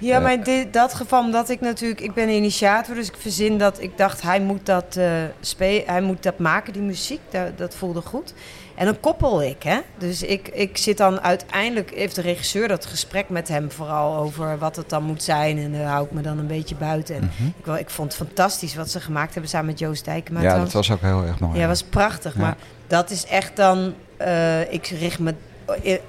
Ja, 0.00 0.16
eh, 0.16 0.22
maar 0.22 0.32
in 0.32 0.42
dit, 0.42 0.72
dat 0.72 0.94
geval, 0.94 1.20
omdat 1.24 1.48
ik 1.50 1.60
natuurlijk, 1.60 2.00
ik 2.00 2.14
ben 2.14 2.28
initiator, 2.28 2.94
dus 2.94 3.08
ik 3.08 3.16
verzin 3.18 3.58
dat 3.58 3.80
ik 3.82 3.98
dacht, 3.98 4.22
hij 4.22 4.40
moet 4.40 4.66
dat, 4.66 4.96
eh 4.96 5.06
spe- 5.40 5.82
hij 5.86 6.00
moet 6.00 6.22
dat 6.22 6.38
maken, 6.38 6.72
die 6.72 6.82
muziek, 6.82 7.20
dat, 7.30 7.58
dat 7.58 7.74
voelde 7.74 8.00
goed. 8.00 8.34
En 8.74 8.84
dan 8.84 9.00
koppel 9.00 9.42
ik, 9.42 9.62
hè. 9.62 9.78
Dus 9.98 10.22
ik, 10.22 10.48
ik 10.48 10.76
zit 10.76 10.96
dan 10.96 11.20
uiteindelijk, 11.20 11.90
heeft 11.94 12.14
de 12.14 12.20
regisseur 12.20 12.68
dat 12.68 12.86
gesprek 12.86 13.28
met 13.28 13.48
hem 13.48 13.70
vooral 13.70 14.16
over 14.16 14.58
wat 14.58 14.76
het 14.76 14.88
dan 14.88 15.02
moet 15.02 15.22
zijn. 15.22 15.58
En 15.58 15.72
daar 15.72 15.84
hou 15.86 16.04
ik 16.04 16.12
me 16.12 16.20
dan 16.20 16.38
een 16.38 16.46
beetje 16.46 16.74
buiten. 16.74 17.14
En 17.14 17.30
Mhm. 17.38 17.46
ik, 17.58 17.64
wel- 17.66 17.78
ik 17.78 17.90
vond 17.90 18.12
het 18.18 18.26
fantastisch 18.26 18.74
wat 18.74 18.90
ze 18.90 19.00
gemaakt 19.00 19.32
hebben 19.32 19.50
samen 19.50 19.66
met 19.66 19.78
Joost 19.78 20.04
Dijkema. 20.04 20.40
ja, 20.40 20.58
dat 20.58 20.72
was 20.72 20.90
ook 20.90 21.00
heel 21.00 21.22
erg 21.24 21.38
mooi. 21.40 21.58
Ja, 21.58 21.66
was 21.66 21.82
prachtig. 21.82 22.34
Ja. 22.34 22.40
Maar 22.40 22.56
dat 22.86 23.10
is 23.10 23.26
echt 23.26 23.56
dan, 23.56 23.94
eh, 24.16 24.72
ik 24.72 24.86
richt 24.86 25.18
me, 25.18 25.34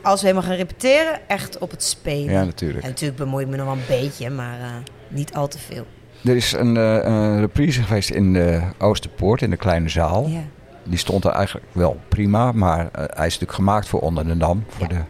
als 0.02 0.22
we 0.22 0.28
helemaal 0.28 0.48
gaan 0.50 0.58
repeteren, 0.58 1.20
echt 1.28 1.58
op 1.58 1.72
het 1.72 1.84
spelen. 1.84 2.34
Ja, 2.34 2.44
natuurlijk. 2.44 2.84
En 2.84 2.90
natuurlijk 2.90 3.20
bemoei 3.20 3.44
ik 3.44 3.50
me 3.50 3.58
nog 3.58 3.66
wel 3.66 3.76
een 3.76 4.02
beetje, 4.02 4.30
maar 4.30 4.60
eh, 4.60 4.66
niet 5.08 5.34
al 5.34 5.48
te 5.48 5.60
veel. 5.60 5.86
Er 6.24 6.36
is 6.36 6.52
een, 6.52 6.78
eh, 6.78 6.94
een 7.04 7.40
reprise 7.40 7.84
geweest 7.84 8.10
in 8.10 8.34
de 8.34 8.62
Oosterpoort, 8.78 9.42
in 9.42 9.50
de 9.50 9.58
kleine 9.58 9.90
zaal. 9.90 10.28
Ja. 10.28 10.42
Die 10.84 10.98
stond 10.98 11.26
er 11.26 11.32
eigenlijk 11.32 11.66
wel 11.72 12.00
prima, 12.08 12.52
maar 12.52 12.80
eh, 12.80 12.86
hij 12.94 13.06
is 13.06 13.34
natuurlijk 13.40 13.52
gemaakt 13.52 13.88
voor 13.88 14.00
Onder 14.00 14.28
de 14.28 14.38
Dam, 14.38 14.66
voor 14.68 14.88
de 14.88 15.02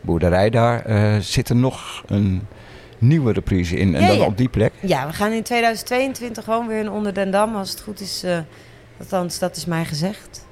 boerderij 0.00 0.50
daar. 0.50 0.84
Eh, 0.84 1.16
zit 1.20 1.48
er 1.48 1.56
nog 1.56 2.02
een 2.06 2.46
nieuwe 2.98 3.32
reprise 3.32 3.76
in 3.76 3.94
en 3.94 4.02
Ja, 4.02 4.08
dan 4.08 4.20
op 4.26 4.36
die 4.36 4.48
plek? 4.48 4.72
Ja, 4.80 5.06
we 5.06 5.12
gaan 5.12 5.32
in 5.32 5.42
2022 5.42 6.44
gewoon 6.44 6.66
weer 6.66 6.78
in 6.80 6.90
Onder 6.90 7.14
den 7.14 7.30
Dam, 7.30 7.56
als 7.56 7.70
het 7.70 7.80
goed 7.80 8.00
is. 8.00 8.22
eh 8.22 8.38
althans, 8.98 9.38
dat 9.38 9.56
is 9.56 9.64
mij 9.64 9.84
gezegd. 9.84 10.46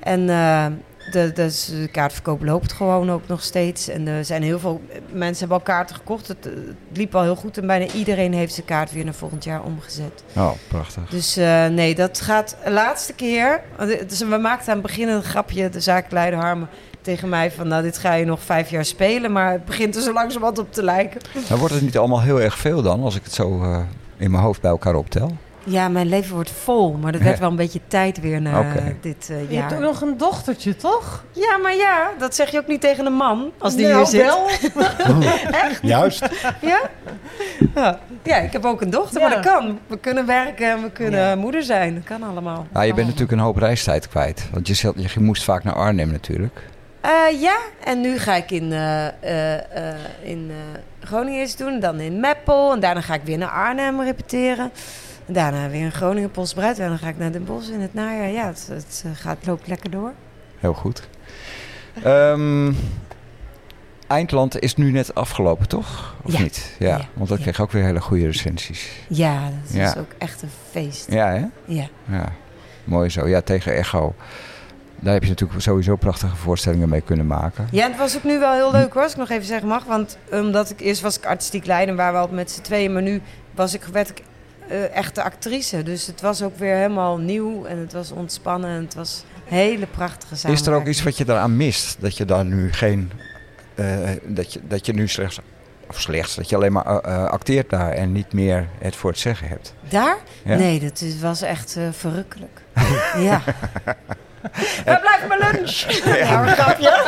En 0.00 0.28
eh, 0.28 0.66
de, 1.10 1.32
dus 1.32 1.66
de 1.66 1.88
kaartverkoop 1.88 2.42
loopt 2.42 2.72
gewoon 2.72 3.10
ook 3.10 3.26
nog 3.26 3.42
steeds. 3.42 3.88
En 3.88 4.06
er 4.06 4.24
zijn 4.24 4.42
heel 4.42 4.58
veel 4.58 4.80
mensen 5.12 5.38
hebben 5.38 5.56
al 5.56 5.62
kaarten 5.74 5.96
gekocht. 5.96 6.28
Het, 6.28 6.46
eh, 6.46 6.52
het 6.88 6.96
liep 6.96 7.14
al 7.14 7.22
heel 7.22 7.36
goed 7.36 7.58
en 7.58 7.66
bijna 7.66 7.92
iedereen 7.92 8.32
heeft 8.32 8.54
zijn 8.54 8.66
kaart 8.66 8.92
weer 8.92 9.04
naar 9.04 9.14
volgend 9.14 9.44
jaar 9.44 9.62
omgezet. 9.62 10.24
Oh, 10.36 10.50
prachtig. 10.68 11.08
Dus 11.10 11.36
eh, 11.36 11.66
nee, 11.66 11.94
dat 11.94 12.20
gaat 12.20 12.56
de 12.64 12.70
laatste 12.70 13.12
keer. 13.12 13.62
Dus 14.06 14.18
we 14.18 14.36
maakten 14.36 14.68
aan 14.68 14.78
het 14.78 14.86
begin 14.86 15.08
een 15.08 15.22
grapje, 15.22 15.68
de 15.68 15.80
zaakleider 15.80 16.38
Harmen, 16.38 16.68
tegen 17.00 17.28
mij 17.28 17.50
van... 17.50 17.68
nou, 17.68 17.82
dit 17.82 17.98
ga 17.98 18.14
je 18.14 18.24
nog 18.24 18.40
vijf 18.42 18.70
jaar 18.70 18.84
spelen, 18.84 19.32
maar 19.32 19.52
het 19.52 19.64
begint 19.64 19.96
er 19.96 20.02
zo 20.02 20.12
langzamerhand 20.12 20.58
op 20.58 20.72
te 20.72 20.82
lijken. 20.82 21.20
Maar 21.48 21.58
wordt 21.58 21.74
het 21.74 21.82
niet 21.82 21.98
allemaal 21.98 22.22
heel 22.22 22.40
erg 22.40 22.58
veel 22.58 22.82
dan, 22.82 23.02
als 23.02 23.16
ik 23.16 23.24
het 23.24 23.34
zo 23.34 23.62
eh, 23.62 23.78
in 24.16 24.30
mijn 24.30 24.42
hoofd 24.42 24.60
bij 24.60 24.70
elkaar 24.70 24.94
optel? 24.94 25.36
Ja, 25.70 25.88
mijn 25.88 26.08
leven 26.08 26.34
wordt 26.34 26.50
vol, 26.50 26.92
maar 26.92 27.12
dat 27.12 27.20
werd 27.20 27.34
Ja. 27.34 27.40
wel 27.40 27.50
een 27.50 27.56
beetje 27.56 27.80
tijd 27.86 28.20
weer 28.20 28.40
na 28.42 28.64
dit 29.00 29.28
eh, 29.30 29.50
Je 29.50 29.56
hebt 29.56 29.70
jaar. 29.70 29.72
ook 29.74 29.84
nog 29.84 30.00
een 30.00 30.16
dochtertje, 30.16 30.76
toch? 30.76 31.24
Ja, 31.32 31.56
maar 31.56 31.74
ja, 31.76 32.10
dat 32.18 32.34
zeg 32.34 32.50
je 32.50 32.58
ook 32.58 32.66
niet 32.66 32.80
tegen 32.80 33.06
een 33.06 33.12
man 33.12 33.50
als 33.58 33.74
die 33.74 33.86
Nou, 33.86 33.96
hier 33.98 34.06
zit. 34.06 34.22
wel. 34.22 34.46
Echt? 35.64 35.78
Juist. 35.82 36.28
Ja? 36.60 36.80
ja? 37.74 37.98
Ja, 38.22 38.36
ik 38.36 38.52
heb 38.52 38.64
ook 38.64 38.80
een 38.80 38.90
dochter, 38.90 39.20
Ja. 39.20 39.26
maar 39.28 39.42
dat 39.42 39.52
kan. 39.52 39.78
We 39.86 39.98
kunnen 39.98 40.26
werken 40.26 40.70
en 40.70 40.82
we 40.82 40.90
kunnen 40.90 41.38
moeder 41.38 41.62
zijn. 41.62 41.94
Dat 41.94 42.04
kan 42.04 42.22
allemaal. 42.22 42.66
Nou, 42.72 42.86
je 42.86 42.94
bent 42.94 43.06
natuurlijk 43.06 43.32
een 43.32 43.38
hoop 43.44 43.56
reistijd 43.56 44.08
kwijt. 44.08 44.48
Want 44.52 44.66
je, 44.66 44.74
zelt- 44.74 45.12
je 45.12 45.20
moest 45.20 45.44
vaak 45.44 45.64
naar 45.64 45.74
Arnhem 45.74 46.10
natuurlijk. 46.10 46.58
Eh, 47.00 47.40
ja, 47.40 47.56
en 47.84 48.00
nu 48.00 48.18
ga 48.18 48.34
ik 48.34 48.50
in, 48.50 48.72
eh, 48.72 49.06
eh, 49.06 49.54
eh, 49.54 49.94
in 50.22 50.50
eh, 50.50 51.06
Groningen 51.08 51.42
iets 51.42 51.56
doen, 51.56 51.80
dan 51.80 52.00
in 52.00 52.20
Meppel. 52.20 52.72
En 52.72 52.80
daarna 52.80 53.00
ga 53.00 53.14
ik 53.14 53.20
weer 53.24 53.38
naar 53.38 53.48
Arnhem 53.50 54.00
repeteren. 54.00 54.70
Daarna 55.32 55.68
weer 55.68 55.80
in 55.84 55.92
Groningen, 55.92 56.30
Polsbruid. 56.30 56.78
En 56.78 56.88
dan 56.88 56.98
ga 56.98 57.08
ik 57.08 57.18
naar 57.18 57.32
Den 57.32 57.44
Bosch 57.44 57.70
in 57.70 57.80
het 57.80 57.94
najaar. 57.94 58.28
Ja, 58.30 58.46
het, 58.46 58.66
het 58.70 59.02
eh, 59.06 59.10
gaat, 59.14 59.46
loopt 59.46 59.66
lekker 59.66 59.90
door. 59.90 60.12
Heel 60.58 60.72
goed. 60.74 61.08
Ehm, 62.02 62.72
Eindland 64.06 64.58
is 64.60 64.74
nu 64.76 64.90
net 64.90 65.14
afgelopen, 65.14 65.68
toch? 65.68 66.14
Of 66.22 66.32
Ja. 66.32 66.40
niet? 66.42 66.76
Ja, 66.78 66.88
Ja, 66.88 67.08
want 67.12 67.28
dat 67.28 67.38
ja. 67.38 67.44
kreeg 67.44 67.60
ook 67.60 67.70
weer 67.72 67.84
hele 67.84 68.00
goede 68.00 68.26
recensies. 68.26 68.90
Ja, 69.08 69.40
dat 69.64 69.72
Ja. 69.76 69.86
is 69.88 69.96
ook 69.96 70.10
echt 70.18 70.42
een 70.42 70.48
feest. 70.70 71.12
Ja, 71.12 71.28
hè? 71.32 71.44
Ja. 71.64 71.86
Ja, 72.08 72.32
mooi 72.84 73.08
zo. 73.10 73.26
Ja, 73.28 73.40
tegen 73.40 73.72
Echo. 73.74 74.14
Daar 75.02 75.12
heb 75.12 75.22
je 75.22 75.28
natuurlijk 75.28 75.60
sowieso 75.62 75.96
prachtige 75.96 76.36
voorstellingen 76.36 76.88
mee 76.88 77.00
kunnen 77.00 77.26
maken. 77.26 77.68
Ja, 77.70 77.88
het 77.88 77.96
was 77.96 78.16
ook 78.16 78.24
nu 78.24 78.38
wel 78.38 78.52
heel 78.52 78.70
leuk 78.72 78.92
hoor, 78.92 79.02
als 79.02 79.12
ik 79.12 79.18
nog 79.18 79.30
even 79.30 79.44
zeggen 79.46 79.68
mag. 79.68 79.84
Want 79.84 80.18
omdat 80.32 80.70
ik 80.70 80.80
eerst 80.80 81.00
was 81.00 81.18
ik 81.18 81.26
artistiek 81.26 81.66
leider, 81.66 81.96
waar 81.96 82.12
we 82.12 82.18
al 82.18 82.28
met 82.30 82.50
z'n 82.50 82.60
tweeën. 82.60 82.92
Maar 82.92 83.02
nu 83.02 83.20
was 83.54 83.74
ik, 83.74 83.84
werd 83.84 84.08
ik 84.10 84.22
eh, 84.70 84.96
echte 84.96 85.22
actrice. 85.22 85.82
Dus 85.82 86.06
het 86.06 86.20
was 86.20 86.42
ook 86.42 86.58
weer 86.58 86.74
helemaal 86.74 87.18
nieuw 87.18 87.64
en 87.64 87.78
het 87.78 87.92
was 87.92 88.10
ontspannen. 88.10 88.70
En 88.70 88.84
het 88.84 88.94
was 88.94 89.24
een 89.34 89.56
hele 89.56 89.86
prachtige 89.86 90.48
Is 90.48 90.66
er 90.66 90.74
ook 90.74 90.86
iets 90.86 91.02
wat 91.02 91.16
je 91.16 91.24
daaraan 91.24 91.56
mist? 91.56 91.96
Dat 92.00 92.16
je 92.16 92.24
daar 92.24 92.44
nu 92.44 92.72
geen... 92.72 93.12
eh, 93.74 94.10
dat, 94.22 94.52
je, 94.52 94.60
dat 94.68 94.86
je 94.86 94.92
nu 94.92 95.08
slechts... 95.08 95.40
Of 95.88 96.00
slechts, 96.00 96.34
dat 96.34 96.48
je 96.48 96.56
alleen 96.56 96.72
maar 96.72 96.84
eh, 96.84 97.24
acteert 97.24 97.70
daar 97.70 97.90
en 97.92 98.12
niet 98.12 98.32
meer 98.32 98.68
het 98.78 98.96
voor 98.96 99.10
het 99.10 99.18
zeggen 99.18 99.48
hebt. 99.48 99.74
Daar? 99.88 100.16
Ja? 100.44 100.56
Nee, 100.56 100.80
dat 100.80 101.04
was 101.20 101.42
echt 101.42 101.76
verrukkelijk. 101.90 102.62
ja. 103.28 103.42
Waar 104.84 105.00
blijft 105.00 105.28
mijn 105.28 105.40
lunch? 105.40 105.80
Ja, 106.18 106.42
een 106.42 106.48
grapje. 106.48 107.02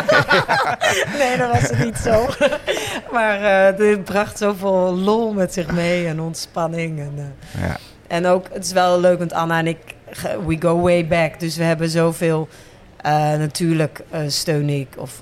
nee, 1.18 1.36
dat 1.36 1.50
was 1.52 1.60
het 1.70 1.84
niet 1.84 1.96
zo. 1.96 2.26
maar 3.12 3.42
eh 3.68 3.76
dit 3.76 4.04
bracht 4.04 4.38
zoveel 4.38 4.94
lol 4.94 5.32
met 5.32 5.52
zich 5.52 5.70
mee 5.72 6.06
en 6.06 6.20
ontspanning. 6.20 6.98
En, 7.00 7.34
eh, 7.54 7.62
Ja. 7.68 7.76
en 8.08 8.26
ook, 8.26 8.46
het 8.52 8.64
is 8.64 8.72
wel 8.72 9.00
leuk, 9.00 9.18
want 9.18 9.32
Anna 9.32 9.58
en 9.58 9.66
ik, 9.66 9.78
we 10.46 10.56
go 10.60 10.80
way 10.80 11.06
back. 11.06 11.40
Dus 11.40 11.56
we 11.56 11.64
hebben 11.64 11.88
zoveel... 11.88 12.48
eh, 12.96 13.12
natuurlijk 13.32 14.00
steun 14.26 14.68
ik 14.68 14.88
of 14.96 15.18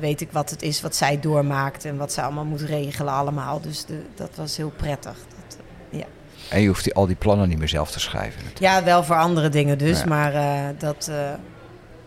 weet 0.00 0.20
ik 0.20 0.28
wat 0.32 0.50
het 0.50 0.62
is 0.62 0.80
wat 0.80 0.96
zij 0.96 1.20
doormaakt 1.20 1.84
en 1.84 1.96
wat 1.96 2.12
zij 2.12 2.24
allemaal 2.24 2.44
moet 2.44 2.60
regelen 2.60 3.12
allemaal. 3.12 3.60
Dus 3.60 3.84
de, 3.84 4.02
dat 4.14 4.30
was 4.34 4.56
heel 4.56 4.72
prettig. 4.76 5.14
Dat, 5.14 5.56
ja. 5.90 6.04
En 6.48 6.60
je 6.60 6.66
hoeft 6.66 6.84
die, 6.84 6.94
al 6.94 7.06
die 7.06 7.16
plannen 7.16 7.48
niet 7.48 7.58
meer 7.58 7.68
zelf 7.68 7.90
te 7.90 8.00
schrijven. 8.00 8.42
Ja, 8.58 8.84
wel 8.84 9.04
voor 9.04 9.16
andere 9.16 9.48
dingen 9.48 9.78
dus. 9.78 9.98
Ja. 9.98 10.06
Maar 10.06 10.34
eh, 10.34 10.78
dat, 10.78 11.08
eh, 11.10 11.16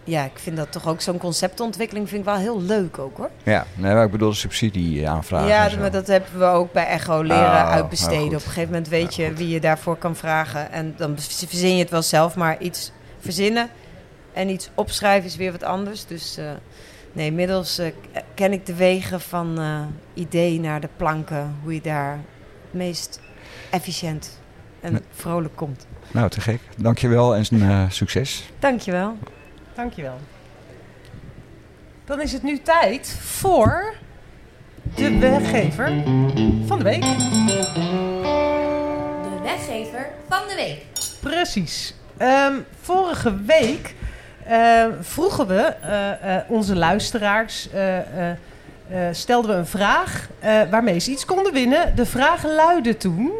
ja, 0.03 0.23
ik 0.23 0.39
vind 0.39 0.57
dat 0.57 0.71
toch 0.71 0.87
ook 0.87 1.01
zo'n 1.01 1.17
conceptontwikkeling 1.17 2.09
vind 2.09 2.19
ik 2.19 2.27
wel 2.27 2.37
heel 2.37 2.61
leuk 2.61 2.99
ook 2.99 3.17
hoor. 3.17 3.29
Ja, 3.43 3.65
nee, 3.75 3.93
maar 3.93 4.05
ik 4.05 4.11
bedoel 4.11 4.29
de 4.29 4.35
subsidie 4.35 5.09
aanvragen. 5.09 5.47
ja, 5.47 5.69
maar 5.79 5.91
dat 5.91 6.07
hebben 6.07 6.39
we 6.39 6.45
ook 6.45 6.71
bij 6.71 6.85
Echo 6.85 7.21
leren 7.21 7.43
Oh, 7.43 7.63
heel 7.63 7.73
uitbesteden. 7.73 8.25
Op 8.25 8.33
een 8.33 8.39
gegeven 8.39 8.65
moment 8.65 8.87
weet 8.87 9.15
je 9.15 9.33
wie 9.33 9.49
je 9.49 9.59
daarvoor 9.59 9.95
kan 9.95 10.15
vragen. 10.15 10.71
En 10.71 10.93
dan 10.97 11.15
verzin 11.19 11.73
je 11.75 11.81
het 11.81 11.89
wel 11.89 12.01
zelf, 12.01 12.35
maar 12.35 12.61
iets 12.61 12.91
verzinnen 13.19 13.69
en 14.37 14.49
iets 14.49 14.69
opschrijven 14.75 15.29
is 15.29 15.35
weer 15.35 15.51
wat 15.51 15.63
anders. 15.63 16.05
Dus 16.05 16.37
eh, 16.37 16.51
nee, 17.13 17.27
inmiddels 17.27 17.77
eh, 17.77 17.91
ken 18.33 18.51
ik 18.51 18.65
de 18.65 18.75
wegen 18.75 19.21
van 19.21 19.59
eh, 19.59 19.81
idee 20.13 20.59
naar 20.59 20.81
de 20.81 20.89
planken. 20.97 21.55
Hoe 21.63 21.73
je 21.73 21.81
daar 21.81 22.11
het 22.61 22.73
meest 22.73 23.19
efficiënt 23.69 24.39
en 24.79 24.91
Nee. 24.91 25.01
vrolijk 25.11 25.55
komt. 25.55 25.87
Nou, 26.11 26.29
te 26.29 26.41
gek. 26.41 26.59
Dankjewel 26.77 27.35
en 27.35 27.45
eh, 27.51 27.89
succes. 27.89 28.49
Dankjewel. 28.59 29.17
Dankjewel. 29.75 30.17
Dan 32.05 32.21
is 32.21 32.33
het 32.33 32.43
nu 32.43 32.61
tijd 32.61 33.17
voor 33.21 33.93
de 34.95 35.17
weggever 35.17 35.91
van 36.65 36.77
de 36.77 36.83
week. 36.83 37.01
De 39.23 39.39
weggever 39.43 40.09
van 40.29 40.41
de 40.47 40.55
week. 40.55 40.85
Precies. 41.21 41.93
Ehm, 42.17 42.53
vorige 42.81 43.43
week 43.45 43.95
eh, 44.45 44.85
vroegen 45.01 45.47
we 45.47 45.61
eh, 45.61 46.35
eh, 46.37 46.43
onze 46.47 46.75
luisteraars, 46.75 47.69
eh, 48.89 49.07
stelden 49.11 49.51
we 49.51 49.57
een 49.57 49.65
vraag 49.65 50.29
eh, 50.39 50.61
waarmee 50.69 50.99
ze 50.99 51.11
iets 51.11 51.25
konden 51.25 51.53
winnen. 51.53 51.95
De 51.95 52.05
vraag 52.05 52.43
luidde 52.43 52.97
toen, 52.97 53.31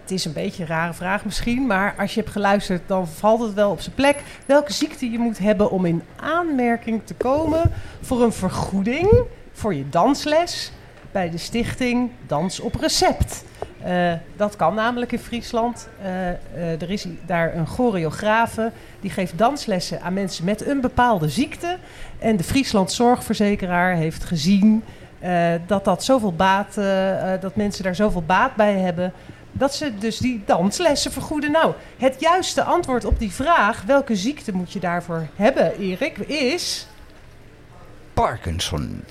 het 0.00 0.10
is 0.10 0.24
een 0.24 0.32
beetje 0.32 0.62
een 0.62 0.68
rare 0.68 0.92
vraag 0.92 1.24
misschien, 1.24 1.66
maar 1.66 1.94
als 1.98 2.14
je 2.14 2.20
hebt 2.20 2.32
geluisterd 2.32 2.82
dan 2.86 3.08
valt 3.08 3.40
het 3.40 3.54
wel 3.54 3.70
op 3.70 3.80
zijn 3.80 3.94
plek. 3.94 4.22
Welke 4.46 4.72
ziekte 4.72 5.10
je 5.10 5.18
moet 5.18 5.38
hebben 5.38 5.70
om 5.70 5.84
in 5.84 6.02
aanmerking 6.16 7.00
te 7.04 7.14
komen 7.14 7.72
voor 8.00 8.22
een 8.22 8.32
vergoeding 8.32 9.22
voor 9.52 9.74
je 9.74 9.88
dansles 9.88 10.72
bij 11.12 11.30
de 11.30 11.38
stichting 11.38 12.10
Dans 12.26 12.60
op 12.60 12.74
Recept. 12.74 13.44
Eh, 13.82 14.12
dat 14.36 14.56
kan 14.56 14.74
namelijk 14.74 15.12
in 15.12 15.18
Friesland. 15.18 15.88
Eh, 16.02 16.28
eh, 16.28 16.82
er 16.82 16.90
is 16.90 17.06
daar 17.26 17.56
een 17.56 17.66
choreografe 17.66 18.72
die 19.00 19.10
geeft 19.10 19.38
danslessen 19.38 20.02
aan 20.02 20.12
mensen 20.12 20.44
met 20.44 20.66
een 20.66 20.80
bepaalde 20.80 21.28
ziekte. 21.28 21.76
En 22.18 22.36
de 22.36 22.44
Friesland 22.44 22.92
Zorgverzekeraar 22.92 23.94
heeft 23.94 24.24
gezien 24.24 24.84
dat, 25.66 25.84
dat, 25.84 26.04
zoveel 26.04 26.32
baat, 26.32 26.74
dat 27.40 27.56
mensen 27.56 27.84
daar 27.84 27.94
zoveel 27.94 28.22
baat 28.22 28.54
bij 28.54 28.78
hebben. 28.78 29.12
Dat 29.52 29.74
ze 29.74 29.98
dus 29.98 30.18
die 30.18 30.42
danslessen 30.46 31.12
vergoeden. 31.12 31.50
Nou, 31.50 31.74
het 31.98 32.20
juiste 32.20 32.62
antwoord 32.62 33.04
op 33.04 33.18
die 33.18 33.32
vraag, 33.32 33.82
welke 33.82 34.16
ziekte 34.16 34.52
moet 34.52 34.72
je 34.72 34.80
daarvoor 34.80 35.26
hebben, 35.36 35.78
Erik, 35.78 36.18
is... 36.18 36.86
Parkinson. 38.14 39.04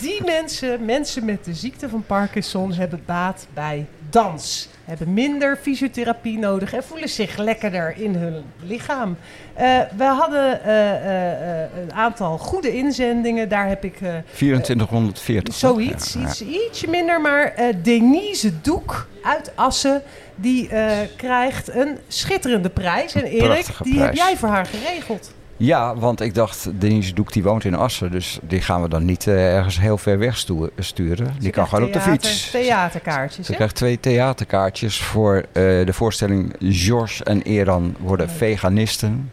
Die 0.00 0.24
mensen, 0.24 0.84
mensen 0.84 1.24
met 1.24 1.44
de 1.44 1.54
ziekte 1.54 1.88
van 1.88 2.04
Parkinson, 2.06 2.72
hebben 2.72 3.02
baat 3.06 3.46
bij 3.54 3.86
dans. 4.10 4.68
Hebben 4.84 5.12
minder 5.12 5.56
fysiotherapie 5.62 6.38
nodig 6.38 6.72
en 6.74 6.82
voelen 6.84 7.08
zich 7.08 7.36
lekkerder 7.36 7.94
in 7.96 8.14
hun 8.14 8.42
lichaam. 8.62 9.16
Eh, 9.54 9.80
we 9.96 10.04
hadden 10.04 10.64
eh, 10.64 11.62
eh, 11.62 11.68
een 11.82 11.92
aantal 11.92 12.38
goede 12.38 12.76
inzendingen. 12.76 13.48
Daar 13.48 13.68
heb 13.68 13.84
ik... 13.84 14.00
eh, 14.00 14.14
2440. 14.34 15.54
Zoiets, 15.54 16.12
Ja, 16.12 16.20
iets, 16.20 16.40
ietsje 16.42 16.88
minder. 16.88 17.20
Maar 17.20 17.54
Denise 17.82 18.60
Doek 18.60 19.06
uit 19.22 19.52
Assen, 19.54 20.02
die 20.34 20.70
krijgt 21.16 21.74
een 21.74 21.98
schitterende 22.08 22.68
prijs. 22.68 23.14
En 23.14 23.24
Erik, 23.24 23.48
Prachtige 23.48 23.82
die 23.82 24.00
heb 24.00 24.14
jij 24.14 24.36
voor 24.36 24.48
haar 24.48 24.66
geregeld. 24.66 25.32
Ja, 25.60 25.96
want 25.96 26.20
ik 26.20 26.34
dacht, 26.34 26.68
Denise 26.80 27.14
Doek 27.14 27.32
die 27.32 27.42
woont 27.42 27.64
in 27.64 27.74
Assen. 27.74 28.10
Dus 28.10 28.38
die 28.42 28.60
gaan 28.60 28.82
we 28.82 28.88
dan 28.88 29.04
niet 29.04 29.26
eh, 29.26 29.54
ergens 29.56 29.80
heel 29.80 29.98
ver 29.98 30.18
weg 30.18 30.36
stu- 30.36 30.68
sturen. 30.78 31.34
Die 31.38 31.50
kan 31.50 31.68
gewoon 31.68 31.84
op 31.84 31.92
de 31.92 32.00
fiets. 32.00 32.50
Theaterkaartjes, 32.50 33.46
Ze 33.46 33.54
krijgt 33.54 33.74
twee 33.74 34.00
theaterkaartjes 34.00 35.02
voor 35.02 35.36
eh, 35.36 35.44
de 35.62 35.92
voorstelling 35.92 36.54
George 36.60 37.24
en 37.24 37.42
Eran 37.42 37.96
worden 38.00 38.30
veganisten. 38.30 39.30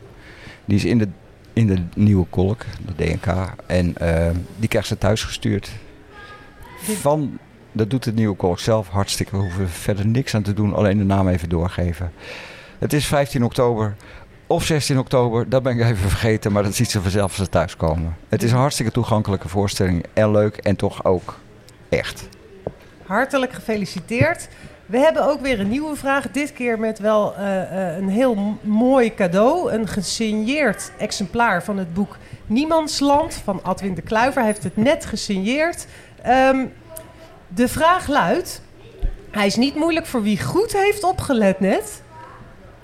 Die 0.65 0.75
is 0.77 0.85
in 0.85 0.97
de, 0.97 1.07
in 1.53 1.67
de 1.67 1.77
nieuwe 1.95 2.25
kolk, 2.29 2.65
de 2.85 3.03
DNK. 3.05 3.25
En 3.65 3.97
eh, 3.97 4.29
die 4.57 4.69
krijgt 4.69 4.87
ze 4.87 4.97
thuis 4.97 5.23
gestuurd. 5.23 5.71
Van, 6.81 7.37
dat 7.71 7.89
doet 7.89 8.03
de 8.03 8.13
nieuwe 8.13 8.35
kolk 8.35 8.59
zelf 8.59 8.87
hartstikke. 8.89 9.31
We 9.35 9.41
hoeven 9.41 9.69
verder 9.69 10.05
niks 10.07 10.35
aan 10.35 10.41
te 10.43 10.53
doen, 10.53 10.73
alleen 10.73 10.97
de 10.97 11.03
naam 11.03 11.27
even 11.27 11.49
doorgeven. 11.49 12.11
Het 12.79 12.93
is 12.93 13.05
15 13.05 13.43
oktober 13.43 13.95
of 14.47 14.63
16 14.63 14.99
oktober, 14.99 15.49
dat 15.49 15.63
ben 15.63 15.79
ik 15.79 15.85
even 15.85 16.09
vergeten. 16.09 16.51
Maar 16.51 16.63
dat 16.63 16.75
ziet 16.75 16.91
ze 16.91 17.01
vanzelf 17.01 17.23
als 17.23 17.35
ze 17.35 17.49
thuiskomen. 17.49 18.17
Het 18.29 18.43
is 18.43 18.51
een 18.51 18.57
hartstikke 18.57 18.91
toegankelijke 18.91 19.47
voorstelling. 19.47 20.05
En 20.13 20.31
leuk 20.31 20.57
en 20.57 20.75
toch 20.75 21.05
ook 21.05 21.39
echt. 21.89 22.27
Hartelijk 23.05 23.53
gefeliciteerd. 23.53 24.47
We 24.85 24.97
hebben 24.97 25.27
ook 25.27 25.41
weer 25.41 25.59
een 25.59 25.69
nieuwe 25.69 25.95
vraag. 25.95 26.31
Dit 26.31 26.53
keer 26.53 26.79
met 26.79 26.99
wel 26.99 27.35
eh, 27.35 27.61
eh, 27.61 27.97
een 27.97 28.09
heel 28.09 28.57
mooi 28.61 29.13
cadeau. 29.13 29.71
Een 29.71 29.87
gesigneerd 29.87 30.91
exemplaar 30.97 31.63
van 31.63 31.77
het 31.77 31.93
boek 31.93 32.17
Niemandsland 32.45 33.33
van 33.33 33.63
Adwin 33.63 33.93
de 33.93 34.01
Kluiver. 34.01 34.41
Hij 34.41 34.51
heeft 34.51 34.63
het 34.63 34.77
net 34.77 35.05
gesigneerd. 35.05 35.87
Ehm, 36.21 36.65
de 37.47 37.67
vraag 37.67 38.07
luidt... 38.07 38.63
Hij 39.31 39.45
is 39.45 39.55
niet 39.55 39.75
moeilijk 39.75 40.05
voor 40.05 40.21
wie 40.21 40.43
goed 40.43 40.73
heeft 40.73 41.03
opgelet 41.03 41.59
net. 41.59 42.01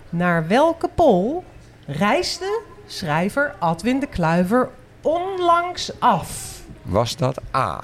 Naar 0.09 0.47
welke 0.47 0.89
pool 0.95 1.43
reisde 1.91 2.61
schrijver 2.87 3.55
Adwin 3.59 3.99
de 3.99 4.07
Kluiver 4.07 4.69
onlangs 5.01 5.91
af? 5.99 6.59
Was 6.81 7.15
dat 7.15 7.41
A? 7.55 7.79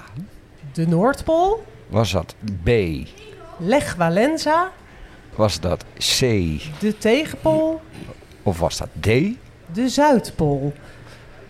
De 0.74 0.88
Noordpool, 0.88 1.64
Was 1.88 2.12
dat 2.12 2.36
B? 2.64 2.70
Lech 3.58 3.96
Walenza, 3.96 4.72
Was 5.36 5.60
dat 5.60 5.86
C? 5.98 6.20
de 6.80 6.96
tegenpool, 6.98 7.82
Of 8.44 8.60
was 8.60 8.78
dat 8.78 8.88
D? 9.00 9.06
de 9.74 9.90
Zuidpool. 9.90 10.74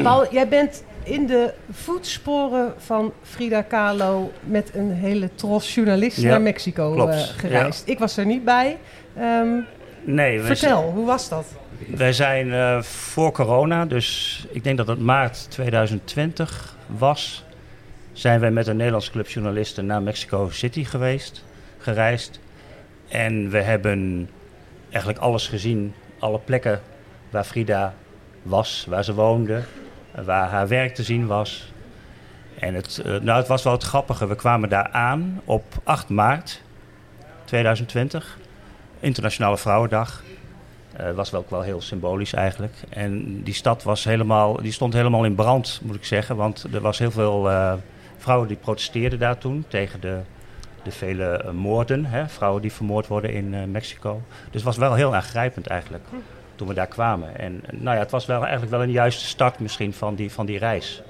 Paul, 0.04 0.34
jij 0.34 0.48
bent 0.48 0.84
in 1.04 1.26
de 1.26 1.54
voetsporen 1.72 2.74
van 2.78 3.14
Frida 3.22 3.62
Kahlo 3.62 4.32
met 4.44 4.72
een 4.76 4.92
hele 4.92 5.36
tros 5.36 5.74
journalisten 5.74 6.24
Ja, 6.24 6.30
naar 6.30 6.42
Mexico 6.42 7.08
eh, 7.08 7.20
gereisd. 7.20 7.88
Ik 7.88 8.00
was 8.00 8.18
er 8.18 8.26
niet 8.26 8.44
bij. 8.44 8.78
Ehm, 9.18 9.59
Nee, 10.05 10.41
vertel, 10.41 10.91
hoe 10.91 11.05
was 11.05 11.30
dat? 11.30 11.45
Wij 11.88 12.14
zijn 12.14 12.53
eh, 12.53 12.82
voor 12.82 13.32
corona, 13.32 13.86
dus 13.86 14.39
ik 14.51 14.64
denk 14.64 14.78
dat 14.78 14.88
het 14.88 14.99
maart 14.99 15.45
2020 15.49 16.76
was, 16.88 17.43
zijn 18.11 18.39
wij 18.39 18.51
met 18.51 18.68
een 18.68 18.76
Nederlandse 18.76 19.11
club 19.11 19.28
journalisten 19.28 19.86
naar 19.86 20.01
Mexico 20.01 20.49
City 20.49 20.84
geweest, 20.84 21.45
gereisd. 21.78 22.39
En 23.07 23.49
we 23.49 23.61
hebben 23.61 24.30
eigenlijk 24.89 25.24
alles 25.24 25.47
gezien, 25.47 25.93
alle 26.20 26.39
plekken 26.39 26.82
waar 27.30 27.43
Frida 27.43 27.93
was, 28.41 28.86
waar 28.89 29.03
ze 29.03 29.14
woonde, 29.14 29.61
waar 30.26 30.49
haar 30.49 30.68
werk 30.68 30.95
te 30.95 31.03
zien 31.03 31.28
was. 31.28 31.72
En 32.59 32.74
het, 32.74 33.01
eh, 33.05 33.20
nou, 33.20 33.39
het 33.39 33.47
was 33.47 33.64
wel 33.64 33.74
het 33.74 33.84
grappige. 33.84 34.28
We 34.28 34.36
kwamen 34.36 34.70
daar 34.70 34.89
aan 34.89 35.41
op 35.45 35.64
8 35.84 36.09
maart 36.09 36.61
2020, 37.45 38.38
Internationale 39.04 39.58
Vrouwendag. 39.58 40.24
Eh, 40.93 41.12
was 41.12 41.34
ook 41.34 41.49
wel 41.49 41.62
heel 41.62 41.82
symbolisch 41.82 42.34
eigenlijk. 42.34 42.74
En 42.89 43.43
die 43.43 43.54
stad 43.54 43.84
was 43.84 44.04
helemaal, 44.04 44.62
die 44.62 44.72
stond 44.72 44.93
helemaal 44.93 45.26
in 45.26 45.36
brand, 45.36 45.80
moet 45.84 45.95
ik 45.95 46.06
zeggen. 46.06 46.36
Want 46.36 46.66
er 46.74 46.82
was 46.82 46.99
heel 46.99 47.12
veel 47.12 47.49
eh, 47.49 47.74
vrouwen 48.18 48.47
die 48.47 48.58
protesteerden 48.58 49.20
daar 49.20 49.38
toen 49.38 49.66
tegen 49.68 50.01
de, 50.01 50.20
de 50.84 50.91
vele 50.91 51.26
eh, 51.26 51.51
moorden. 51.51 52.06
Hè? 52.06 52.28
Vrouwen 52.28 52.62
die 52.62 52.74
vermoord 52.74 53.08
worden 53.08 53.34
in 53.34 53.72
Mexico. 53.72 54.22
Dus 54.30 54.54
het 54.54 54.64
was 54.64 54.78
wel 54.78 54.93
heel 54.93 55.16
aangrijpend 55.16 55.68
eigenlijk 55.68 56.04
toen 56.56 56.68
we 56.68 56.74
daar 56.74 56.88
kwamen. 56.88 57.38
En 57.38 57.64
nou 57.72 57.95
ja, 57.95 58.01
het 58.01 58.12
was 58.12 58.26
wel 58.26 58.41
eigenlijk 58.41 58.72
wel 58.72 58.84
een 58.84 58.91
juiste 58.91 59.26
start 59.26 59.60
misschien 59.60 59.93
van 59.93 60.16
die, 60.16 60.32
van 60.32 60.45
die 60.45 60.58
reis 60.58 61.01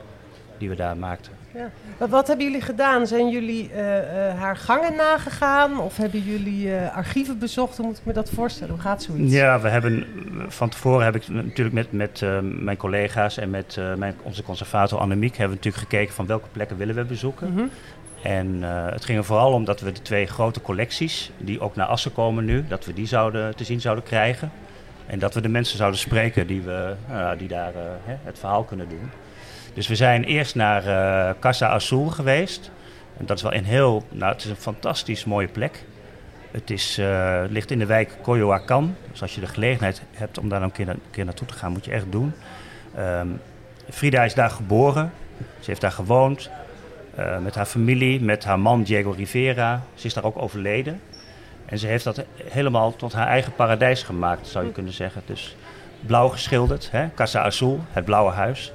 die 0.58 0.70
we 0.70 0.76
daar 0.76 0.98
maakten. 0.98 1.43
Ja. 1.54 1.72
Wat, 2.08 2.28
hebben 2.28 2.46
jullie 2.46 2.62
gedaan? 2.62 3.08
Zijn 3.08 3.30
jullie 3.30 3.72
eh, 3.72 4.30
eh, 4.30 4.40
haar 4.40 4.58
gangen 4.58 4.96
nagegaan? 4.96 5.80
Of 5.80 5.98
hebben 5.98 6.20
jullie 6.20 6.76
eh, 6.76 6.96
archieven 6.96 7.40
bezocht? 7.40 7.78
Hoe 7.78 7.86
moet 7.86 7.98
ik 7.98 8.06
me 8.06 8.14
dat 8.14 8.30
voorstellen? 8.30 8.74
Hoe 8.74 8.84
gaat 8.84 9.04
zoiets? 9.04 9.34
Ja, 9.34 9.60
we 9.60 9.70
hebben 9.70 10.06
van 10.48 10.70
tevoren 10.70 11.06
heb 11.06 11.16
ik 11.16 11.28
natuurlijk 11.28 11.76
met, 11.76 11.92
met 11.92 12.24
mijn 12.42 12.78
collega's 12.78 13.38
en 13.38 13.50
met 13.50 13.80
mijn, 13.98 14.16
onze 14.22 14.44
conservator 14.44 15.00
Annemiek 15.00 15.38
hebben 15.38 15.58
we 15.58 15.64
natuurlijk 15.64 15.92
gekeken 15.92 16.16
van 16.16 16.26
welke 16.26 16.48
plekken 16.52 16.78
willen 16.78 16.96
we 16.96 17.04
bezoeken. 17.04 17.54
Mhm. 17.54 17.66
En 18.24 18.62
het 18.92 19.06
ging 19.06 19.18
er 19.18 19.24
vooral 19.24 19.54
om 19.54 19.66
dat 19.66 19.82
we 19.82 19.92
de 19.92 20.02
twee 20.02 20.26
grote 20.26 20.62
collecties, 20.62 21.32
die 21.38 21.60
ook 21.60 21.76
naar 21.76 21.88
Assen 21.88 22.14
komen 22.14 22.46
nu, 22.46 22.66
dat 22.68 22.86
we 22.86 22.94
die 22.94 23.08
zouden, 23.08 23.56
te 23.56 23.64
zien 23.64 23.82
zouden 23.82 24.04
krijgen. 24.04 24.52
En 25.06 25.20
dat 25.20 25.34
we 25.34 25.42
de 25.42 25.50
mensen 25.50 25.78
zouden 25.78 26.00
spreken 26.00 26.48
die, 26.48 26.62
we, 26.62 26.94
die 27.38 27.48
daar 27.48 27.74
het 28.24 28.40
verhaal 28.40 28.64
kunnen 28.64 28.90
doen. 28.90 29.10
Dus 29.74 29.88
we 29.88 29.96
zijn 29.96 30.24
eerst 30.24 30.56
naar 30.56 30.86
eh, 30.88 31.34
Casa 31.40 31.68
Azul 31.68 32.06
geweest. 32.08 32.72
En 33.18 33.26
dat 33.26 33.38
is 33.38 33.44
wel 33.44 33.54
een 33.54 33.66
heel, 33.66 34.04
nou 34.10 34.32
het 34.34 34.44
is 34.44 34.50
een 34.50 34.56
fantastisch 34.56 35.26
mooie 35.26 35.48
plek. 35.48 35.84
Het 36.52 36.70
is, 36.70 36.98
eh, 36.98 37.42
ligt 37.50 37.72
in 37.72 37.80
de 37.80 37.86
wijk 37.86 38.18
Coyoacán. 38.22 38.96
Dus 39.12 39.22
als 39.22 39.36
je 39.36 39.42
de 39.42 39.48
gelegenheid 39.48 40.02
hebt 40.12 40.38
om 40.38 40.50
daar 40.50 40.62
een 40.62 40.72
keer, 40.72 40.86
na- 40.86 40.92
een 40.92 41.00
keer 41.12 41.26
naartoe 41.26 41.48
te 41.48 41.54
gaan, 41.54 41.72
moet 41.72 41.86
je 41.86 41.92
echt 41.92 42.12
doen. 42.12 42.34
Ehm, 42.96 43.28
Frida 43.90 44.24
is 44.24 44.34
daar 44.34 44.50
geboren. 44.50 45.12
Ze 45.60 45.66
heeft 45.70 45.82
daar 45.82 45.92
gewoond. 45.92 46.50
eh, 47.16 47.38
met 47.40 47.56
haar 47.56 47.66
familie, 47.66 48.22
met 48.22 48.44
haar 48.44 48.60
man 48.60 48.84
Diego 48.84 49.12
Rivera. 49.12 49.82
Ze 49.94 50.06
is 50.06 50.14
daar 50.14 50.24
ook 50.24 50.42
overleden. 50.42 51.02
En 51.66 51.78
ze 51.80 51.88
heeft 51.88 52.04
dat 52.04 52.24
helemaal 52.44 52.96
tot 52.96 53.14
haar 53.14 53.28
eigen 53.28 53.54
paradijs 53.56 54.04
gemaakt, 54.04 54.48
zou 54.48 54.66
je 54.66 54.72
kunnen 54.72 54.94
zeggen. 54.94 55.22
Dus 55.26 55.56
blauw 56.02 56.28
geschilderd, 56.30 56.90
hè? 56.92 57.06
Casa 57.16 57.42
Azul, 57.44 57.80
het 57.92 58.06
blauwe 58.06 58.32
huis. 58.32 58.74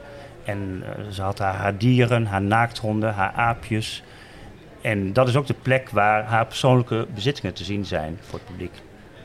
En 0.49 0.83
eh, 0.83 1.11
ze 1.11 1.23
had 1.23 1.39
haar, 1.39 1.79
dieren, 1.79 2.27
haar 2.27 2.43
naakthonden, 2.43 3.15
haar 3.15 3.33
aapjes. 3.33 4.03
En 4.81 5.13
dat 5.13 5.29
is 5.29 5.37
ook 5.37 5.47
de 5.47 5.55
plek 5.63 5.91
waar 5.91 6.25
haar 6.25 6.47
persoonlijke 6.47 7.07
bezittingen 7.15 7.55
te 7.55 7.65
zien 7.65 7.85
zijn 7.85 8.19
voor 8.21 8.39
het 8.39 8.49
publiek. 8.49 8.73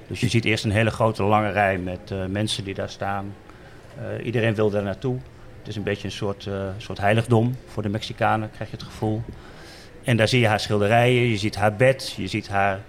Dus 0.07 0.19
je 0.19 0.27
ziet 0.27 0.45
eerst 0.45 0.63
een 0.63 0.71
hele 0.71 0.89
grote 0.89 1.23
lange 1.23 1.51
rij 1.51 1.77
met 1.77 2.11
eh, 2.11 2.25
mensen 2.25 2.63
die 2.63 2.73
daar 2.73 2.89
staan. 2.89 3.33
Eh, 3.97 4.25
iedereen 4.25 4.55
wil 4.55 4.69
daar 4.69 4.83
naartoe. 4.83 5.17
Het 5.59 5.67
is 5.67 5.75
een 5.75 5.83
beetje 5.83 6.07
een 6.07 6.13
soort, 6.13 6.49
soort 6.77 6.99
heiligdom 6.99 7.55
voor 7.67 7.83
de 7.83 7.89
Mexicanen, 7.89 8.51
krijg 8.51 8.69
je 8.69 8.75
het 8.75 8.85
gevoel. 8.85 9.21
En 10.03 10.17
daar 10.17 10.27
zie 10.27 10.39
je 10.39 10.47
haar 10.47 10.59
schilderijen, 10.59 11.21
je 11.29 11.37
ziet 11.37 11.55
haar 11.55 11.75
bed, 11.75 12.13
je 12.17 12.27
ziet 12.27 12.47
haar, 12.47 12.79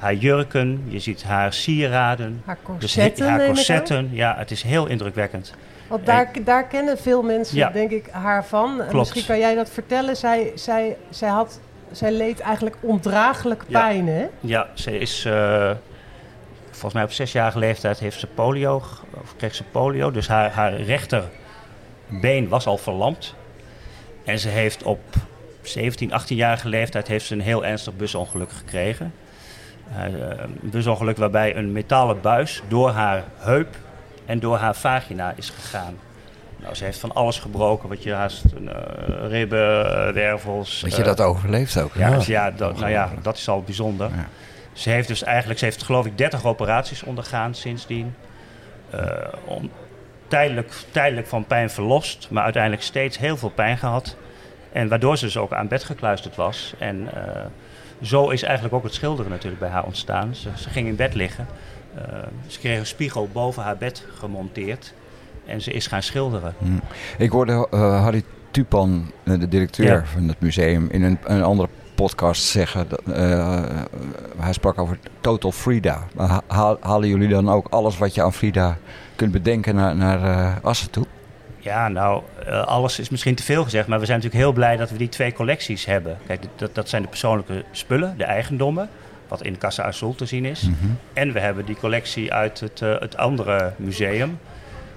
haar 0.00 0.14
jurken, 0.14 0.84
je 0.88 0.98
ziet 0.98 1.22
haar 1.22 1.52
sieraden. 1.52 2.42
Haar 2.44 2.56
Dus 2.64 2.64
corsetten, 2.64 3.26
haar 3.26 4.04
ja, 4.10 4.34
het 4.38 4.50
is 4.50 4.62
heel 4.62 4.86
indrukwekkend. 4.86 5.54
Want 5.88 6.06
daar, 6.06 6.30
daar 6.44 6.66
kennen 6.66 6.98
veel 6.98 7.22
mensen, 7.22 7.56
Ja. 7.56 7.70
denk 7.70 7.90
ik, 7.90 8.08
haar 8.10 8.44
van. 8.44 8.70
En 8.70 8.76
Klopt. 8.88 8.94
Misschien 8.94 9.26
kan 9.26 9.38
jij 9.38 9.54
dat 9.54 9.70
vertellen. 9.70 10.16
Zij, 10.16 10.52
zij, 10.54 10.96
zij, 11.10 11.28
had, 11.28 11.60
zij 11.92 12.12
leed 12.12 12.40
eigenlijk 12.40 12.76
ondraaglijk 12.80 13.64
Ja. 13.66 13.80
pijn, 13.80 14.06
hè? 14.08 14.26
Ja, 14.40 14.66
ze 14.74 14.98
is 14.98 15.24
eh, 15.24 15.70
volgens 16.70 16.94
mij 16.94 17.02
op 17.02 17.12
zesjarige 17.12 17.58
leeftijd 17.58 17.98
heeft 17.98 18.20
ze 18.20 18.26
polio, 18.26 18.76
of 19.22 19.36
kreeg 19.36 19.54
ze 19.54 19.64
polio. 19.64 20.10
Dus 20.10 20.28
haar, 20.28 20.50
haar 20.50 20.74
rechterbeen 20.80 22.48
was 22.48 22.66
al 22.66 22.76
verlamd. 22.78 23.34
En 24.24 24.38
ze 24.38 24.48
heeft 24.48 24.82
op 24.82 25.00
17, 25.62 26.10
18-jarige 26.10 26.68
leeftijd 26.68 27.08
heeft 27.08 27.26
ze 27.26 27.34
een 27.34 27.40
heel 27.40 27.64
ernstig 27.64 27.96
busongeluk 27.96 28.50
gekregen. 28.52 29.12
Eh, 29.96 30.04
een 30.38 30.70
busongeluk 30.70 31.16
waarbij 31.16 31.56
een 31.56 31.72
metalen 31.72 32.20
buis 32.20 32.62
door 32.68 32.90
haar 32.90 33.24
heup 33.36 33.76
en 34.26 34.38
door 34.38 34.56
haar 34.56 34.74
vagina 34.74 35.32
is 35.36 35.50
gegaan. 35.50 35.98
Nou, 36.56 36.74
ze 36.74 36.84
heeft 36.84 36.98
van 36.98 37.14
alles 37.14 37.38
gebroken, 37.38 37.88
wat 37.88 38.02
je 38.02 38.12
haast 38.12 38.44
eh, 38.44 38.74
ribben, 39.28 40.06
eh, 40.06 40.12
wervels. 40.12 40.80
Dat 40.80 40.96
je 40.96 41.02
dat 41.02 41.20
overleeft 41.20 41.78
ook. 41.80 41.94
Ja, 41.94 42.08
Ja. 42.08 42.16
dus 42.16 42.26
ja, 42.26 42.50
dat, 42.50 42.78
nou 42.78 42.90
ja, 42.90 43.10
dat 43.22 43.36
is 43.36 43.48
al 43.48 43.62
bijzonder. 43.62 44.10
Ze 44.72 44.90
heeft 44.90 45.08
dus 45.08 45.22
eigenlijk, 45.22 45.58
ze 45.58 45.64
heeft 45.64 45.82
geloof 45.82 46.06
ik 46.06 46.18
30 46.18 46.44
operaties 46.44 47.02
ondergaan 47.02 47.54
sindsdien. 47.54 48.14
Eh, 48.90 49.02
om, 49.44 49.70
tijdelijk, 50.28 50.72
tijdelijk 50.90 51.26
van 51.26 51.44
pijn 51.44 51.70
verlost, 51.70 52.28
maar 52.30 52.44
uiteindelijk 52.44 52.82
steeds 52.82 53.18
heel 53.18 53.36
veel 53.36 53.50
pijn 53.50 53.78
gehad. 53.78 54.16
En 54.72 54.88
waardoor 54.88 55.16
ze 55.16 55.24
dus 55.24 55.36
ook 55.36 55.52
aan 55.52 55.68
bed 55.68 55.84
gekluisterd 55.84 56.36
was. 56.36 56.74
En 56.78 57.08
eh, 57.14 57.42
zo 58.02 58.28
is 58.28 58.42
eigenlijk 58.42 58.74
ook 58.74 58.82
het 58.82 58.94
schilderen 58.94 59.30
natuurlijk 59.30 59.60
bij 59.60 59.70
haar 59.70 59.84
ontstaan. 59.84 60.34
Ze, 60.34 60.48
ze 60.56 60.70
ging 60.70 60.86
in 60.88 60.96
bed 60.96 61.14
liggen. 61.14 61.46
Eh, 61.94 62.02
ze 62.46 62.58
kreeg 62.58 62.78
een 62.78 62.86
spiegel 62.86 63.28
boven 63.32 63.62
haar 63.62 63.76
bed 63.76 64.04
gemonteerd. 64.18 64.92
En 65.46 65.60
ze 65.60 65.72
is 65.72 65.86
gaan 65.86 66.02
schilderen. 66.02 66.54
Hm. 66.58 66.66
Ik 67.18 67.30
hoorde 67.30 67.66
eh, 67.70 68.02
Harry 68.02 68.22
Tupan, 68.50 69.10
eh, 69.24 69.38
de 69.40 69.48
directeur 69.48 69.86
Ja. 69.86 70.04
van 70.04 70.28
het 70.28 70.40
museum, 70.40 70.88
in 70.90 71.02
een, 71.02 71.18
een 71.24 71.42
andere 71.42 71.68
podcast 71.94 72.42
zeggen. 72.44 72.88
Dat, 72.88 73.02
hij 74.38 74.52
sprak 74.52 74.78
over 74.78 74.98
total 75.20 75.52
Frida. 75.52 76.06
Halen 76.80 77.08
jullie 77.08 77.28
dan 77.28 77.50
ook 77.50 77.66
alles 77.70 77.98
wat 77.98 78.14
je 78.14 78.22
aan 78.22 78.32
Frida 78.32 78.78
kunt 79.16 79.32
bedenken 79.32 79.74
naar, 79.74 79.96
naar 79.96 80.58
Assen 80.62 80.90
toe? 80.90 81.04
Ja, 81.62 81.88
nou, 81.88 82.22
eh, 82.46 82.62
alles 82.64 82.98
is 82.98 83.08
misschien 83.08 83.34
te 83.34 83.42
veel 83.42 83.64
gezegd, 83.64 83.86
maar 83.86 83.98
we 84.00 84.04
zijn 84.06 84.16
natuurlijk 84.18 84.44
heel 84.44 84.54
blij 84.54 84.76
dat 84.76 84.90
we 84.90 84.98
die 84.98 85.08
twee 85.08 85.32
collecties 85.32 85.84
hebben. 85.84 86.18
Kijk, 86.26 86.42
dat, 86.56 86.74
dat 86.74 86.88
zijn 86.88 87.02
de 87.02 87.08
persoonlijke 87.08 87.64
spullen, 87.70 88.14
de 88.16 88.24
eigendommen, 88.24 88.88
wat 89.28 89.42
in 89.42 89.58
Casa 89.58 89.82
Azul 89.82 90.14
te 90.14 90.26
zien 90.26 90.44
is. 90.44 90.62
Mhm. 90.62 90.74
En 91.12 91.32
we 91.32 91.40
hebben 91.40 91.64
die 91.64 91.76
collectie 91.76 92.32
uit 92.32 92.60
het, 92.60 92.82
eh, 92.82 92.98
het 92.98 93.16
andere 93.16 93.72
museum, 93.76 94.38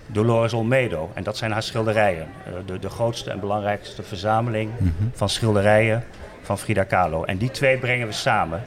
Dolores 0.08 0.54
Olmedo. 0.54 1.12
En 1.14 1.24
dat 1.24 1.38
zijn 1.38 1.52
haar 1.52 1.64
schilderijen. 1.64 2.28
Eh, 2.46 2.52
de, 2.66 2.80
de 2.80 2.90
grootste 2.90 3.32
en 3.32 3.40
belangrijkste 3.40 4.04
verzameling 4.04 4.72
Mhm. 4.78 4.92
van 5.14 5.30
schilderijen 5.30 6.04
van 6.42 6.58
Frida 6.58 6.84
Kahlo. 6.84 7.24
En 7.24 7.38
die 7.38 7.52
twee 7.52 7.78
brengen 7.78 8.08
we 8.08 8.14
samen. 8.14 8.64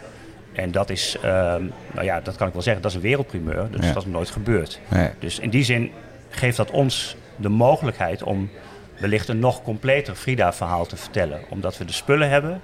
En 0.52 0.70
dat 0.70 0.90
is, 0.90 1.16
ehm, 1.22 1.62
nou 1.92 2.04
ja, 2.04 2.20
dat 2.20 2.36
kan 2.36 2.46
ik 2.46 2.52
wel 2.52 2.62
zeggen, 2.62 2.82
dat 2.82 2.90
is 2.90 2.96
een 2.96 3.02
wereldprimeur. 3.02 3.68
Dus 3.70 3.86
Ja. 3.86 3.92
dat 3.92 4.02
is 4.06 4.08
nooit 4.12 4.30
gebeurd. 4.30 4.80
Nee. 4.88 5.10
Dus 5.18 5.38
in 5.38 5.50
die 5.50 5.64
zin 5.64 5.90
geeft 6.30 6.56
dat 6.56 6.70
ons 6.70 7.16
de 7.36 7.48
mogelijkheid 7.48 8.22
om 8.22 8.50
wellicht 8.98 9.28
een 9.28 9.38
nog 9.38 9.62
completer 9.62 10.14
Frida-verhaal 10.14 10.86
te 10.86 10.96
vertellen. 10.96 11.40
Omdat 11.48 11.78
we 11.78 11.84
de 11.84 11.92
spullen 11.92 12.28
hebben 12.30 12.60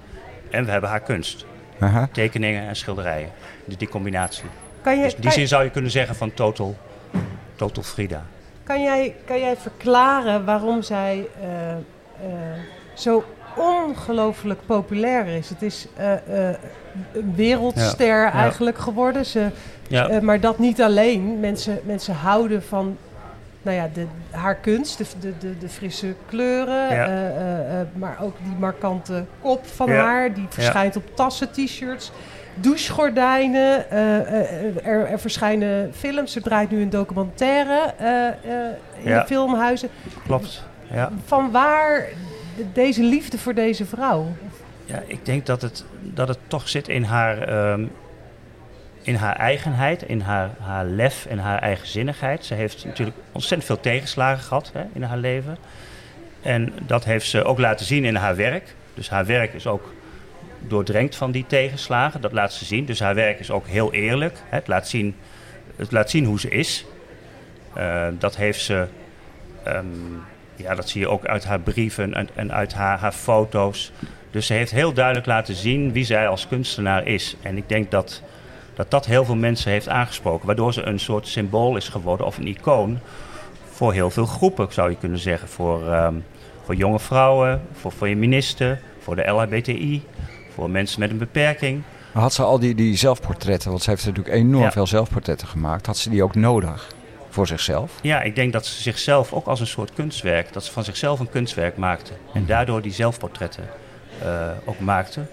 en 0.51 0.65
we 0.65 0.71
hebben 0.71 0.89
haar 0.89 0.99
kunst. 1.01 1.45
Aha. 1.79 2.09
Tekeningen 2.11 2.67
en 2.67 2.75
schilderijen. 2.75 3.29
Dus 3.65 3.77
die 3.77 3.87
combinatie. 3.89 4.43
Kan 4.81 4.95
je- 4.97 5.03
dus 5.03 5.09
in 5.13 5.15
die 5.21 5.29
kan- 5.29 5.37
zin 5.39 5.47
zou 5.47 5.63
je 5.63 5.69
kunnen 5.69 5.91
zeggen 5.91 6.15
van 6.15 6.33
total, 6.33 6.75
total 7.55 7.83
Frida. 7.83 8.21
Kan 8.63 8.81
jij, 8.83 9.15
kan 9.25 9.39
jij 9.39 9.55
verklaren 9.57 10.45
waarom 10.45 10.81
zij 10.81 11.27
eh, 11.41 11.71
eh, 11.71 11.77
zo 12.93 13.23
ongelooflijk 13.55 14.59
populair 14.65 15.27
is? 15.27 15.49
Het 15.49 15.61
is 15.61 15.87
eh, 15.95 16.13
eh, 16.49 16.55
een 17.13 17.33
wereldster 17.35 18.07
Ja. 18.07 18.23
Ja. 18.23 18.31
eigenlijk 18.31 18.77
geworden. 18.77 19.25
Ze, 19.25 19.47
Ja. 19.87 20.19
maar 20.21 20.39
dat 20.39 20.59
niet 20.59 20.81
alleen. 20.81 21.39
Mensen, 21.39 21.79
mensen 21.85 22.13
houden 22.15 22.63
van 22.63 22.97
nou 23.63 23.77
ja, 23.77 23.89
de, 23.93 24.05
haar 24.29 24.55
kunst, 24.55 24.97
de, 24.97 25.05
de, 25.39 25.57
de, 25.57 25.69
frisse 25.69 26.13
kleuren, 26.25 26.95
Ja. 26.95 27.05
eh, 27.05 27.27
eh, 27.27 27.79
eh, 27.81 27.87
maar 27.93 28.17
ook 28.21 28.35
die 28.43 28.55
markante 28.59 29.25
kop 29.41 29.65
van 29.65 29.87
Ja. 29.89 30.03
haar. 30.03 30.33
Die 30.33 30.43
Ja. 30.43 30.49
verschijnt 30.49 30.95
op 30.95 31.15
tassen, 31.15 31.51
t-shirts, 31.51 32.11
douchegordijnen. 32.55 33.91
er, 33.91 35.05
er 35.11 35.19
verschijnen 35.19 35.93
films. 35.93 36.31
Ze 36.31 36.41
draait 36.41 36.71
nu 36.71 36.81
een 36.81 36.89
documentaire 36.89 37.93
in 39.03 39.13
de 39.13 39.23
filmhuizen. 39.25 39.89
Klopt. 40.25 40.63
Ja. 40.91 41.11
Van 41.25 41.51
waar 41.51 42.05
de- 42.57 42.65
deze 42.73 43.03
liefde 43.03 43.37
voor 43.37 43.53
deze 43.53 43.85
vrouw? 43.85 44.27
Ja, 44.85 45.01
ik 45.07 45.25
denk 45.25 45.45
dat 45.45 45.61
het, 45.61 45.85
dat 46.01 46.27
het 46.27 46.37
toch 46.47 46.69
zit 46.69 46.87
in 46.87 47.03
haar, 47.03 47.41
ehm, 47.41 47.85
in 49.03 49.15
haar 49.15 49.35
eigenheid, 49.35 50.03
in 50.03 50.19
haar, 50.19 50.49
haar 50.59 50.85
lef 50.85 51.25
en 51.25 51.37
haar 51.37 51.59
eigenzinnigheid. 51.59 52.45
Ze 52.45 52.53
heeft 52.53 52.85
natuurlijk 52.85 53.17
ontzettend 53.31 53.65
veel 53.65 53.79
tegenslagen 53.79 54.43
gehad 54.43 54.71
hè, 54.73 54.83
in 54.93 55.03
haar 55.03 55.17
leven. 55.17 55.57
En 56.41 56.73
dat 56.81 57.03
heeft 57.05 57.27
ze 57.27 57.43
ook 57.43 57.59
laten 57.59 57.85
zien 57.85 58.05
in 58.05 58.15
haar 58.15 58.35
werk. 58.35 58.75
Dus 58.93 59.09
haar 59.09 59.25
werk 59.25 59.53
is 59.53 59.67
ook 59.67 59.93
doordrenkt 60.59 61.15
van 61.15 61.31
die 61.31 61.45
tegenslagen. 61.47 62.21
Dat 62.21 62.31
laat 62.31 62.53
ze 62.53 62.65
zien. 62.65 62.85
Dus 62.85 62.99
haar 62.99 63.15
werk 63.15 63.39
is 63.39 63.51
ook 63.51 63.67
heel 63.67 63.93
eerlijk. 63.93 64.37
Hè. 64.49 64.55
Het, 64.57 64.67
laat 64.67 64.87
zien, 64.87 65.15
het 65.75 65.91
laat 65.91 66.09
zien 66.09 66.25
hoe 66.25 66.39
ze 66.39 66.49
is. 66.49 66.85
Eh, 67.73 68.07
dat 68.19 68.35
heeft 68.35 68.61
ze... 68.61 68.87
ehm, 69.63 69.85
ja, 70.55 70.75
dat 70.75 70.89
zie 70.89 71.01
je 71.01 71.07
ook 71.07 71.25
uit 71.25 71.43
haar 71.43 71.59
brieven 71.59 72.13
en, 72.13 72.29
en 72.35 72.53
uit 72.53 72.73
haar, 72.73 72.99
haar 72.99 73.11
foto's. 73.11 73.91
Dus 74.31 74.45
ze 74.45 74.53
heeft 74.53 74.71
heel 74.71 74.93
duidelijk 74.93 75.25
laten 75.25 75.55
zien 75.55 75.91
wie 75.91 76.05
zij 76.05 76.27
als 76.27 76.47
kunstenaar 76.47 77.07
is. 77.07 77.35
En 77.41 77.57
ik 77.57 77.69
denk 77.69 77.91
dat 77.91 78.21
dat, 78.75 78.91
dat 78.91 79.05
heel 79.05 79.25
veel 79.25 79.35
mensen 79.35 79.71
heeft 79.71 79.89
aangesproken. 79.89 80.45
Waardoor 80.45 80.73
ze 80.73 80.81
een 80.85 80.99
soort 80.99 81.27
symbool 81.27 81.75
is 81.75 81.89
geworden 81.89 82.25
of 82.25 82.37
een 82.37 82.47
icoon 82.47 82.99
voor 83.71 83.93
heel 83.93 84.09
veel 84.09 84.25
groepen, 84.25 84.67
zou 84.69 84.89
je 84.89 84.95
kunnen 84.97 85.19
zeggen. 85.19 85.47
Voor, 85.47 85.91
ehm, 85.91 86.15
voor 86.65 86.75
jonge 86.75 86.99
vrouwen, 86.99 87.61
voor 87.73 87.91
feministen, 87.91 88.79
voor 88.99 89.15
de 89.15 89.27
LHBTI, 89.27 90.03
voor 90.53 90.69
mensen 90.69 90.99
met 90.99 91.09
een 91.09 91.17
beperking. 91.17 91.81
Maar 92.13 92.23
had 92.23 92.33
ze 92.33 92.43
al 92.43 92.59
die, 92.59 92.75
die 92.75 92.97
zelfportretten, 92.97 93.69
want 93.69 93.83
ze 93.83 93.89
heeft 93.89 94.05
natuurlijk 94.05 94.35
enorm 94.35 94.63
Ja. 94.63 94.71
veel 94.71 94.87
zelfportretten 94.87 95.47
gemaakt. 95.47 95.85
Had 95.85 95.97
ze 95.97 96.09
die 96.09 96.23
ook 96.23 96.35
nodig 96.35 96.87
voor 97.29 97.47
zichzelf? 97.47 97.91
Ja, 98.01 98.21
ik 98.21 98.35
denk 98.35 98.53
dat 98.53 98.65
ze 98.65 98.81
zichzelf 98.81 99.33
ook 99.33 99.45
als 99.45 99.59
een 99.59 99.67
soort 99.67 99.93
kunstwerk, 99.93 100.53
dat 100.53 100.63
ze 100.63 100.71
van 100.71 100.83
zichzelf 100.83 101.19
een 101.19 101.29
kunstwerk 101.29 101.77
maakte. 101.77 102.11
En 102.33 102.45
daardoor 102.45 102.81
die 102.81 102.93
zelfportretten 102.93 103.63
eh, 104.21 104.49
ook 104.65 104.79
maakte. 104.79 105.25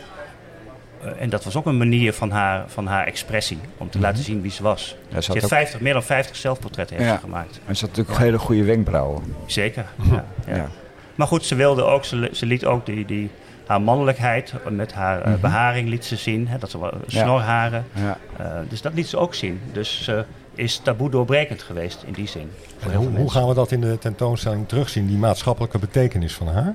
Eh, 1.04 1.10
en 1.22 1.30
dat 1.30 1.44
was 1.44 1.56
ook 1.56 1.66
een 1.66 1.76
manier 1.78 2.12
van 2.12 2.30
haar, 2.30 2.64
van 2.66 2.86
haar 2.86 3.06
expressie, 3.06 3.58
om 3.78 3.90
te 3.90 3.98
Mhm. 3.98 4.06
laten 4.06 4.24
zien 4.24 4.40
wie 4.42 4.50
ze 4.50 4.62
was. 4.62 4.96
Ja, 5.08 5.14
ze 5.14 5.20
ze 5.22 5.26
had 5.26 5.32
heeft 5.34 5.44
ook- 5.44 5.50
50, 5.50 5.80
meer 5.80 5.92
dan 5.92 6.02
50 6.02 6.36
zelfportretten 6.36 6.96
heeft 6.96 7.08
Ja. 7.08 7.14
ze 7.14 7.20
gemaakt. 7.20 7.60
En 7.66 7.76
ze 7.76 7.86
had 7.86 7.96
natuurlijk 7.96 8.24
hele 8.24 8.38
goede 8.38 8.64
wenkbrauwen. 8.64 9.22
Zeker, 9.46 9.84
ja, 10.10 10.24
ja. 10.46 10.54
Ja. 10.56 10.68
Maar 11.14 11.26
goed, 11.26 11.44
ze 11.44 11.54
wilde 11.54 11.82
ook, 11.82 12.04
ze, 12.04 12.16
li- 12.16 12.28
ze 12.34 12.46
liet 12.46 12.64
ook 12.64 12.86
die, 12.86 13.04
die, 13.06 13.30
haar 13.66 13.80
mannelijkheid 13.82 14.54
met 14.70 14.92
haar 14.92 15.20
eh, 15.22 15.30
Mhm. 15.32 15.40
beharing 15.40 15.88
liet 15.88 16.04
ze 16.04 16.16
zien. 16.16 16.48
Hè, 16.48 16.58
dat 16.58 16.70
ze 16.70 16.80
wel- 16.80 16.92
snorharen. 17.06 17.84
Ja. 17.94 18.18
Eh, 18.38 18.46
dus 18.68 18.82
dat 18.82 18.94
liet 18.94 19.08
ze 19.08 19.16
ook 19.16 19.34
zien. 19.34 19.60
Dus 19.72 20.02
ze 20.04 20.24
is 20.54 20.76
taboe 20.78 21.10
doorbrekend 21.10 21.62
geweest 21.62 22.02
in 22.06 22.12
die 22.12 22.26
zin. 22.28 22.50
En 22.80 22.94
hoe, 22.94 23.08
hoe 23.16 23.30
gaan 23.30 23.48
we 23.48 23.54
dat 23.54 23.72
in 23.72 23.80
de 23.80 23.98
tentoonstelling 23.98 24.68
terugzien, 24.68 25.06
die 25.06 25.16
maatschappelijke 25.18 25.78
betekenis 25.78 26.34
van 26.34 26.46
haar? 26.48 26.74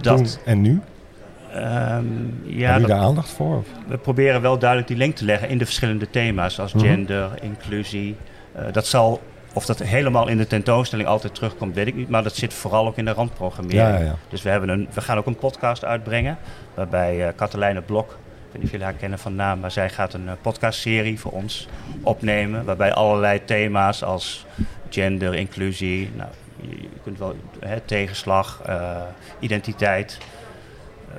Dat- 0.00 0.16
Toen 0.16 0.26
en 0.44 0.60
nu? 0.60 0.80
Ehm, 1.54 2.04
ja, 2.44 2.72
jullie 2.72 2.80
dat- 2.80 2.88
daar 2.88 2.98
aandacht 3.06 3.30
voor? 3.30 3.56
Of? 3.56 3.66
We 3.86 3.98
proberen 3.98 4.40
wel 4.40 4.58
duidelijk 4.58 4.88
die 4.88 4.96
link 4.98 5.16
te 5.16 5.24
leggen 5.24 5.48
in 5.48 5.58
de 5.58 5.64
verschillende 5.64 6.10
thema's, 6.10 6.54
zoals 6.54 6.72
Mhm. 6.72 6.84
gender, 6.84 7.30
inclusie. 7.42 8.16
Eh, 8.52 8.64
dat 8.72 8.86
zal, 8.86 9.22
of 9.52 9.66
dat 9.66 9.78
helemaal 9.78 10.28
in 10.28 10.36
de 10.36 10.46
tentoonstelling 10.46 11.08
altijd 11.08 11.34
terugkomt, 11.34 11.74
weet 11.74 11.86
ik 11.86 11.94
niet. 11.94 12.08
Maar 12.08 12.22
dat 12.22 12.34
zit 12.34 12.54
vooral 12.54 12.86
ook 12.86 12.96
in 12.96 13.04
de 13.04 13.12
randprogrammering. 13.12 13.82
Ja, 13.82 13.96
ja. 13.98 14.14
Dus 14.28 14.42
we, 14.42 14.48
hebben 14.48 14.68
een, 14.68 14.88
we 14.94 15.00
gaan 15.00 15.18
ook 15.18 15.26
een 15.26 15.36
podcast 15.36 15.84
uitbrengen, 15.84 16.38
waarbij 16.74 17.26
eh 17.26 17.32
Katelijne 17.36 17.80
Blok, 17.80 18.10
ik 18.10 18.16
weet 18.44 18.54
niet 18.54 18.64
of 18.64 18.70
jullie 18.70 18.84
haar 18.86 18.94
kennen 18.94 19.18
van 19.18 19.34
naam, 19.34 19.60
maar 19.60 19.70
zij 19.70 19.90
gaat 19.90 20.12
een 20.14 20.28
eh, 20.28 20.34
podcastserie 20.42 21.20
voor 21.20 21.32
ons 21.32 21.68
opnemen, 22.02 22.64
waarbij 22.64 22.92
allerlei 22.92 23.44
thema's 23.44 24.02
als 24.02 24.46
gender, 24.90 25.34
inclusie, 25.34 26.10
nou, 26.16 26.28
je, 26.60 26.68
je 26.70 26.88
kunt 27.02 27.18
wel 27.18 27.34
hè, 27.60 27.80
tegenslag, 27.80 28.62
identiteit. 29.40 30.18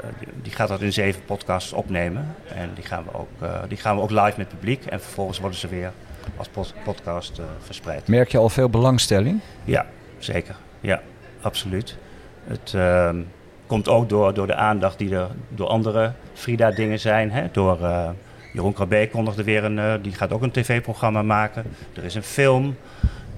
Eh, 0.01 0.09
die, 0.41 0.51
gaat 0.51 0.67
dat 0.67 0.81
in 0.81 0.93
zeven 0.93 1.25
podcasts 1.25 1.73
opnemen. 1.73 2.35
En 2.55 2.69
die 2.75 2.83
gaan, 2.83 3.03
we 3.03 3.17
ook, 3.17 3.29
eh, 3.39 3.59
die 3.67 3.77
gaan 3.77 3.95
we 3.95 4.01
ook 4.01 4.11
live 4.11 4.33
met 4.37 4.47
publiek. 4.49 4.85
En 4.85 5.01
vervolgens 5.01 5.39
worden 5.39 5.59
ze 5.59 5.67
weer 5.67 5.91
als 6.37 6.47
pod- 6.47 6.73
podcast 6.83 7.39
eh, 7.39 7.45
verspreid. 7.59 8.07
Merk 8.07 8.31
je 8.31 8.37
al 8.37 8.49
veel 8.49 8.69
belangstelling? 8.69 9.39
Ja, 9.63 9.85
zeker. 10.17 10.55
Ja, 10.81 11.01
absoluut. 11.41 11.97
Het, 12.43 12.73
ehm, 12.75 13.21
komt 13.65 13.87
ook 13.87 14.09
door, 14.09 14.33
door 14.33 14.47
de 14.47 14.55
aandacht 14.55 14.97
die 14.97 15.15
er 15.15 15.27
door 15.49 15.67
andere 15.67 16.11
Frida-dingen 16.33 16.99
zijn. 16.99 17.31
Hè? 17.31 17.47
Door 17.51 17.83
eh, 17.83 18.09
Jeroen 18.53 18.73
Krabbe 18.73 19.09
kondigde 19.11 19.43
weer 19.43 19.63
een, 19.63 20.01
die 20.01 20.13
gaat 20.13 20.31
ook 20.33 20.41
een 20.41 20.51
tv-programma 20.51 21.21
maken. 21.21 21.63
Er 21.93 22.03
is 22.03 22.15
een 22.15 22.23
film. 22.23 22.75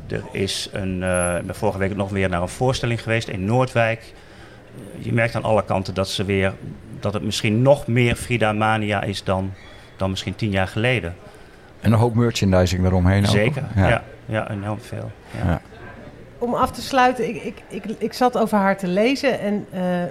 Er 0.08 0.24
is 0.32 0.70
een, 0.72 0.94
ik 1.40 1.46
ben 1.46 1.56
vorige 1.56 1.78
week 1.78 1.96
nog 1.96 2.10
weer 2.10 2.30
naar 2.30 2.42
een 2.42 2.48
voorstelling 2.50 3.02
geweest 3.02 3.28
in 3.28 3.46
Noordwijk. 3.46 4.14
Je 4.98 5.14
merkt 5.14 5.36
aan 5.36 5.44
alle 5.44 5.66
kanten 5.66 5.94
dat, 5.94 6.10
ze 6.10 6.26
weer, 6.26 6.54
dat 7.00 7.14
het 7.14 7.24
misschien 7.24 7.62
nog 7.62 7.88
meer 7.88 8.16
Frida-mania 8.16 9.04
is 9.04 9.24
dan, 9.24 9.54
dan 9.98 10.10
misschien 10.10 10.36
tien 10.36 10.52
jaar 10.52 10.68
geleden. 10.68 11.16
En 11.80 11.92
een 11.92 12.00
hoop 12.00 12.16
merchandising 12.16 12.86
eromheen 12.86 13.24
ook. 13.24 13.30
Zeker, 13.32 13.64
ja. 13.76 14.04
ja. 14.26 14.52
enorm 14.52 14.80
veel. 14.82 15.12
Ja. 15.44 15.50
Ja. 15.50 15.62
Om 16.40 16.54
af 16.54 16.72
te 16.72 16.82
sluiten, 16.82 17.28
ik, 17.30 17.44
ik, 17.44 17.62
ik, 17.68 17.84
ik 17.98 18.14
zat 18.14 18.38
over 18.38 18.58
haar 18.58 18.78
te 18.78 18.88
lezen 18.88 19.40
en 19.40 19.66
eh, 19.72 20.04
eh, 20.04 20.10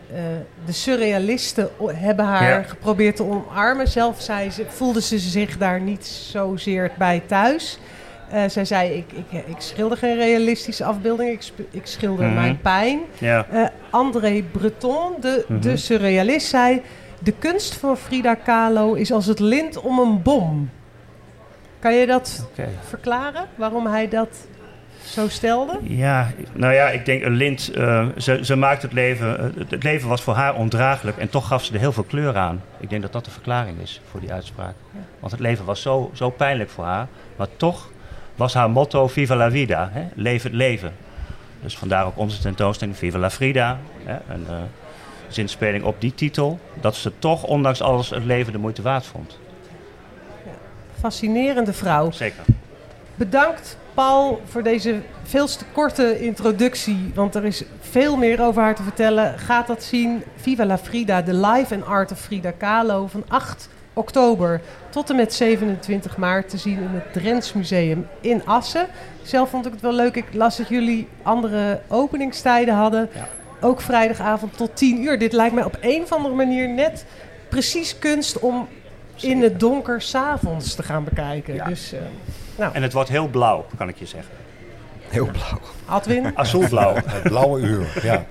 de 0.64 0.72
surrealisten 0.72 1.68
hebben 1.86 2.24
haar 2.24 2.58
Ja. 2.58 2.62
geprobeerd 2.62 3.16
te 3.16 3.22
omarmen. 3.22 3.88
Zelf 3.88 4.20
zei 4.20 4.50
ze, 4.50 4.64
voelde 4.68 5.00
ze 5.00 5.18
zich 5.18 5.58
daar 5.58 5.80
niet 5.80 6.06
zozeer 6.06 6.90
bij 6.98 7.22
thuis. 7.26 7.78
Eh, 8.30 8.42
zij 8.48 8.64
zei, 8.64 8.90
ik, 8.92 9.12
ik, 9.12 9.42
ik 9.46 9.54
schilder 9.60 9.98
geen 9.98 10.16
realistische 10.16 10.84
afbeelding, 10.84 11.30
ik, 11.30 11.50
ik 11.70 11.86
schilder 11.86 12.24
Mhm. 12.26 12.34
mijn 12.34 12.60
pijn. 12.60 13.00
Ja. 13.18 13.46
Eh, 13.50 13.64
André 13.90 14.42
Breton, 14.52 15.12
de, 15.20 15.44
Mhm. 15.48 15.60
de 15.60 15.76
surrealist, 15.76 16.46
zei... 16.48 16.82
De 17.18 17.32
kunst 17.32 17.74
van 17.74 17.96
Frida 17.96 18.34
Kahlo 18.34 18.92
is 18.94 19.12
als 19.12 19.26
het 19.26 19.38
lint 19.38 19.80
om 19.80 19.98
een 19.98 20.22
bom. 20.22 20.70
Kan 21.78 21.94
je 21.94 22.06
dat 22.06 22.48
verklaren, 22.88 23.44
waarom 23.54 23.86
hij 23.86 24.08
dat 24.08 24.46
zo 25.04 25.28
stelde? 25.28 25.78
Ja, 25.82 26.30
nou 26.52 26.72
ja, 26.74 26.88
ik 26.88 27.04
denk 27.04 27.22
een 27.22 27.32
lint. 27.36 27.70
eh, 27.74 28.06
ze, 28.18 28.38
ze 28.42 28.56
maakt 28.56 28.82
het 28.82 28.92
leven. 28.92 29.52
het- 29.58 29.70
het 29.70 29.82
leven 29.82 30.08
was 30.08 30.22
voor 30.22 30.34
haar 30.34 30.54
ondraaglijk 30.54 31.16
en 31.18 31.28
toch 31.28 31.46
gaf 31.48 31.64
ze 31.64 31.72
er 31.74 31.78
heel 31.80 31.92
veel 31.92 32.02
kleur 32.04 32.36
aan. 32.36 32.62
Ik 32.80 32.90
denk 32.90 33.02
dat 33.02 33.12
dat 33.12 33.24
de 33.24 33.30
verklaring 33.30 33.80
is 33.80 34.00
voor 34.10 34.20
die 34.20 34.32
uitspraak. 34.32 34.74
Want 35.20 35.32
het 35.32 35.40
leven 35.40 35.64
was 35.64 35.82
zo, 35.82 36.10
zo 36.14 36.30
pijnlijk 36.30 36.70
voor 36.70 36.84
haar. 36.84 37.06
Maar 37.36 37.48
toch 37.56 37.88
was 38.36 38.54
haar 38.54 38.70
motto 38.70 39.08
Viva 39.08 39.36
la 39.36 39.50
vida. 39.50 39.88
Hè? 39.92 40.06
Leef 40.14 40.42
het 40.42 40.52
leven. 40.52 40.92
Dus 41.62 41.78
vandaar 41.78 42.06
ook 42.06 42.18
onze 42.18 42.38
tentoonstelling 42.40 42.96
Viva 42.96 43.18
la 43.18 43.30
Frida. 43.30 43.78
Hè? 44.04 44.34
Een 44.34 44.46
eh, 44.48 44.56
zinspeling 45.28 45.84
op 45.84 46.00
die 46.00 46.14
titel. 46.14 46.58
Dat 46.80 46.94
ze 46.94 47.12
toch, 47.18 47.42
ondanks 47.42 47.82
alles, 47.82 48.10
het 48.10 48.24
leven 48.24 48.52
de 48.52 48.58
moeite 48.58 48.82
waard 48.82 49.06
vond. 49.06 49.38
Fascinerende 51.00 51.72
vrouw. 51.72 52.10
Zeker. 52.10 52.42
Bedankt 53.14 53.76
Paul 53.94 54.42
voor 54.44 54.62
deze 54.62 55.00
veel 55.22 55.46
te 55.46 55.64
korte 55.72 56.20
introductie, 56.20 57.12
want 57.14 57.34
er 57.34 57.44
is 57.44 57.64
veel 57.80 58.16
meer 58.16 58.42
over 58.42 58.62
haar 58.62 58.74
te 58.74 58.82
vertellen. 58.82 59.38
Gaat 59.38 59.66
dat 59.66 59.82
zien, 59.82 60.22
Viva 60.36 60.64
la 60.64 60.78
Frida, 60.78 61.22
de 61.22 61.34
live 61.34 61.74
and 61.74 61.86
art 61.86 62.12
of 62.12 62.20
Frida 62.20 62.50
Kahlo 62.50 63.06
van 63.06 63.24
8 63.28 63.68
oktober 63.96 64.60
tot 64.90 65.10
en 65.10 65.16
met 65.16 65.34
27 65.34 66.16
maart 66.16 66.48
te 66.48 66.56
zien 66.56 66.78
in 66.78 66.88
het 66.90 67.12
Drents 67.12 67.52
Museum 67.52 68.06
in 68.20 68.46
Assen. 68.46 68.86
Zelf 69.22 69.50
vond 69.50 69.66
ik 69.66 69.72
het 69.72 69.80
wel 69.80 69.92
leuk, 69.92 70.16
ik 70.16 70.24
las 70.32 70.56
dat 70.56 70.68
jullie 70.68 71.08
andere 71.22 71.80
openingstijden 71.88 72.74
hadden. 72.74 73.08
Ook 73.60 73.80
vrijdagavond 73.80 74.56
tot 74.56 74.76
10 74.76 75.02
uur. 75.02 75.18
Dit 75.18 75.32
lijkt 75.32 75.54
mij 75.54 75.64
op 75.64 75.76
een 75.80 76.02
of 76.02 76.12
andere 76.12 76.34
manier 76.34 76.68
net 76.68 77.04
precies 77.48 77.98
kunst 77.98 78.38
om 78.38 78.68
in 79.14 79.42
het 79.42 79.60
donker 79.60 80.02
s'avonds 80.02 80.74
te 80.74 80.82
gaan 80.82 81.04
bekijken. 81.04 81.64
Dus, 81.68 81.92
eh, 81.92 82.00
nou. 82.56 82.74
En 82.74 82.82
het 82.82 82.92
wordt 82.92 83.08
heel 83.08 83.28
blauw, 83.28 83.66
kan 83.76 83.88
ik 83.88 83.96
je 83.96 84.06
zeggen. 84.06 84.34
Heel 85.08 85.26
blauw. 85.26 85.60
Adwin? 85.86 86.32
Azulblauw. 86.34 86.94
Het 86.94 87.22
blauwe 87.22 87.60
uur, 87.60 88.00
ja. 88.02 88.24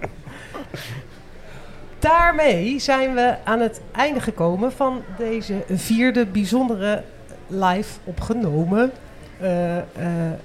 Daarmee 2.06 2.80
zijn 2.80 3.14
we 3.14 3.36
aan 3.44 3.60
het 3.60 3.82
einde 3.92 4.20
gekomen 4.20 4.72
van 4.72 5.04
deze 5.18 5.64
vierde 5.70 6.26
bijzondere 6.26 7.04
live 7.48 8.00
opgenomen 8.04 8.92
eh, 9.40 9.78
eh, 9.78 9.84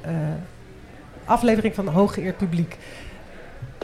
eh, 0.01 0.15
aflevering 1.25 1.75
van 1.75 1.87
Hooggeëerd 1.89 2.37
Publiek. 2.37 2.77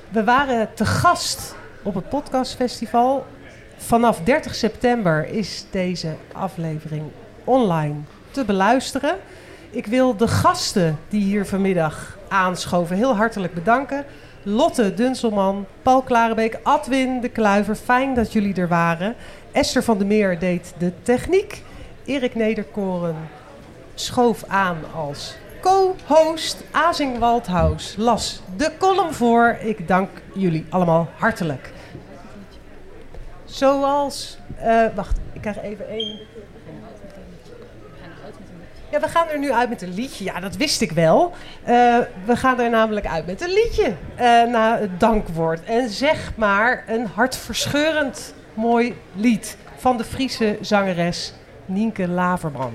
We 0.08 0.24
waren 0.24 0.74
te 0.74 0.84
gast 0.84 1.56
op 1.82 1.94
het 1.94 2.08
podcastfestival. 2.08 3.26
Vanaf 3.76 4.20
30 4.20 4.54
september 4.54 5.28
is 5.28 5.64
deze 5.70 6.14
aflevering 6.32 7.04
online 7.44 7.94
te 8.30 8.44
beluisteren. 8.44 9.16
Ik 9.70 9.86
wil 9.86 10.16
de 10.16 10.28
gasten 10.28 10.98
die 11.08 11.22
hier 11.22 11.46
vanmiddag 11.46 12.18
aanschoven 12.28 12.96
heel 12.96 13.16
hartelijk 13.16 13.54
bedanken. 13.54 14.04
Lotte 14.48 14.94
Dunselman, 14.94 15.66
Paul 15.82 16.02
Klarenbeek, 16.02 16.58
Adwin 16.62 17.20
de 17.20 17.28
Kluiver, 17.28 17.74
fijn 17.74 18.14
dat 18.14 18.32
jullie 18.32 18.54
er 18.54 18.68
waren. 18.68 19.14
Esther 19.52 19.82
van 19.82 19.98
der 19.98 20.06
Meer 20.06 20.38
deed 20.38 20.74
de 20.78 20.92
techniek. 21.02 21.62
Erik 22.04 22.34
Nederkoren 22.34 23.16
schoof 23.94 24.44
aan 24.46 24.76
als 24.94 25.34
co-host. 25.60 26.64
Azing 26.70 27.18
Waldhaus 27.18 27.94
las 27.96 28.42
de 28.56 28.72
column 28.78 29.12
voor. 29.14 29.56
Ik 29.60 29.88
dank 29.88 30.08
jullie 30.34 30.66
allemaal 30.68 31.08
hartelijk. 31.16 31.72
Zoals... 33.44 34.38
eh, 34.56 34.84
wacht, 34.94 35.18
ik 35.32 35.40
krijg 35.40 35.62
even 35.62 35.88
één... 35.88 36.18
We 39.00 39.08
gaan 39.08 39.28
er 39.28 39.38
nu 39.38 39.52
uit 39.52 39.68
met 39.68 39.82
een 39.82 39.94
liedje. 39.94 40.24
Ja, 40.24 40.40
dat 40.40 40.56
wist 40.56 40.80
ik 40.80 40.92
wel. 40.92 41.32
Eh, 41.62 41.98
we 42.24 42.36
gaan 42.36 42.60
er 42.60 42.70
namelijk 42.70 43.06
uit 43.06 43.26
met 43.26 43.40
een 43.40 43.52
liedje 43.52 43.92
eh, 44.14 44.26
na 44.42 44.78
het 44.78 45.00
dankwoord. 45.00 45.64
En 45.64 45.88
zeg 45.88 46.32
maar 46.36 46.84
een 46.86 47.06
hartverscheurend 47.06 48.34
mooi 48.54 48.96
lied 49.14 49.56
van 49.76 49.96
de 49.96 50.04
Friese 50.04 50.58
zangeres 50.60 51.32
Nienke 51.64 52.08
Laverman. 52.08 52.72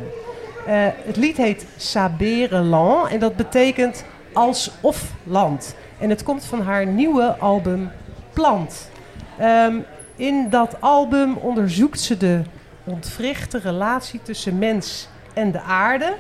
Eh, 0.68 0.74
het 1.06 1.16
lied 1.16 1.38
heet 1.38 1.66
Sabereland 1.78 3.12
en 3.12 3.20
dat 3.20 3.36
betekent 3.36 4.06
alsof 4.34 5.14
land. 5.24 5.76
En 6.00 6.10
het 6.10 6.24
komt 6.24 6.46
van 6.46 6.62
haar 6.62 6.86
nieuwe 6.86 7.36
album 7.38 7.92
Plant. 8.34 8.90
Ehm, 9.38 9.76
in 10.16 10.50
dat 10.50 10.82
album 10.82 11.36
onderzoekt 11.36 12.00
ze 12.00 12.18
de 12.18 12.42
ontwrichte 12.84 13.58
relatie 13.58 14.20
tussen 14.24 14.58
mens 14.58 15.08
en 15.34 15.52
de 15.52 15.62
aarde. 15.62 16.16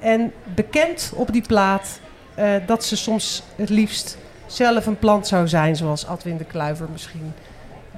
En 0.00 0.32
bekend 0.54 1.12
op 1.14 1.32
die 1.32 1.42
plaat 1.46 2.00
eh, 2.34 2.50
dat 2.66 2.84
ze 2.84 2.96
soms 2.96 3.42
het 3.56 3.68
liefst 3.68 4.16
zelf 4.46 4.86
een 4.86 4.98
plant 4.98 5.26
zou 5.26 5.48
zijn, 5.48 5.76
zoals 5.76 6.06
Adwin 6.06 6.36
de 6.36 6.44
Kluiver 6.44 6.88
misschien 6.92 7.32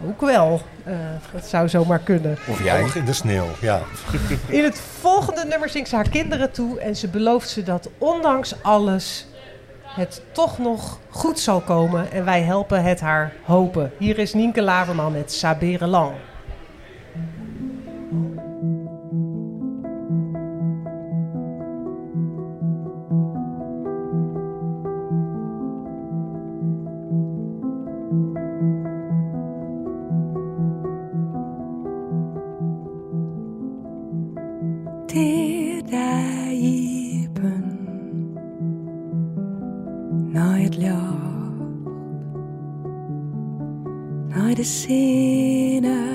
ook 0.09 0.21
wel. 0.21 0.63
Eh, 0.85 0.95
dat 1.33 1.47
zou 1.47 1.69
zomaar 1.69 1.99
kunnen. 1.99 2.39
Of 2.49 2.63
jij? 2.63 2.91
in 2.95 3.05
de 3.05 3.13
sneeuw, 3.13 3.47
ja. 3.61 3.83
In 4.47 4.65
het 4.65 4.81
volgende 5.01 5.45
nummer 5.45 5.69
zingt 5.69 5.89
ze 5.89 5.95
haar 5.95 6.09
kinderen 6.09 6.51
toe 6.51 6.81
en 6.81 6.97
ze 6.97 7.09
belooft 7.09 7.49
ze 7.49 7.63
dat 7.63 7.89
ondanks 7.99 8.63
alles 8.63 9.27
het 9.85 10.23
toch 10.33 10.59
nog 10.59 10.99
goed 11.11 11.39
zal 11.39 11.61
komen 11.61 12.13
en 12.13 12.25
wij 12.25 12.43
helpen 12.43 12.83
het 12.83 13.01
haar 13.01 13.33
hopen. 13.45 13.93
Hier 13.99 14.19
is 14.19 14.35
Nienke 14.35 14.63
Laverman 14.63 15.13
met 15.13 15.33
til 35.15 35.83
deg 35.91 36.55
i 36.59 37.29
bunn 37.37 37.69
når 40.35 40.75
når 44.35 44.59
det. 45.87 46.14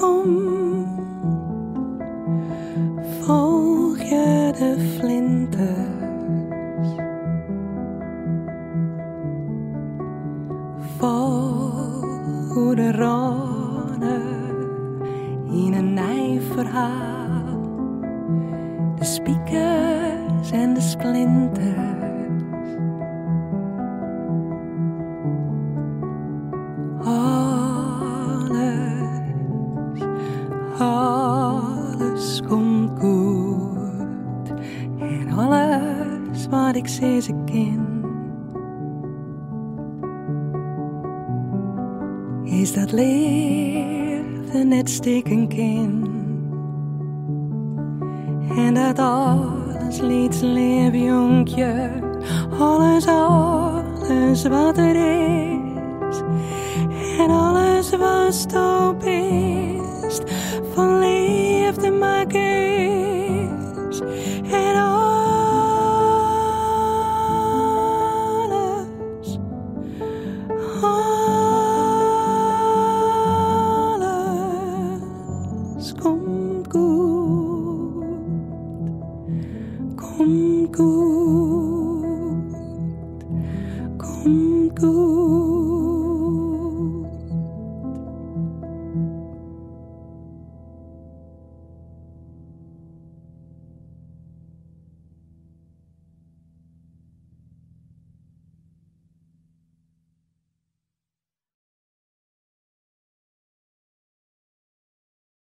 Komt. 0.00 0.88
Volg 3.20 3.98
je 3.98 4.52
de 4.58 4.96
flinters? 4.98 5.89